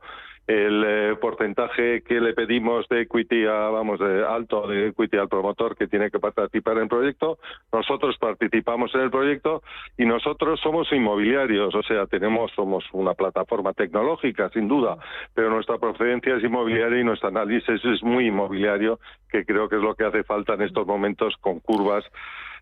el 0.48 0.82
eh, 0.86 1.16
porcentaje 1.20 2.00
que 2.00 2.22
le 2.22 2.32
pedimos 2.32 2.88
de 2.88 3.02
equity 3.02 3.44
a, 3.44 3.68
vamos, 3.68 4.00
de 4.00 4.24
alto 4.26 4.66
de 4.66 4.88
equity 4.88 5.18
al 5.18 5.28
promotor 5.28 5.76
que 5.76 5.86
tiene 5.86 6.10
que 6.10 6.18
participar 6.18 6.78
en 6.78 6.84
el 6.84 6.88
proyecto. 6.88 7.38
Nosotros 7.70 8.16
participamos 8.18 8.94
en 8.94 9.02
el 9.02 9.10
proyecto 9.10 9.62
y 9.98 10.06
nosotros 10.06 10.58
somos 10.60 10.90
inmobiliarios, 10.90 11.74
o 11.74 11.82
sea, 11.82 12.06
tenemos, 12.06 12.50
somos 12.52 12.82
una 12.92 13.12
plataforma 13.12 13.74
tecnológica, 13.74 14.48
sin 14.48 14.68
duda, 14.68 14.96
pero 15.34 15.50
nuestra 15.50 15.76
procedencia 15.76 16.36
es 16.36 16.42
inmobiliaria 16.42 16.98
y 16.98 17.04
nuestro 17.04 17.28
análisis 17.28 17.84
es 17.84 18.02
muy 18.02 18.28
inmobiliario, 18.28 19.00
que 19.30 19.44
creo 19.44 19.68
que 19.68 19.76
es 19.76 19.82
lo 19.82 19.94
que 19.94 20.04
hace 20.04 20.24
falta 20.24 20.54
en 20.54 20.62
estos 20.62 20.86
momentos 20.86 21.36
con 21.42 21.60
curvas 21.60 22.04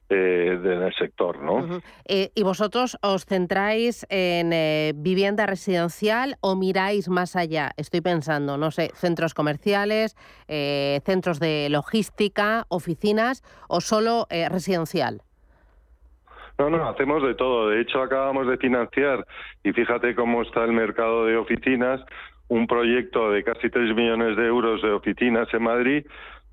eh, 0.08 0.58
del 0.62 0.94
sector. 0.94 1.42
¿no? 1.42 1.80
Eh, 2.06 2.30
¿Y 2.34 2.42
vosotros 2.44 2.96
os 3.02 3.24
centráis 3.24 4.06
en 4.08 4.52
eh, 4.52 4.92
vivienda 4.94 5.46
residencial 5.46 6.36
o 6.40 6.54
miráis 6.54 7.08
más 7.08 7.34
allá? 7.34 7.72
Estoy 7.76 8.02
pensando, 8.02 8.56
no 8.56 8.70
sé, 8.70 8.90
centros 8.94 9.34
comerciales, 9.34 10.16
centros 11.04 11.40
de 11.40 11.68
logística, 11.70 12.66
oficinas 12.68 13.42
o 13.68 13.80
solo 13.80 14.26
residencial. 14.30 15.22
No, 16.58 16.70
no, 16.70 16.88
hacemos 16.88 17.22
de 17.22 17.34
todo. 17.34 17.68
De 17.68 17.80
hecho, 17.80 18.00
acabamos 18.00 18.46
de 18.46 18.56
financiar, 18.58 19.26
y 19.64 19.72
fíjate 19.72 20.14
cómo 20.14 20.42
está 20.42 20.64
el 20.64 20.72
mercado 20.72 21.26
de 21.26 21.36
oficinas, 21.36 22.00
un 22.48 22.66
proyecto 22.66 23.30
de 23.30 23.42
casi 23.42 23.68
3 23.68 23.94
millones 23.94 24.36
de 24.36 24.46
euros 24.46 24.80
de 24.82 24.92
oficinas 24.92 25.52
en 25.52 25.62
Madrid 25.62 26.06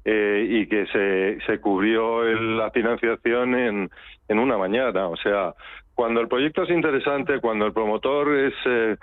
eh, 0.06 0.46
y 0.50 0.68
que 0.68 0.86
se, 0.88 1.38
se 1.46 1.62
cubrió 1.62 2.24
la 2.24 2.72
financiación 2.72 3.56
en, 3.56 3.90
en 4.28 4.40
una 4.40 4.58
mañana. 4.58 5.08
O 5.08 5.16
sea, 5.16 5.54
cuando 5.96 6.20
el 6.20 6.28
proyecto 6.28 6.64
es 6.64 6.70
interesante, 6.72 7.40
cuando 7.40 7.66
el 7.66 7.74
promotor 7.74 8.36
es 8.36 8.54
eh, 8.66 8.98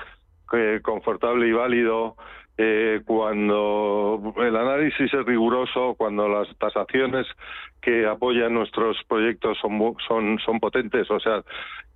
eh, 0.52 0.80
confortable 0.82 1.48
y 1.48 1.52
válido, 1.52 2.16
cuando 3.06 4.34
el 4.36 4.54
análisis 4.54 5.14
es 5.14 5.24
riguroso, 5.24 5.94
cuando 5.96 6.28
las 6.28 6.46
tasaciones 6.58 7.26
que 7.80 8.06
apoyan 8.06 8.52
nuestros 8.52 8.98
proyectos 9.08 9.56
son, 9.62 9.96
son, 10.06 10.38
son 10.44 10.60
potentes, 10.60 11.10
o 11.10 11.18
sea, 11.20 11.42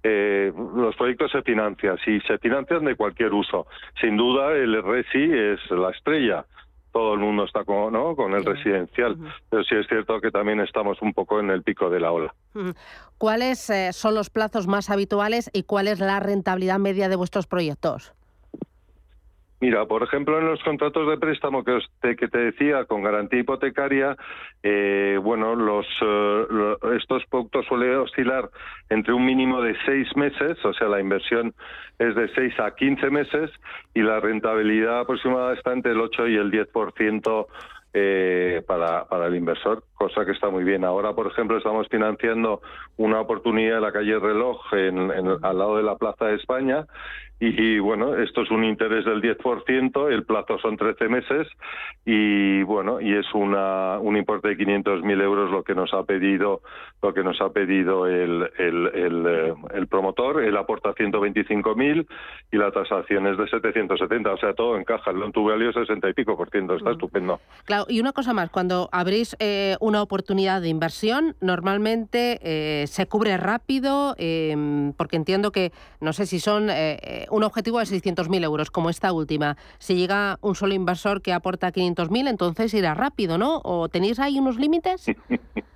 los 0.03 0.97
proyectos 0.97 1.33
se 1.33 1.43
financian, 1.43 1.99
si 2.03 2.19
se 2.21 2.39
financian 2.39 2.83
de 2.87 2.97
cualquier 2.97 3.35
uso. 3.35 3.67
Sin 4.01 4.17
duda, 4.17 4.53
el 4.53 4.83
RESI 4.83 5.33
es 5.35 5.71
la 5.71 5.91
estrella 5.91 6.47
todo 6.95 7.15
el 7.15 7.19
mundo 7.19 7.45
está 7.45 7.65
con, 7.65 7.93
¿no? 7.93 8.15
con 8.15 8.35
el 8.35 8.45
residencial, 8.45 9.19
pero 9.51 9.65
sí 9.65 9.75
es 9.75 9.85
cierto 9.89 10.21
que 10.21 10.31
también 10.31 10.61
estamos 10.61 11.03
un 11.03 11.13
poco 11.13 11.41
en 11.41 11.51
el 11.51 11.65
pico 11.65 11.91
de 11.91 11.99
la 11.99 12.13
ola. 12.13 12.33
¿Cuáles 13.19 13.69
eh, 13.69 13.93
son 13.93 14.15
los 14.15 14.31
plazos 14.31 14.69
más 14.69 14.91
habituales 14.91 15.51
y 15.53 15.65
cuál 15.65 15.89
es 15.89 15.99
la 15.99 16.21
rentabilidad 16.21 16.79
media 16.79 17.09
de 17.09 17.17
vuestros 17.17 17.49
proyectos? 17.49 18.15
Mira, 19.61 19.87
por 19.87 20.03
ejemplo, 20.03 20.39
en 20.39 20.47
los 20.47 20.63
contratos 20.63 21.09
de 21.09 21.17
préstamo 21.17 21.65
que, 21.65 21.79
que 22.17 22.29
te 22.29 22.39
decía 22.39 22.85
con 22.85 23.03
garantía 23.03 23.41
hipotecaria, 23.41 24.17
eh, 24.63 25.19
bueno, 25.23 25.55
los, 25.55 25.87
eh, 26.03 26.77
estos 26.97 27.25
productos 27.27 27.65
suelen 27.67 27.97
oscilar 27.97 28.51
entre 28.91 29.15
un 29.15 29.25
mínimo 29.25 29.63
de 29.63 29.77
seis 29.87 30.09
meses, 30.17 30.63
o 30.65 30.75
sea, 30.75 30.89
la 30.89 31.01
inversión 31.01 31.55
es 31.99 32.15
de 32.15 32.29
seis 32.35 32.53
a 32.59 32.75
quince 32.75 33.09
meses 33.11 33.51
y 33.95 34.03
la 34.03 34.21
rentabilidad 34.21 35.01
aproximada 35.01 35.55
está 35.55 35.73
entre 35.73 35.93
el 35.93 36.01
8 36.01 36.29
y 36.29 36.37
el 36.37 36.51
10% 36.51 37.47
eh, 37.95 38.63
para, 38.67 39.05
para 39.05 39.29
el 39.29 39.37
inversor, 39.37 39.85
cosa 40.09 40.25
que 40.27 40.33
está 40.33 40.51
muy 40.51 40.65
bien. 40.65 40.85
Ahora, 40.85 41.15
por 41.15 41.27
ejemplo, 41.27 41.57
estamos 41.57 41.89
financiando 41.89 42.61
una 42.97 43.21
oportunidad 43.21 43.79
en 43.79 43.83
la 43.83 43.93
calle 43.93 44.19
Reloj, 44.19 44.61
en, 44.73 45.11
al 45.11 45.59
lado 45.59 45.77
de 45.77 45.83
la 45.83 45.97
Plaza 45.97 46.27
de 46.27 46.37
España, 46.37 46.87
y, 47.41 47.79
bueno, 47.79 48.15
esto 48.15 48.43
es 48.43 48.51
un 48.51 48.65
interés 48.65 49.05
del 49.05 49.21
10%, 49.21 50.11
el 50.11 50.25
plazo 50.25 50.59
son 50.61 50.77
13 50.77 51.09
meses 51.09 51.49
y 52.05 52.63
bueno, 52.63 53.01
y 53.01 53.13
es 53.13 53.27
una, 53.35 53.99
un 53.99 54.17
importe 54.17 54.49
de 54.49 54.57
500.000 54.57 55.23
euros 55.23 55.51
lo 55.51 55.63
que 55.63 55.75
nos 55.75 55.93
ha 55.93 56.05
pedido 56.05 56.63
lo 57.03 57.13
que 57.13 57.23
nos 57.23 57.39
ha 57.43 57.51
pedido 57.51 58.07
el, 58.07 58.51
el, 58.57 58.87
el, 58.95 59.27
eh, 59.27 59.55
el 59.75 59.87
promotor, 59.89 60.43
él 60.43 60.57
aporta 60.57 60.95
125.000 60.95 62.07
y 62.51 62.57
la 62.57 62.71
tasación 62.71 63.27
es 63.27 63.37
de 63.37 63.47
770, 63.47 64.33
o 64.33 64.39
sea, 64.39 64.55
todo 64.55 64.79
encaja, 64.79 65.11
el 65.11 65.19
loan 65.19 65.33
to 65.33 65.45
value 65.45 65.71
60 65.71 66.09
y 66.09 66.15
pico 66.15 66.35
por 66.37 66.49
ciento, 66.49 66.77
está 66.77 66.93
estupendo. 66.93 67.41
Claro, 67.67 67.85
y 67.89 68.01
una 68.01 68.13
cosa 68.13 68.33
más, 68.33 68.49
cuando 68.49 68.89
abrís 68.91 69.37
eh, 69.39 69.77
una 69.95 70.03
oportunidad 70.03 70.61
de 70.61 70.69
inversión, 70.69 71.37
normalmente 71.41 72.39
eh, 72.43 72.87
se 72.87 73.07
cubre 73.07 73.37
rápido, 73.37 74.15
em, 74.19 74.93
porque 74.95 75.17
entiendo 75.17 75.53
que, 75.53 75.73
no 76.01 76.13
sé 76.13 76.27
si 76.27 76.41
son 76.41 76.69
un 77.31 77.45
objetivo 77.45 77.79
de 77.79 77.87
600.000 77.87 78.45
euros, 78.45 78.71
como 78.71 78.91
esta 78.91 79.13
última. 79.13 79.57
Si 79.79 79.95
llega 79.95 80.39
un 80.41 80.55
solo 80.55 80.75
inversor 80.75 81.23
que 81.23 81.33
aporta 81.33 81.73
500.000, 81.73 82.29
entonces 82.29 82.75
irá 82.75 82.95
rápido, 82.95 83.39
¿no? 83.39 83.61
¿O 83.65 83.89
tenéis 83.89 84.19
ahí 84.19 84.39
unos 84.39 84.57
límites? 84.57 85.07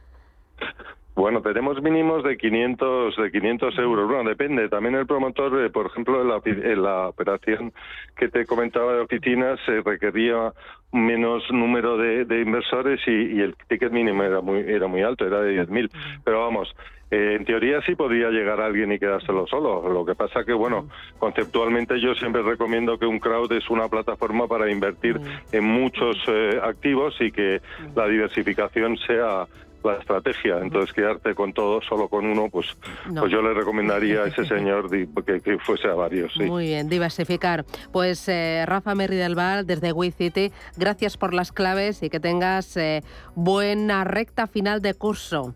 Bueno, 1.19 1.43
tenemos 1.43 1.83
mínimos 1.83 2.23
de 2.23 2.37
500 2.37 3.17
de 3.17 3.33
500 3.33 3.77
euros. 3.81 4.07
Bueno, 4.07 4.29
depende. 4.29 4.69
También 4.69 4.95
el 4.95 5.05
promotor, 5.05 5.65
eh, 5.65 5.69
por 5.69 5.87
ejemplo, 5.87 6.23
en 6.23 6.29
la, 6.29 6.41
en 6.45 6.81
la, 6.81 7.09
operación 7.09 7.73
que 8.17 8.29
te 8.29 8.47
comentaba 8.47 8.93
de 8.93 9.01
oficinas, 9.01 9.59
se 9.67 9.81
requería 9.81 10.53
menos 10.93 11.43
número 11.51 11.97
de, 11.97 12.41
inversores 12.41 13.01
y, 13.07 13.41
el 13.41 13.55
ticket 13.69 13.93
mínimo 13.93 14.23
era 14.23 14.41
muy 14.41 14.61
era 14.61 14.87
muy 14.87 15.03
alto, 15.03 15.27
era 15.27 15.41
de 15.41 15.63
10.000. 15.67 15.91
Pero 16.25 16.41
vamos, 16.41 16.75
eh, 17.11 17.37
en 17.39 17.45
teoría 17.45 17.81
sí 17.83 17.95
podría 17.95 18.31
llegar 18.31 18.61
alguien 18.61 18.93
y 18.93 18.99
quedárselo 18.99 19.47
solo. 19.47 19.89
Lo 19.89 20.05
que 20.05 20.15
pasa 20.15 20.45
que, 20.45 20.53
bueno, 20.53 20.89
conceptualmente 21.19 22.01
yo 22.01 22.15
siempre 22.15 22.43
recomiendo 22.43 22.99
que 22.99 23.07
un 23.07 23.19
crowd 23.19 23.51
es 23.53 23.69
una 23.71 23.89
plataforma 23.89 24.47
para 24.47 24.71
invertir 24.71 25.21
en 25.53 25.65
muchos 25.65 26.17
eh, 26.29 26.61
activos 26.63 27.15
y 27.21 27.31
que 27.31 27.61
la 27.95 28.07
diversificación 28.07 28.97
sea 28.99 29.47
la 29.85 29.95
estrategia. 29.95 30.59
Entonces, 30.61 30.93
quedarte 30.93 31.35
con 31.35 31.53
todo, 31.53 31.81
solo 31.83 32.09
con 32.09 32.27
uno, 32.27 32.49
pues, 32.51 32.77
pues 33.17 33.31
yo 33.31 33.43
le 33.43 33.55
recomendaría 33.55 34.23
a 34.23 34.27
ese 34.29 34.45
señor 34.47 34.91
que, 34.91 35.59
fuese 35.59 35.89
a 35.89 35.95
varios. 35.95 36.37
Muy 36.37 36.67
bien, 36.67 36.89
diversificar. 36.89 37.65
Pues 37.93 38.29
eh, 38.29 38.65
Rafa 38.67 38.95
Merri 38.95 39.17
del 39.17 39.35
Val, 39.35 39.67
desde 39.67 39.93
City, 40.13 40.53
gracias 40.77 41.17
por 41.17 41.35
las 41.35 41.53
claves 41.53 42.03
y 42.03 42.11
que 42.11 42.21
tengas 42.21 42.77
eh, 42.77 43.03
buena 43.35 44.05
recta 44.05 44.47
final 44.47 44.81
de 44.81 44.95
curso. 44.95 45.55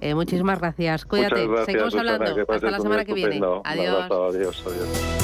Eh, 0.00 0.14
muchísimas 0.14 0.58
gracias. 0.58 1.04
Cuídate. 1.04 1.46
Seguimos 1.64 1.94
hablando. 1.94 2.44
Hasta 2.48 2.70
la 2.70 2.80
semana 2.80 3.04
que 3.04 3.14
viene. 3.14 3.40
Adiós. 3.64 4.10
adiós. 4.10 4.64
adiós. 4.66 5.23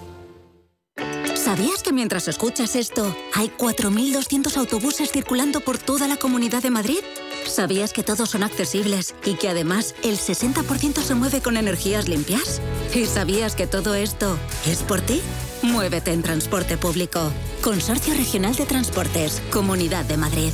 ¿Sabías 1.51 1.83
que 1.83 1.91
mientras 1.91 2.29
escuchas 2.29 2.77
esto, 2.77 3.13
hay 3.33 3.49
4.200 3.49 4.55
autobuses 4.55 5.11
circulando 5.11 5.59
por 5.59 5.77
toda 5.77 6.07
la 6.07 6.15
Comunidad 6.15 6.63
de 6.63 6.69
Madrid? 6.69 6.99
¿Sabías 7.45 7.91
que 7.91 8.03
todos 8.03 8.29
son 8.29 8.43
accesibles 8.43 9.15
y 9.25 9.33
que 9.33 9.49
además 9.49 9.93
el 10.01 10.17
60% 10.17 11.01
se 11.01 11.13
mueve 11.13 11.41
con 11.41 11.57
energías 11.57 12.07
limpias? 12.07 12.61
¿Y 12.95 13.05
sabías 13.05 13.55
que 13.55 13.67
todo 13.67 13.95
esto 13.95 14.37
es 14.65 14.81
por 14.83 15.01
ti? 15.01 15.21
Muévete 15.61 16.13
en 16.13 16.23
transporte 16.23 16.77
público. 16.77 17.33
Consorcio 17.61 18.13
Regional 18.13 18.55
de 18.55 18.65
Transportes, 18.65 19.41
Comunidad 19.51 20.05
de 20.05 20.15
Madrid. 20.15 20.53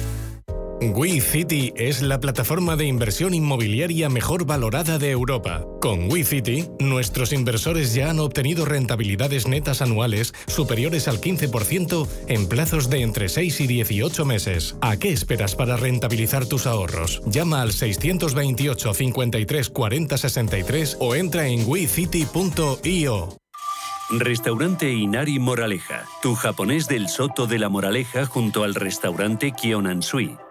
WeCity 0.79 1.73
es 1.75 2.03
la 2.03 2.19
plataforma 2.19 2.75
de 2.75 2.85
inversión 2.85 3.33
inmobiliaria 3.33 4.09
mejor 4.09 4.45
valorada 4.45 4.99
de 4.99 5.09
Europa. 5.09 5.65
Con 5.81 6.09
WeCity, 6.09 6.69
nuestros 6.79 7.33
inversores 7.33 7.95
ya 7.95 8.11
han 8.11 8.19
obtenido 8.19 8.63
rentabilidades 8.63 9.47
netas 9.47 9.81
anuales 9.81 10.35
superiores 10.45 11.07
al 11.07 11.19
15% 11.19 12.07
en 12.27 12.47
plazos 12.47 12.91
de 12.91 13.01
entre 13.01 13.27
6 13.27 13.61
y 13.61 13.67
18 13.67 14.25
meses. 14.25 14.75
¿A 14.81 14.97
qué 14.97 15.11
esperas 15.11 15.55
para 15.55 15.77
rentabilizar 15.77 16.45
tus 16.45 16.67
ahorros? 16.67 17.23
Llama 17.25 17.63
al 17.63 17.71
628 17.71 18.93
53 18.93 19.69
40 19.69 20.17
63 20.17 20.97
o 20.99 21.15
entra 21.15 21.47
en 21.47 21.67
wecity.io. 21.67 23.37
Restaurante 24.09 24.93
Inari 24.93 25.37
Moraleja, 25.37 26.05
tu 26.21 26.35
japonés 26.35 26.87
del 26.87 27.09
Soto 27.09 27.45
de 27.45 27.59
la 27.59 27.67
Moraleja 27.67 28.25
junto 28.25 28.63
al 28.63 28.73
restaurante 28.73 29.51
Kionansui. 29.51 30.37